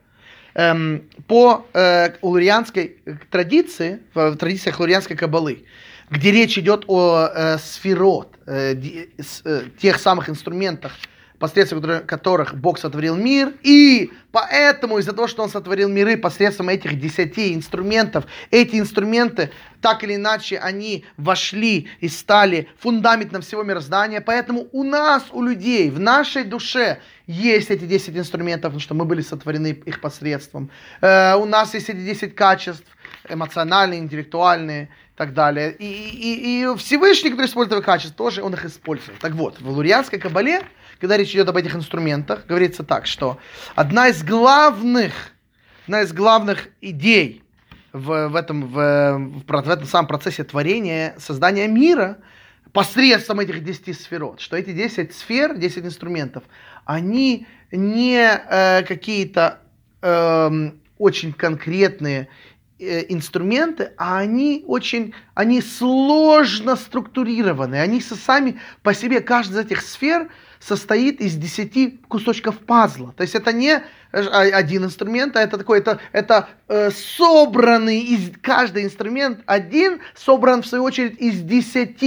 эм, 0.52 1.08
по 1.26 1.66
э, 1.72 2.10
лурианской 2.20 2.98
традиции, 3.30 4.00
в 4.12 4.36
традициях 4.36 4.78
лурианской 4.78 5.16
кабалы, 5.16 5.64
где 6.10 6.32
речь 6.32 6.58
идет 6.58 6.84
о 6.86 7.30
э, 7.34 7.58
сферот, 7.58 8.36
э, 8.46 8.74
э, 8.74 9.62
тех 9.80 9.98
самых 9.98 10.28
инструментах, 10.28 10.92
посредством 11.40 12.06
которых 12.06 12.54
Бог 12.54 12.78
сотворил 12.78 13.16
мир, 13.16 13.54
и 13.62 14.12
поэтому 14.30 14.98
из-за 14.98 15.12
того, 15.12 15.26
что 15.26 15.42
Он 15.42 15.48
сотворил 15.48 15.88
миры 15.88 16.18
посредством 16.18 16.68
этих 16.68 17.00
десяти 17.00 17.54
инструментов, 17.54 18.26
эти 18.50 18.78
инструменты, 18.78 19.50
так 19.80 20.04
или 20.04 20.16
иначе, 20.16 20.58
они 20.58 21.06
вошли 21.16 21.88
и 22.00 22.08
стали 22.08 22.68
фундаментом 22.78 23.40
всего 23.40 23.62
мироздания, 23.62 24.20
поэтому 24.20 24.68
у 24.72 24.84
нас, 24.84 25.24
у 25.32 25.42
людей, 25.42 25.90
в 25.90 25.98
нашей 25.98 26.44
душе 26.44 27.00
есть 27.26 27.70
эти 27.70 27.86
10 27.86 28.18
инструментов, 28.18 28.72
потому 28.72 28.80
что 28.80 28.94
мы 28.94 29.06
были 29.06 29.22
сотворены 29.22 29.68
их 29.86 30.02
посредством. 30.02 30.70
Э, 31.00 31.36
у 31.36 31.46
нас 31.46 31.72
есть 31.72 31.88
эти 31.88 32.04
10 32.04 32.34
качеств, 32.34 32.84
эмоциональные, 33.30 34.00
интеллектуальные 34.00 34.84
и 34.84 35.16
так 35.16 35.32
далее. 35.32 35.74
И, 35.78 35.84
и, 35.84 36.62
и 36.62 36.76
Всевышний, 36.76 37.30
который 37.30 37.46
использует 37.46 37.80
эти 37.80 37.86
качества, 37.86 38.16
тоже 38.16 38.42
он 38.42 38.52
их 38.52 38.66
использует. 38.66 39.18
Так 39.20 39.32
вот, 39.32 39.58
в 39.58 39.70
лурианской 39.70 40.18
кабале 40.18 40.62
когда 41.00 41.16
речь 41.16 41.30
идет 41.30 41.48
об 41.48 41.56
этих 41.56 41.74
инструментах, 41.74 42.46
говорится 42.46 42.84
так, 42.84 43.06
что 43.06 43.38
одна 43.74 44.08
из 44.08 44.22
главных, 44.22 45.12
одна 45.86 46.02
из 46.02 46.12
главных 46.12 46.68
идей 46.82 47.42
в, 47.92 48.28
в, 48.28 48.36
этом, 48.36 48.68
в, 48.68 49.18
в, 49.18 49.46
в 49.46 49.70
этом 49.70 49.86
самом 49.86 50.06
процессе 50.06 50.44
творения, 50.44 51.14
создания 51.18 51.66
мира, 51.68 52.18
посредством 52.72 53.40
этих 53.40 53.64
10 53.64 53.98
сферот, 53.98 54.40
что 54.40 54.56
эти 54.56 54.72
10 54.72 55.14
сфер, 55.14 55.56
10 55.56 55.86
инструментов, 55.86 56.44
они 56.84 57.46
не 57.72 58.18
э, 58.18 58.82
какие-то 58.82 59.60
э, 60.02 60.70
очень 60.98 61.32
конкретные 61.32 62.28
э, 62.78 63.06
инструменты, 63.08 63.92
а 63.96 64.18
они 64.18 64.64
очень, 64.66 65.14
они 65.34 65.62
сложно 65.62 66.76
структурированы, 66.76 67.76
они 67.76 68.00
сами 68.02 68.60
по 68.82 68.92
себе, 68.92 69.20
каждая 69.20 69.62
из 69.62 69.66
этих 69.66 69.80
сфер 69.80 70.28
состоит 70.60 71.20
из 71.20 71.34
10 71.36 72.02
кусочков 72.06 72.58
пазла. 72.58 73.12
То 73.16 73.22
есть 73.22 73.34
это 73.34 73.52
не 73.52 73.82
один 74.12 74.84
инструмент, 74.84 75.36
а 75.36 75.40
это 75.40 75.56
такой, 75.56 75.78
это, 75.78 76.00
это 76.12 76.48
э, 76.68 76.90
собранный 76.90 78.00
из 78.00 78.32
каждый 78.42 78.84
инструмент 78.84 79.40
один 79.46 80.00
собран 80.14 80.62
в 80.62 80.66
свою 80.66 80.84
очередь 80.84 81.18
из 81.18 81.40
10, 81.40 82.02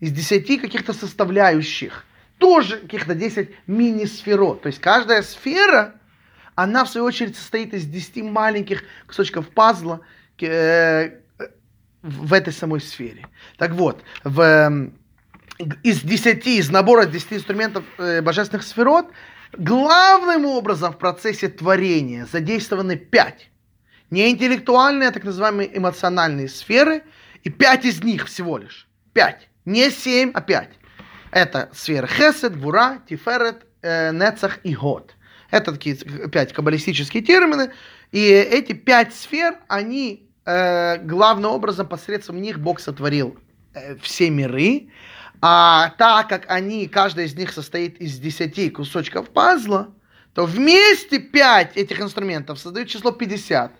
из 0.00 0.12
10 0.12 0.60
каких-то 0.60 0.92
составляющих. 0.92 2.04
Тоже 2.38 2.78
каких-то 2.78 3.14
10 3.14 3.50
мини-сферот. 3.66 4.62
То 4.62 4.68
есть 4.68 4.80
каждая 4.80 5.22
сфера, 5.22 5.94
она 6.54 6.84
в 6.84 6.88
свою 6.88 7.06
очередь 7.06 7.36
состоит 7.36 7.74
из 7.74 7.84
10 7.84 8.22
маленьких 8.22 8.84
кусочков 9.06 9.48
пазла 9.48 10.00
э, 10.40 11.10
в 12.02 12.32
этой 12.32 12.52
самой 12.52 12.80
сфере. 12.80 13.26
Так 13.58 13.72
вот, 13.72 14.02
в 14.24 14.90
из 15.82 16.00
десяти, 16.02 16.58
из 16.58 16.70
набора 16.70 17.06
десяти 17.06 17.36
инструментов 17.36 17.84
э, 17.98 18.20
божественных 18.20 18.64
сферот, 18.64 19.06
главным 19.56 20.44
образом 20.46 20.92
в 20.92 20.98
процессе 20.98 21.48
творения 21.48 22.26
задействованы 22.30 22.96
пять. 22.96 23.50
Не 24.10 24.30
интеллектуальные, 24.30 25.08
а 25.08 25.12
так 25.12 25.24
называемые 25.24 25.76
эмоциональные 25.76 26.48
сферы, 26.48 27.02
и 27.42 27.50
пять 27.50 27.84
из 27.84 28.02
них 28.02 28.26
всего 28.26 28.58
лишь. 28.58 28.88
Пять. 29.12 29.48
Не 29.64 29.90
семь, 29.90 30.30
а 30.34 30.40
пять. 30.40 30.70
Это 31.30 31.70
сферы 31.72 32.06
Хесед, 32.06 32.56
Бура, 32.56 33.02
Тиферет, 33.08 33.66
э, 33.82 34.12
Нецах 34.12 34.58
и 34.62 34.74
Год. 34.74 35.14
Это 35.50 35.72
такие 35.72 35.96
пять 35.96 36.52
каббалистические 36.52 37.22
термины. 37.22 37.72
И 38.12 38.20
эти 38.20 38.72
пять 38.72 39.14
сфер, 39.14 39.58
они 39.68 40.28
э, 40.44 40.98
главным 40.98 41.50
образом 41.50 41.86
посредством 41.88 42.40
них 42.40 42.60
Бог 42.60 42.80
сотворил 42.80 43.36
э, 43.74 43.96
все 43.96 44.30
миры. 44.30 44.88
А 45.40 45.90
так 45.98 46.28
как 46.28 46.44
они, 46.48 46.88
каждая 46.88 47.26
из 47.26 47.34
них 47.34 47.52
состоит 47.52 48.00
из 48.00 48.18
10 48.18 48.72
кусочков 48.72 49.30
пазла, 49.30 49.88
то 50.34 50.44
вместе 50.46 51.18
5 51.18 51.76
этих 51.76 52.00
инструментов 52.00 52.58
создают 52.58 52.88
число 52.88 53.10
50. 53.10 53.72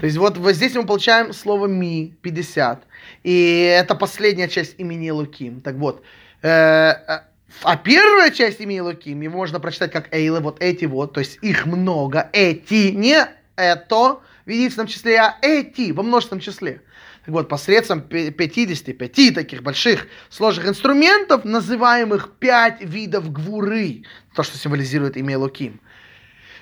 То 0.00 0.04
есть 0.04 0.18
вот, 0.18 0.36
вот 0.36 0.54
здесь 0.54 0.74
мы 0.74 0.84
получаем 0.84 1.32
слово 1.32 1.66
ми, 1.66 2.14
50. 2.22 2.84
И 3.22 3.74
это 3.76 3.94
последняя 3.94 4.48
часть 4.48 4.78
имени 4.78 5.10
Луким. 5.10 5.60
Так 5.62 5.76
вот, 5.76 6.02
э, 6.42 6.48
э, 6.48 7.20
а 7.62 7.76
первая 7.76 8.30
часть 8.30 8.60
имени 8.60 8.80
Луким, 8.80 9.20
его 9.22 9.36
можно 9.38 9.58
прочитать 9.58 9.92
как 9.92 10.14
Эйлы, 10.14 10.40
вот 10.40 10.62
эти 10.62 10.84
вот, 10.84 11.14
то 11.14 11.20
есть 11.20 11.38
их 11.40 11.64
много, 11.64 12.28
эти, 12.32 12.90
не 12.90 13.26
это, 13.56 14.20
в 14.44 14.50
единственном 14.50 14.88
числе, 14.88 15.18
а 15.18 15.38
эти, 15.40 15.92
во 15.92 16.02
множественном 16.02 16.40
числе. 16.40 16.82
Вот, 17.26 17.48
посредством 17.48 18.02
55 18.02 19.34
таких 19.34 19.62
больших 19.62 20.06
сложных 20.30 20.68
инструментов, 20.68 21.44
называемых 21.44 22.30
пять 22.38 22.80
видов 22.82 23.32
гвуры, 23.32 24.04
то, 24.34 24.42
что 24.42 24.56
символизирует 24.58 25.16
имя 25.16 25.38
Луким, 25.38 25.80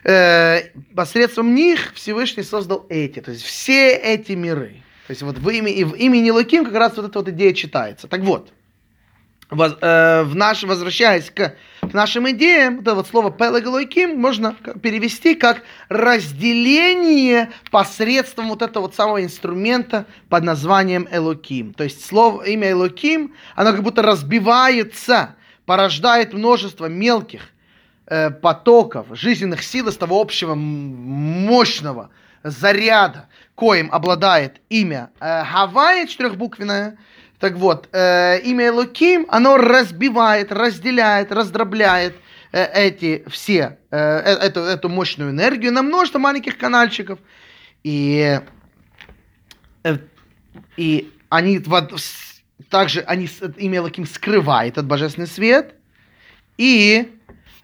э, 0.05 0.71
посредством 0.95 1.55
них 1.55 1.93
Всевышний 1.95 2.43
создал 2.43 2.87
эти, 2.89 3.21
то 3.21 3.31
есть 3.31 3.45
все 3.45 3.95
эти 3.95 4.33
миры. 4.33 4.83
То 5.07 5.11
есть 5.11 5.23
вот 5.23 5.39
в, 5.39 5.49
имя, 5.51 5.87
в 5.87 5.95
имени 5.95 6.31
Луким 6.31 6.65
как 6.65 6.75
раз 6.75 6.97
вот 6.97 7.07
эта 7.07 7.19
вот 7.19 7.29
идея 7.29 7.53
читается. 7.53 8.09
Так 8.09 8.23
вот, 8.23 8.51
воз, 9.55 9.77
э, 9.81 10.23
в 10.25 10.35
наш, 10.35 10.63
возвращаясь 10.65 11.31
к, 11.31 11.55
к 11.81 11.93
нашим 11.93 12.31
идеям, 12.31 12.81
это 12.81 12.95
вот 12.95 13.07
слово 13.07 13.31
пелаголойким 13.31 14.19
можно 14.21 14.55
перевести 14.83 15.35
как 15.35 15.63
разделение 15.89 17.51
посредством 17.71 18.49
вот 18.49 18.63
этого 18.63 18.85
вот 18.85 18.95
самого 18.95 19.23
инструмента 19.23 20.07
под 20.29 20.45
названием 20.45 21.09
Элоким. 21.11 21.75
То 21.75 21.85
есть 21.85 22.05
слово, 22.05 22.43
имя 22.43 22.73
Элоким, 22.73 23.35
оно 23.55 23.73
как 23.73 23.83
будто 23.83 24.03
разбивается, 24.03 25.37
порождает 25.67 26.33
множество 26.33 26.87
мелких 26.87 27.43
э, 28.07 28.31
потоков, 28.31 29.07
жизненных 29.13 29.63
сил 29.63 29.89
из 29.89 29.97
того 29.97 30.21
общего 30.21 30.55
мощного 30.55 32.11
заряда, 32.43 33.29
коим 33.55 33.89
обладает 33.93 34.61
имя 34.69 35.11
э, 35.21 35.45
Хавайя 35.45 36.07
четырехбуквенное, 36.07 36.99
так 37.45 37.57
вот, 37.57 37.91
э, 37.93 38.41
имя 38.41 38.69
Элоким, 38.69 39.27
оно 39.29 39.59
разбивает, 39.59 40.51
разделяет, 40.51 41.31
раздробляет 41.31 42.17
э, 42.53 42.65
эти 42.73 43.23
все, 43.29 43.79
э, 43.91 43.99
э 43.99 44.47
эту, 44.47 44.61
эту 44.61 44.89
мощную 44.89 45.31
энергию 45.31 45.71
на 45.71 45.83
множество 45.83 46.19
маленьких 46.19 46.57
канальчиков. 46.57 47.19
И, 47.83 48.41
э, 49.83 49.99
и 50.79 51.13
они 51.29 51.63
также 52.71 53.01
они, 53.03 53.29
имя 53.59 53.77
Элоким 53.81 54.07
скрывает 54.07 54.73
этот 54.73 54.87
божественный 54.87 55.29
свет. 55.29 55.75
И 56.57 57.13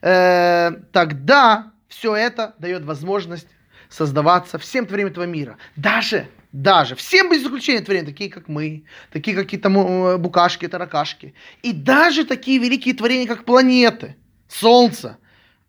э, 0.03 0.73
тогда 0.93 1.73
все 1.89 2.15
это 2.15 2.55
дает 2.59 2.85
возможность 2.85 3.49
создаваться 3.89 4.59
всем 4.59 4.85
творением 4.85 5.13
этого 5.13 5.25
мира. 5.25 5.57
Даже 5.75 6.29
даже, 6.53 6.97
всем 6.97 7.31
без 7.31 7.43
исключения 7.43 7.81
творения, 7.81 8.07
такие 8.07 8.31
как 8.31 8.49
мы, 8.49 8.85
такие 9.13 9.37
какие-то 9.37 9.69
э, 9.69 10.17
букашки, 10.17 10.67
таракашки, 10.67 11.35
и 11.63 11.73
даже 11.73 12.25
такие 12.25 12.59
великие 12.59 12.95
творения, 12.95 13.27
как 13.27 13.45
планеты, 13.45 14.17
Солнце, 14.49 15.19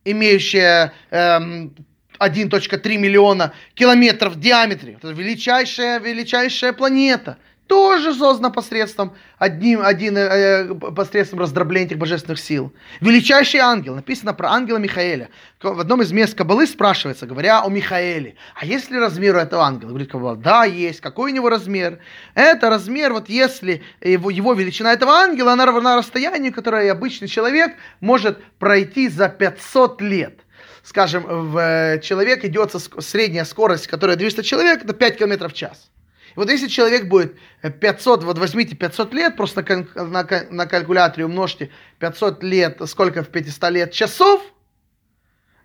имеющее 0.03 0.91
эм, 1.11 1.75
1.3 2.19 2.97
миллиона 2.97 3.53
километров 3.75 4.33
в 4.33 4.39
диаметре. 4.39 4.93
Это 4.93 5.11
величайшая, 5.11 5.99
величайшая 5.99 6.73
планета 6.73 7.37
тоже 7.71 8.13
создана 8.13 8.49
посредством 8.49 9.13
одним, 9.37 9.79
один, 9.81 10.17
э, 10.17 10.75
посредством 10.93 11.39
раздробления 11.39 11.85
этих 11.85 11.97
божественных 11.97 12.37
сил. 12.37 12.73
Величайший 12.99 13.61
ангел, 13.61 13.95
написано 13.95 14.33
про 14.33 14.49
ангела 14.49 14.75
Михаэля. 14.75 15.29
В 15.61 15.79
одном 15.79 16.01
из 16.01 16.11
мест 16.11 16.35
Кабалы 16.35 16.67
спрашивается, 16.67 17.25
говоря 17.25 17.61
о 17.61 17.69
Михаэле, 17.69 18.35
а 18.55 18.65
есть 18.65 18.91
ли 18.91 18.99
размер 18.99 19.37
у 19.37 19.39
этого 19.39 19.63
ангела? 19.63 19.87
Говорит 19.91 20.11
Кабала, 20.11 20.35
да, 20.35 20.65
есть. 20.65 20.99
Какой 20.99 21.31
у 21.31 21.33
него 21.33 21.47
размер? 21.47 21.99
Это 22.35 22.69
размер, 22.69 23.13
вот 23.13 23.29
если 23.29 23.81
его, 24.01 24.29
его 24.29 24.51
величина 24.51 24.91
этого 24.91 25.13
ангела, 25.13 25.53
она 25.53 25.65
равна 25.65 25.95
расстоянию, 25.95 26.51
которое 26.51 26.91
обычный 26.91 27.29
человек 27.29 27.77
может 28.01 28.43
пройти 28.59 29.07
за 29.07 29.29
500 29.29 30.01
лет 30.01 30.41
скажем, 30.83 31.23
в, 31.23 31.57
э, 31.57 32.01
человек 32.01 32.43
идет 32.43 32.73
со 32.73 32.79
средняя 33.01 33.45
скорость, 33.45 33.87
которая 33.87 34.17
200 34.17 34.41
человек, 34.41 34.83
это 34.83 34.93
5 34.93 35.17
км 35.17 35.47
в 35.47 35.53
час. 35.53 35.91
Вот 36.35 36.49
если 36.49 36.67
человек 36.67 37.07
будет 37.07 37.35
500, 37.61 38.23
вот 38.23 38.37
возьмите 38.37 38.75
500 38.75 39.13
лет, 39.13 39.35
просто 39.35 39.65
на, 39.95 40.27
на, 40.49 40.65
калькуляторе 40.65 41.25
умножьте 41.25 41.69
500 41.99 42.43
лет, 42.43 42.81
сколько 42.85 43.23
в 43.23 43.29
500 43.29 43.69
лет 43.71 43.91
часов, 43.91 44.41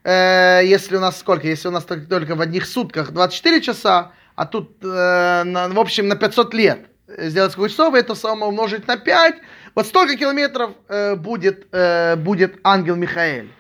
э, 0.04 0.62
если 0.64 0.96
у 0.96 1.00
нас 1.00 1.18
сколько, 1.18 1.46
если 1.46 1.68
у 1.68 1.70
нас 1.72 1.84
только, 1.84 2.06
только 2.06 2.34
в 2.34 2.40
одних 2.40 2.66
сутках 2.66 3.12
24 3.12 3.60
часа, 3.60 4.12
а 4.34 4.46
тут, 4.46 4.76
э, 4.82 5.42
на, 5.44 5.68
в 5.68 5.78
общем, 5.78 6.08
на 6.08 6.16
500 6.16 6.54
лет 6.54 6.86
сделать 7.08 7.52
сколько 7.52 7.70
часов, 7.70 7.94
это 7.94 8.14
самое 8.14 8.46
умножить 8.46 8.86
на 8.86 8.96
5, 8.96 9.36
вот 9.74 9.86
столько 9.86 10.16
километров 10.16 10.72
э, 10.88 11.14
будет, 11.14 11.66
э, 11.72 12.16
будет 12.16 12.58
ангел 12.62 12.96
Михаэль. 12.96 13.50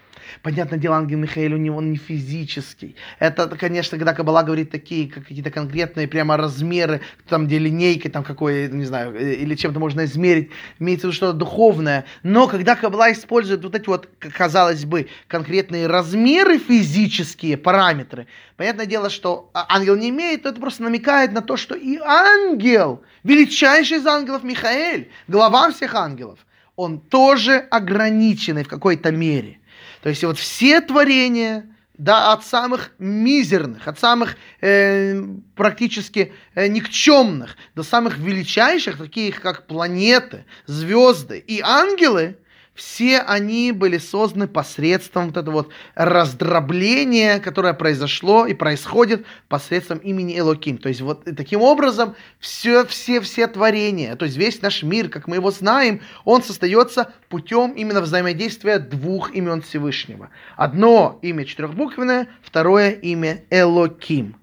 Понятное 0.42 0.78
дело, 0.78 0.96
ангел 0.96 1.18
Михаил 1.18 1.54
у 1.54 1.56
него 1.56 1.80
не 1.80 1.96
физический. 1.96 2.96
Это, 3.18 3.48
конечно, 3.48 3.98
когда 3.98 4.14
Кабала 4.14 4.42
говорит 4.42 4.70
такие, 4.70 5.08
как 5.08 5.26
какие-то 5.26 5.50
конкретные 5.50 6.08
прямо 6.08 6.36
размеры, 6.36 7.00
там, 7.28 7.46
где 7.46 7.58
линейкой, 7.58 8.10
там, 8.10 8.24
какой, 8.24 8.68
не 8.68 8.84
знаю, 8.84 9.14
э, 9.14 9.34
или 9.34 9.54
чем-то 9.54 9.80
можно 9.80 10.04
измерить, 10.04 10.50
имеется 10.78 11.06
в 11.06 11.10
виду 11.10 11.16
что-то 11.16 11.32
духовное. 11.38 12.04
Но 12.22 12.46
когда 12.48 12.76
Кабала 12.76 13.12
использует 13.12 13.62
вот 13.64 13.74
эти 13.74 13.86
вот, 13.86 14.08
казалось 14.18 14.84
бы, 14.84 15.08
конкретные 15.28 15.86
размеры 15.86 16.58
физические, 16.58 17.56
параметры, 17.56 18.26
понятное 18.56 18.86
дело, 18.86 19.10
что 19.10 19.50
а, 19.52 19.66
ангел 19.68 19.96
не 19.96 20.10
имеет, 20.10 20.42
то 20.42 20.50
это 20.50 20.60
просто 20.60 20.82
намекает 20.82 21.32
на 21.32 21.42
то, 21.42 21.56
что 21.56 21.74
и 21.74 21.98
ангел, 21.98 23.02
величайший 23.24 23.98
из 23.98 24.06
ангелов 24.06 24.42
Михаэль, 24.44 25.10
глава 25.28 25.70
всех 25.70 25.94
ангелов, 25.94 26.38
он 26.76 27.00
тоже 27.00 27.56
ограниченный 27.70 28.64
в 28.64 28.68
какой-то 28.68 29.10
мере. 29.10 29.58
То 30.02 30.08
есть 30.08 30.24
вот 30.24 30.38
все 30.38 30.80
творения, 30.80 31.66
да, 31.98 32.32
от 32.32 32.44
самых 32.44 32.92
мизерных, 32.98 33.88
от 33.88 33.98
самых 33.98 34.36
э, 34.60 35.22
практически 35.54 36.32
э, 36.54 36.66
никчемных 36.68 37.56
до 37.74 37.82
самых 37.82 38.18
величайших, 38.18 38.98
таких 38.98 39.40
как 39.40 39.66
планеты, 39.66 40.44
звезды 40.66 41.38
и 41.38 41.60
ангелы, 41.62 42.38
все 42.76 43.18
они 43.20 43.72
были 43.72 43.98
созданы 43.98 44.46
посредством 44.46 45.26
вот 45.26 45.36
этого 45.36 45.54
вот 45.54 45.72
раздробления, 45.94 47.40
которое 47.40 47.72
произошло 47.74 48.46
и 48.46 48.54
происходит 48.54 49.26
посредством 49.48 49.98
имени 49.98 50.38
Элоким. 50.38 50.78
То 50.78 50.88
есть 50.88 51.00
вот 51.00 51.24
таким 51.24 51.62
образом 51.62 52.14
все, 52.38 52.84
все, 52.86 53.20
все 53.20 53.46
творения, 53.46 54.14
то 54.14 54.26
есть 54.26 54.36
весь 54.36 54.60
наш 54.62 54.82
мир, 54.82 55.08
как 55.08 55.26
мы 55.26 55.36
его 55.36 55.50
знаем, 55.50 56.02
он 56.24 56.42
создается 56.42 57.12
путем 57.28 57.72
именно 57.72 58.02
взаимодействия 58.02 58.78
двух 58.78 59.34
имен 59.34 59.62
Всевышнего. 59.62 60.30
Одно 60.56 61.18
имя 61.22 61.44
четырехбуквенное, 61.44 62.28
второе 62.42 62.90
имя 62.90 63.42
Элоким. 63.50 64.36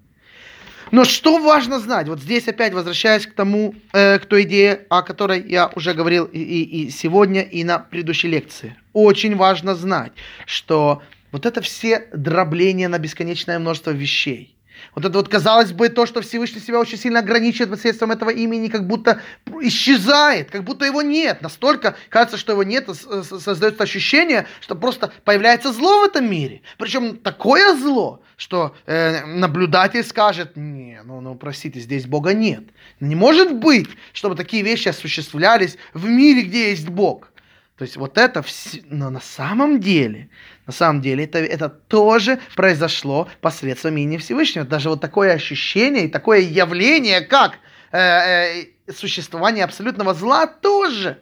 Но 0.90 1.04
что 1.04 1.38
важно 1.38 1.80
знать? 1.80 2.08
Вот 2.08 2.20
здесь 2.20 2.48
опять 2.48 2.72
возвращаясь 2.74 3.26
к 3.26 3.34
тому, 3.34 3.74
э, 3.92 4.18
к 4.18 4.26
той 4.26 4.42
идее, 4.42 4.86
о 4.88 5.02
которой 5.02 5.42
я 5.46 5.70
уже 5.74 5.94
говорил 5.94 6.24
и, 6.26 6.38
и, 6.38 6.84
и 6.84 6.90
сегодня, 6.90 7.42
и 7.42 7.64
на 7.64 7.78
предыдущей 7.78 8.28
лекции. 8.28 8.76
Очень 8.92 9.36
важно 9.36 9.74
знать, 9.74 10.12
что 10.46 11.02
вот 11.32 11.46
это 11.46 11.60
все 11.62 12.06
дробления 12.12 12.88
на 12.88 12.98
бесконечное 12.98 13.58
множество 13.58 13.90
вещей, 13.90 14.53
вот 14.94 15.04
это 15.04 15.18
вот, 15.18 15.28
казалось 15.28 15.72
бы, 15.72 15.88
то, 15.88 16.06
что 16.06 16.20
Всевышний 16.20 16.60
себя 16.60 16.78
очень 16.78 16.98
сильно 16.98 17.18
ограничивает 17.18 17.70
посредством 17.70 18.12
этого 18.12 18.30
имени, 18.30 18.68
как 18.68 18.86
будто 18.86 19.20
исчезает, 19.60 20.50
как 20.50 20.64
будто 20.64 20.84
его 20.84 21.02
нет. 21.02 21.42
Настолько 21.42 21.96
кажется, 22.08 22.36
что 22.36 22.52
его 22.52 22.62
нет, 22.62 22.88
создается 22.88 23.82
ощущение, 23.82 24.46
что 24.60 24.74
просто 24.74 25.12
появляется 25.24 25.72
зло 25.72 26.00
в 26.00 26.04
этом 26.04 26.30
мире. 26.30 26.62
Причем 26.78 27.16
такое 27.16 27.76
зло, 27.76 28.22
что 28.36 28.74
э, 28.86 29.24
наблюдатель 29.26 30.04
скажет, 30.04 30.56
не, 30.56 31.00
ну, 31.04 31.20
ну, 31.20 31.34
простите, 31.34 31.80
здесь 31.80 32.06
Бога 32.06 32.32
нет. 32.32 32.64
Не 33.00 33.16
может 33.16 33.54
быть, 33.54 33.88
чтобы 34.12 34.36
такие 34.36 34.62
вещи 34.62 34.88
осуществлялись 34.88 35.76
в 35.92 36.06
мире, 36.06 36.42
где 36.42 36.70
есть 36.70 36.88
Бог. 36.88 37.30
То 37.76 37.82
есть 37.82 37.96
вот 37.96 38.18
это 38.18 38.40
все, 38.42 38.82
но 38.88 39.10
на 39.10 39.20
самом 39.20 39.80
деле, 39.80 40.28
на 40.66 40.72
самом 40.72 41.00
деле 41.00 41.24
это, 41.24 41.38
это 41.38 41.68
тоже 41.68 42.38
произошло 42.54 43.28
посредством 43.40 43.96
имени 43.96 44.16
Всевышнего. 44.16 44.64
Даже 44.64 44.90
вот 44.90 45.00
такое 45.00 45.32
ощущение 45.32 46.04
и 46.04 46.08
такое 46.08 46.38
явление, 46.38 47.20
как 47.20 47.58
э, 47.90 47.98
э, 47.98 48.66
существование 48.96 49.64
абсолютного 49.64 50.14
зла, 50.14 50.46
тоже 50.46 51.18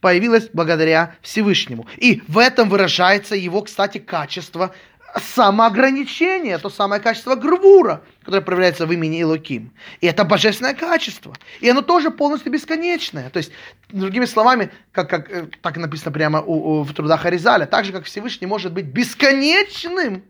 появилось 0.00 0.48
благодаря 0.52 1.16
Всевышнему. 1.20 1.88
И 1.96 2.22
в 2.28 2.38
этом 2.38 2.68
выражается 2.68 3.34
его, 3.34 3.62
кстати, 3.62 3.98
качество 3.98 4.72
самоограничение, 5.16 6.58
то 6.58 6.70
самое 6.70 7.00
качество 7.00 7.34
Грвура, 7.34 8.02
которое 8.20 8.42
проявляется 8.42 8.86
в 8.86 8.92
имени 8.92 9.22
Илоким. 9.22 9.72
И 10.00 10.06
это 10.06 10.24
божественное 10.24 10.74
качество. 10.74 11.34
И 11.60 11.68
оно 11.68 11.82
тоже 11.82 12.10
полностью 12.10 12.52
бесконечное. 12.52 13.30
То 13.30 13.38
есть, 13.38 13.52
другими 13.88 14.26
словами, 14.26 14.70
как, 14.92 15.08
как 15.08 15.30
э, 15.30 15.48
так 15.62 15.76
написано 15.76 16.12
прямо 16.12 16.40
у, 16.40 16.80
у, 16.80 16.82
в 16.82 16.92
трудах 16.92 17.24
Аризаля, 17.24 17.66
так 17.66 17.84
же, 17.84 17.92
как 17.92 18.04
Всевышний 18.04 18.46
может 18.46 18.72
быть 18.72 18.86
бесконечным, 18.86 20.24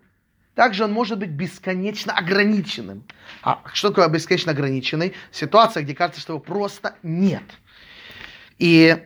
также 0.55 0.85
он 0.85 0.93
может 0.93 1.19
быть 1.19 1.31
бесконечно 1.31 2.13
ограниченным. 2.13 3.05
А 3.43 3.63
что 3.73 3.91
такое 3.91 4.09
бесконечно 4.09 4.53
ограниченный? 4.53 5.15
Ситуация, 5.31 5.83
где 5.83 5.95
кажется, 5.95 6.21
что 6.21 6.35
его 6.35 6.41
просто 6.41 6.97
нет. 7.03 7.45
И 8.59 8.97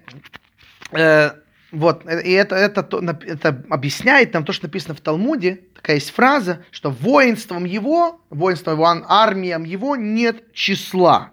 э, 0.92 1.30
вот, 1.72 2.02
э, 2.06 2.22
и 2.22 2.30
это, 2.30 2.54
это, 2.54 2.86
это 3.26 3.64
объясняет 3.70 4.34
нам 4.34 4.44
то, 4.44 4.52
что 4.52 4.66
написано 4.66 4.94
в 4.94 5.00
Талмуде. 5.00 5.62
Такая 5.74 5.96
есть 5.96 6.10
фраза, 6.10 6.64
что 6.70 6.90
воинством 6.90 7.64
его, 7.64 8.20
воинством 8.28 8.74
его, 8.74 8.86
армиям 9.08 9.64
его 9.64 9.96
нет 9.96 10.52
числа. 10.52 11.32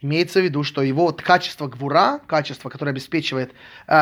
Имеется 0.00 0.40
в 0.40 0.44
виду, 0.44 0.62
что 0.64 0.82
его 0.82 1.06
вот 1.06 1.20
качество 1.20 1.66
гвура, 1.66 2.20
качество, 2.26 2.68
которое 2.68 2.92
обеспечивает 2.92 3.52
э, 3.86 3.94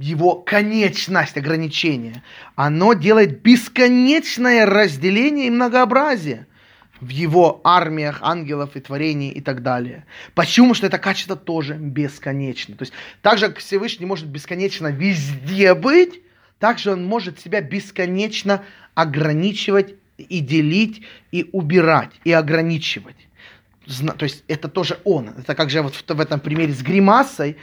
его 0.00 0.36
конечность 0.36 1.36
ограничения, 1.36 2.22
оно 2.54 2.92
делает 2.92 3.42
бесконечное 3.42 4.66
разделение 4.66 5.46
и 5.46 5.50
многообразие 5.50 6.46
в 7.00 7.08
его 7.08 7.60
армиях 7.64 8.18
ангелов 8.22 8.76
и 8.76 8.80
творений 8.80 9.30
и 9.30 9.40
так 9.40 9.62
далее. 9.62 10.04
Почему? 10.34 10.74
Что 10.74 10.86
это 10.86 10.98
качество 10.98 11.36
тоже 11.36 11.74
бесконечно. 11.74 12.76
То 12.76 12.82
есть 12.82 12.92
так 13.22 13.38
же, 13.38 13.52
Всевышний 13.54 14.06
может 14.06 14.26
бесконечно 14.26 14.88
везде 14.88 15.74
быть, 15.74 16.22
также 16.58 16.92
он 16.92 17.04
может 17.06 17.40
себя 17.40 17.60
бесконечно 17.62 18.62
ограничивать 18.94 19.94
и 20.18 20.40
делить, 20.40 21.02
и 21.32 21.48
убирать, 21.52 22.12
и 22.24 22.32
ограничивать. 22.32 23.16
То 24.18 24.24
есть 24.24 24.44
это 24.46 24.68
тоже 24.68 24.98
он. 25.04 25.30
Это 25.30 25.54
как 25.54 25.70
же 25.70 25.80
вот 25.82 25.94
в, 25.94 26.06
в 26.06 26.20
этом 26.20 26.38
примере 26.38 26.72
с 26.72 26.82
гримасой, 26.82 27.56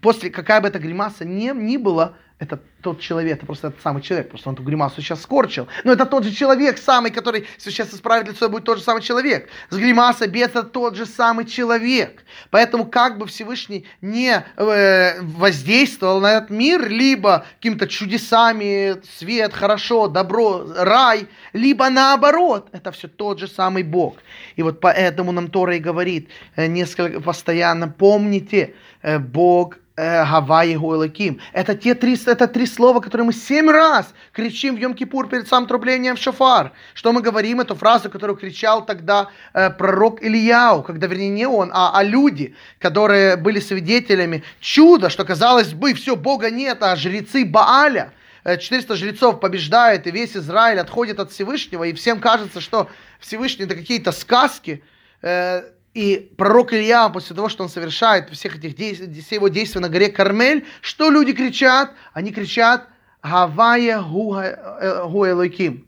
после 0.00 0.30
какая 0.30 0.60
бы 0.60 0.68
эта 0.68 0.78
гримаса 0.78 1.24
ни, 1.24 1.50
ни 1.50 1.76
была, 1.76 2.14
это 2.40 2.58
тот 2.80 3.00
человек, 3.00 3.36
это 3.36 3.46
просто 3.46 3.68
этот 3.68 3.82
самый 3.82 4.00
человек, 4.00 4.30
просто 4.30 4.48
он 4.48 4.54
эту 4.54 4.62
гримасу 4.62 5.02
сейчас 5.02 5.20
скорчил. 5.20 5.68
Но 5.84 5.92
это 5.92 6.06
тот 6.06 6.24
же 6.24 6.32
человек 6.32 6.78
самый, 6.78 7.10
который 7.10 7.46
сейчас 7.58 7.92
исправит 7.92 8.28
лицо, 8.28 8.48
будет 8.48 8.64
тот 8.64 8.78
же 8.78 8.84
самый 8.84 9.02
человек. 9.02 9.48
С 9.68 9.76
гримасой 9.76 10.28
без 10.28 10.48
это 10.48 10.62
тот 10.62 10.96
же 10.96 11.04
самый 11.04 11.44
человек. 11.44 12.24
Поэтому 12.50 12.86
как 12.86 13.18
бы 13.18 13.26
Всевышний 13.26 13.86
не 14.00 14.42
э, 14.56 15.20
воздействовал 15.20 16.20
на 16.20 16.38
этот 16.38 16.48
мир, 16.48 16.88
либо 16.88 17.44
какими-то 17.56 17.86
чудесами, 17.86 18.96
свет, 19.18 19.52
хорошо, 19.52 20.08
добро, 20.08 20.64
рай, 20.76 21.28
либо 21.52 21.90
наоборот, 21.90 22.68
это 22.72 22.90
все 22.90 23.08
тот 23.08 23.38
же 23.38 23.48
самый 23.48 23.82
Бог. 23.82 24.16
И 24.56 24.62
вот 24.62 24.80
поэтому 24.80 25.32
нам 25.32 25.48
Тора 25.48 25.76
и 25.76 25.78
говорит 25.78 26.30
э, 26.56 26.68
несколько 26.68 27.20
постоянно, 27.20 27.88
помните, 27.88 28.74
э, 29.02 29.18
Бог 29.18 29.76
Гавайи 30.00 30.76
Гуэлаким. 30.76 31.40
Это 31.52 31.74
те 31.74 31.94
три, 31.94 32.18
это 32.26 32.46
три 32.46 32.66
слова, 32.66 33.00
которые 33.00 33.26
мы 33.26 33.32
семь 33.32 33.70
раз 33.70 34.14
кричим 34.32 34.76
в 34.76 34.78
Йом-Кипур 34.78 35.28
перед 35.28 35.46
самым 35.46 35.68
трублением 35.68 36.16
в 36.16 36.18
шофар. 36.18 36.72
Что 36.94 37.12
мы 37.12 37.20
говорим? 37.20 37.60
Эту 37.60 37.74
фразу, 37.74 38.08
которую 38.08 38.36
кричал 38.36 38.86
тогда 38.86 39.28
э, 39.52 39.68
пророк 39.70 40.22
Ильяу, 40.22 40.82
когда, 40.82 41.06
вернее, 41.06 41.28
не 41.28 41.46
он, 41.46 41.70
а, 41.74 41.92
а 41.94 42.02
люди, 42.02 42.54
которые 42.78 43.36
были 43.36 43.60
свидетелями 43.60 44.42
чуда, 44.60 45.10
что 45.10 45.24
казалось 45.24 45.74
бы, 45.74 45.92
все, 45.92 46.16
Бога 46.16 46.50
нет, 46.50 46.82
а 46.82 46.96
жрецы 46.96 47.44
Бааля, 47.44 48.12
400 48.44 48.96
жрецов 48.96 49.40
побеждает, 49.40 50.06
и 50.06 50.10
весь 50.10 50.34
Израиль 50.34 50.80
отходит 50.80 51.20
от 51.20 51.30
Всевышнего, 51.30 51.84
и 51.84 51.92
всем 51.92 52.20
кажется, 52.20 52.60
что 52.60 52.88
Всевышний 53.18 53.66
это 53.66 53.74
какие-то 53.74 54.12
сказки, 54.12 54.82
э, 55.20 55.62
и 55.94 56.32
пророк 56.36 56.72
Илья, 56.72 57.08
после 57.08 57.34
того, 57.34 57.48
что 57.48 57.64
он 57.64 57.68
совершает 57.68 58.30
всех 58.30 58.56
этих 58.56 58.76
действий, 58.76 59.20
все 59.20 59.36
его 59.36 59.48
действия 59.48 59.80
на 59.80 59.88
горе 59.88 60.08
Кармель, 60.08 60.66
что 60.80 61.10
люди 61.10 61.32
кричат? 61.32 61.92
Они 62.12 62.32
кричат 62.32 62.88
«Гавая 63.22 64.00
Гуэлойким». 64.00 65.86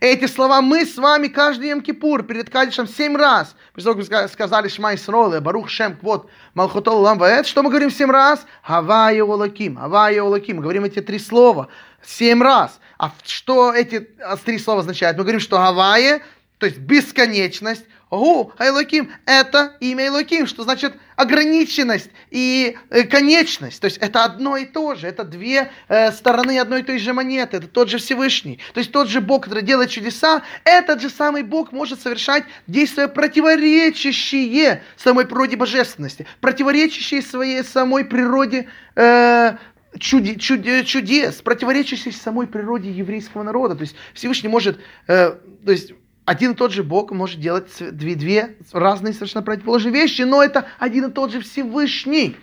Эти 0.00 0.26
слова 0.26 0.60
мы 0.60 0.86
с 0.86 0.96
вами 0.96 1.26
каждый 1.26 1.72
Йом-Кипур 1.72 2.22
перед 2.22 2.50
Кадишем 2.50 2.86
семь 2.86 3.16
раз. 3.16 3.56
После 3.74 3.92
того, 3.92 4.04
как 4.08 4.30
сказали 4.30 4.68
Шма 4.68 4.94
Исролы, 4.94 5.40
Барух 5.40 5.68
Шем, 5.68 5.98
вот, 6.02 6.30
Малхутол 6.54 7.00
Ламваэт, 7.00 7.48
что 7.48 7.64
мы 7.64 7.70
говорим 7.70 7.90
семь 7.90 8.10
раз? 8.10 8.46
Хавая 8.62 9.24
Олаким, 9.24 9.76
Хавая 9.76 10.22
Олаким. 10.22 10.58
Мы 10.58 10.62
говорим 10.62 10.84
эти 10.84 11.00
три 11.00 11.18
слова 11.18 11.66
семь 12.00 12.40
раз. 12.40 12.78
А 12.96 13.12
что 13.24 13.74
эти 13.74 14.08
три 14.44 14.58
слова 14.58 14.82
означают? 14.82 15.16
Мы 15.16 15.24
говорим, 15.24 15.40
что 15.40 15.56
Гавая, 15.56 16.22
то 16.58 16.66
есть 16.66 16.78
бесконечность, 16.78 17.84
Гу, 18.10 18.52
Айлоким, 18.58 19.10
это 19.26 19.76
имя 19.80 20.04
Айлоким, 20.04 20.46
что 20.46 20.62
значит 20.62 20.94
ограниченность 21.16 22.10
и 22.30 22.76
э, 22.90 23.02
конечность. 23.02 23.80
То 23.80 23.84
есть 23.84 23.98
это 23.98 24.24
одно 24.24 24.56
и 24.56 24.64
то 24.64 24.94
же, 24.94 25.06
это 25.06 25.24
две 25.24 25.70
э, 25.88 26.12
стороны 26.12 26.58
одной 26.58 26.80
и 26.80 26.82
той 26.84 26.98
же 26.98 27.12
монеты, 27.12 27.58
это 27.58 27.68
тот 27.68 27.90
же 27.90 27.98
Всевышний. 27.98 28.60
То 28.72 28.78
есть 28.80 28.92
тот 28.92 29.08
же 29.08 29.20
Бог, 29.20 29.44
который 29.44 29.62
делает 29.62 29.90
чудеса, 29.90 30.42
этот 30.64 31.02
же 31.02 31.10
самый 31.10 31.42
Бог 31.42 31.72
может 31.72 32.00
совершать 32.00 32.44
действия 32.66 33.08
противоречащие 33.08 34.82
самой 34.96 35.26
природе 35.26 35.56
божественности, 35.56 36.26
противоречащие 36.40 37.20
своей 37.20 37.62
самой 37.62 38.06
природе 38.06 38.68
э, 38.96 39.56
чуди, 39.98 40.36
чуди, 40.36 40.82
чудес, 40.84 41.42
противоречащие 41.42 42.14
самой 42.14 42.46
природе 42.46 42.90
еврейского 42.90 43.42
народа. 43.42 43.74
То 43.74 43.82
есть 43.82 43.96
Всевышний 44.14 44.48
может, 44.48 44.78
э, 45.08 45.34
то 45.64 45.72
есть 45.72 45.92
один 46.28 46.52
и 46.52 46.54
тот 46.54 46.72
же 46.72 46.82
Бог 46.82 47.10
может 47.10 47.40
делать 47.40 47.70
две, 47.78 48.14
две 48.14 48.56
разные 48.72 49.14
совершенно 49.14 49.42
противоположные 49.42 49.94
вещи, 49.94 50.22
но 50.22 50.42
это 50.42 50.66
один 50.78 51.06
и 51.06 51.10
тот 51.10 51.32
же 51.32 51.40
Всевышний. 51.40 52.36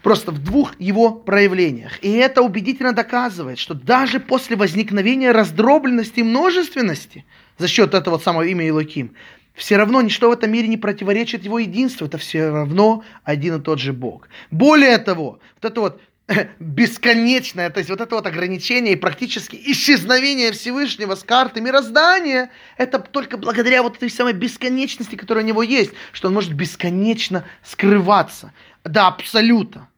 Просто 0.00 0.30
в 0.30 0.38
двух 0.38 0.78
его 0.78 1.10
проявлениях. 1.10 1.98
И 2.04 2.12
это 2.12 2.40
убедительно 2.40 2.92
доказывает, 2.92 3.58
что 3.58 3.74
даже 3.74 4.20
после 4.20 4.54
возникновения 4.54 5.32
раздробленности 5.32 6.20
и 6.20 6.22
множественности 6.22 7.24
за 7.58 7.66
счет 7.66 7.94
этого 7.94 8.18
самого 8.18 8.42
имя 8.42 8.68
Илоким, 8.68 9.16
все 9.54 9.76
равно 9.76 10.00
ничто 10.02 10.30
в 10.30 10.32
этом 10.32 10.52
мире 10.52 10.68
не 10.68 10.76
противоречит 10.76 11.44
его 11.44 11.58
единству. 11.58 12.06
Это 12.06 12.16
все 12.16 12.48
равно 12.48 13.02
один 13.24 13.56
и 13.56 13.60
тот 13.60 13.80
же 13.80 13.92
Бог. 13.92 14.28
Более 14.52 14.98
того, 14.98 15.40
вот 15.60 15.72
это 15.72 15.80
вот 15.80 16.00
бесконечное, 16.58 17.70
то 17.70 17.78
есть 17.78 17.90
вот 17.90 18.00
это 18.00 18.14
вот 18.14 18.26
ограничение 18.26 18.94
и 18.94 18.96
практически 18.96 19.60
исчезновение 19.66 20.52
Всевышнего 20.52 21.14
с 21.14 21.22
карты 21.22 21.60
мироздания, 21.60 22.50
это 22.76 22.98
только 22.98 23.36
благодаря 23.36 23.82
вот 23.82 23.96
этой 23.96 24.10
самой 24.10 24.32
бесконечности, 24.32 25.16
которая 25.16 25.44
у 25.44 25.46
него 25.46 25.62
есть, 25.62 25.92
что 26.12 26.28
он 26.28 26.34
может 26.34 26.52
бесконечно 26.52 27.44
скрываться 27.64 28.52
до 28.84 29.08
абсолюта. 29.08 29.88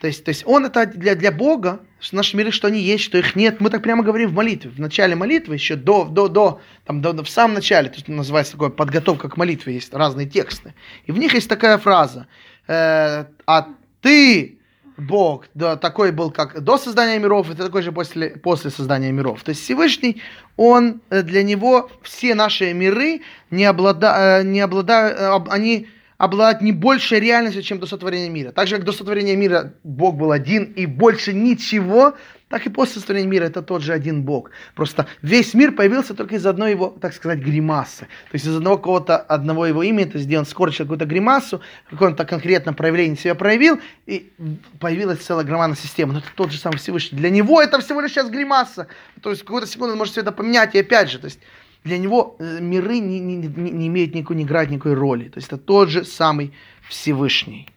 То 0.00 0.06
есть, 0.06 0.24
то 0.24 0.28
есть 0.28 0.44
он 0.46 0.64
это 0.64 0.86
для, 0.86 1.16
для 1.16 1.32
Бога, 1.32 1.80
что 1.98 2.14
наши 2.14 2.36
миры, 2.36 2.52
что 2.52 2.68
они 2.68 2.80
есть, 2.80 3.02
что 3.02 3.18
их 3.18 3.34
нет. 3.34 3.60
Мы 3.60 3.68
так 3.68 3.82
прямо 3.82 4.04
говорим 4.04 4.30
в 4.30 4.34
молитве. 4.34 4.70
В 4.70 4.78
начале 4.78 5.16
молитвы, 5.16 5.54
еще 5.54 5.74
до, 5.74 6.04
до, 6.04 6.28
до, 6.28 6.60
там, 6.84 7.02
до, 7.02 7.24
в 7.24 7.28
самом 7.28 7.54
начале, 7.54 7.88
то 7.88 7.96
есть 7.96 8.06
называется 8.06 8.52
такое 8.52 8.68
подготовка 8.68 9.28
к 9.28 9.36
молитве, 9.36 9.74
есть 9.74 9.92
разные 9.92 10.28
тексты. 10.28 10.74
И 11.06 11.10
в 11.10 11.18
них 11.18 11.34
есть 11.34 11.48
такая 11.48 11.78
фраза. 11.78 12.28
Э, 12.68 13.24
а 13.44 13.68
ты 14.00 14.57
Бог 14.98 15.46
да, 15.54 15.76
такой 15.76 16.10
был, 16.10 16.30
как 16.32 16.60
до 16.60 16.76
создания 16.76 17.18
миров, 17.18 17.50
это 17.50 17.64
такой 17.64 17.82
же 17.82 17.92
после, 17.92 18.30
после 18.30 18.70
создания 18.70 19.12
миров. 19.12 19.42
То 19.44 19.50
есть 19.50 19.62
Всевышний, 19.62 20.20
он 20.56 21.00
э, 21.10 21.22
для 21.22 21.44
него 21.44 21.88
все 22.02 22.34
наши 22.34 22.72
миры 22.72 23.22
не, 23.50 23.64
облада, 23.64 24.40
э, 24.40 24.42
не 24.42 24.60
обладают, 24.60 25.18
э, 25.18 25.50
они 25.50 25.86
обладают 26.16 26.62
не 26.62 26.72
большей 26.72 27.20
реальностью, 27.20 27.62
чем 27.62 27.78
до 27.78 27.86
сотворения 27.86 28.28
мира. 28.28 28.50
Так 28.50 28.66
же, 28.66 28.74
как 28.76 28.84
до 28.84 28.92
сотворения 28.92 29.36
мира 29.36 29.74
Бог 29.84 30.16
был 30.16 30.32
один 30.32 30.64
и 30.64 30.84
больше 30.84 31.32
ничего, 31.32 32.14
так 32.48 32.66
и 32.66 32.70
после 32.70 33.00
сотворения 33.00 33.28
мира 33.28 33.44
это 33.44 33.62
тот 33.62 33.82
же 33.82 33.92
один 33.92 34.22
Бог. 34.22 34.50
Просто 34.74 35.06
весь 35.22 35.54
мир 35.54 35.72
появился 35.72 36.14
только 36.14 36.36
из 36.36 36.46
одной 36.46 36.70
его, 36.70 36.96
так 37.00 37.12
сказать, 37.12 37.40
гримасы. 37.40 38.06
То 38.06 38.34
есть 38.34 38.46
из 38.46 38.56
одного 38.56 38.78
какого-то 38.78 39.18
одного 39.18 39.66
его 39.66 39.82
имени, 39.82 40.04
то 40.04 40.16
есть 40.16 40.26
где 40.26 40.38
он 40.38 40.46
скорчил 40.46 40.84
какую-то 40.84 41.04
гримасу, 41.04 41.60
какое-то 41.90 42.24
конкретно 42.24 42.72
проявление 42.72 43.16
себя 43.16 43.34
проявил, 43.34 43.80
и 44.06 44.32
появилась 44.80 45.18
целая 45.18 45.44
громадная 45.44 45.76
система. 45.76 46.14
Но 46.14 46.20
это 46.20 46.28
тот 46.34 46.50
же 46.50 46.58
самый 46.58 46.78
Всевышний. 46.78 47.18
Для 47.18 47.30
него 47.30 47.60
это 47.60 47.80
всего 47.80 48.00
лишь 48.00 48.12
сейчас 48.12 48.30
гримаса. 48.30 48.88
То 49.22 49.30
есть 49.30 49.42
какую-то 49.42 49.66
секунду 49.66 49.92
он 49.92 49.98
может 49.98 50.12
все 50.12 50.22
это 50.22 50.32
поменять, 50.32 50.74
и 50.74 50.78
опять 50.78 51.10
же, 51.10 51.18
то 51.18 51.26
есть 51.26 51.40
для 51.84 51.98
него 51.98 52.36
э, 52.38 52.58
миры 52.60 52.98
не, 52.98 53.20
не, 53.20 53.36
не, 53.36 53.70
не 53.70 53.86
имеют 53.88 54.14
никакой, 54.14 54.36
не 54.36 54.44
играют 54.44 54.70
никакой 54.70 54.94
роли. 54.94 55.28
То 55.28 55.38
есть 55.38 55.48
это 55.48 55.58
тот 55.58 55.90
же 55.90 56.04
самый 56.04 56.52
Всевышний. 56.88 57.68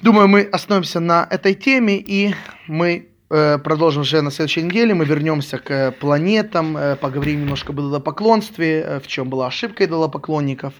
Думаю, 0.00 0.28
мы 0.28 0.42
остановимся 0.42 0.98
на 1.00 1.26
этой 1.30 1.54
теме, 1.54 1.98
и 1.98 2.34
мы 2.66 3.09
продолжим 3.30 4.02
уже 4.02 4.22
на 4.22 4.30
следующей 4.30 4.62
неделе. 4.62 4.92
Мы 4.92 5.04
вернемся 5.04 5.58
к 5.58 5.70
э, 5.70 5.92
планетам, 5.92 6.76
э, 6.76 6.96
поговорим 6.96 7.42
немножко 7.42 7.72
об 7.72 7.80
идолопоклонстве, 7.80 9.00
в 9.02 9.06
чем 9.06 9.30
была 9.30 9.46
ошибка 9.46 9.84
идолопоклонников, 9.84 10.74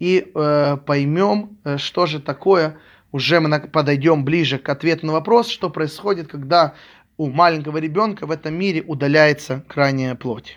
и 0.00 0.26
поймем, 0.86 1.56
что 1.76 2.06
же 2.06 2.20
такое, 2.20 2.76
уже 3.12 3.38
мы 3.38 3.60
подойдем 3.60 4.24
ближе 4.24 4.58
к 4.58 4.68
ответу 4.68 5.06
на 5.06 5.12
вопрос, 5.12 5.48
что 5.48 5.70
происходит, 5.70 6.26
когда 6.28 6.74
у 7.16 7.30
маленького 7.30 7.78
ребенка 7.78 8.26
в 8.26 8.32
этом 8.32 8.54
мире 8.54 8.82
удаляется 8.82 9.64
крайняя 9.68 10.16
плоть. 10.16 10.52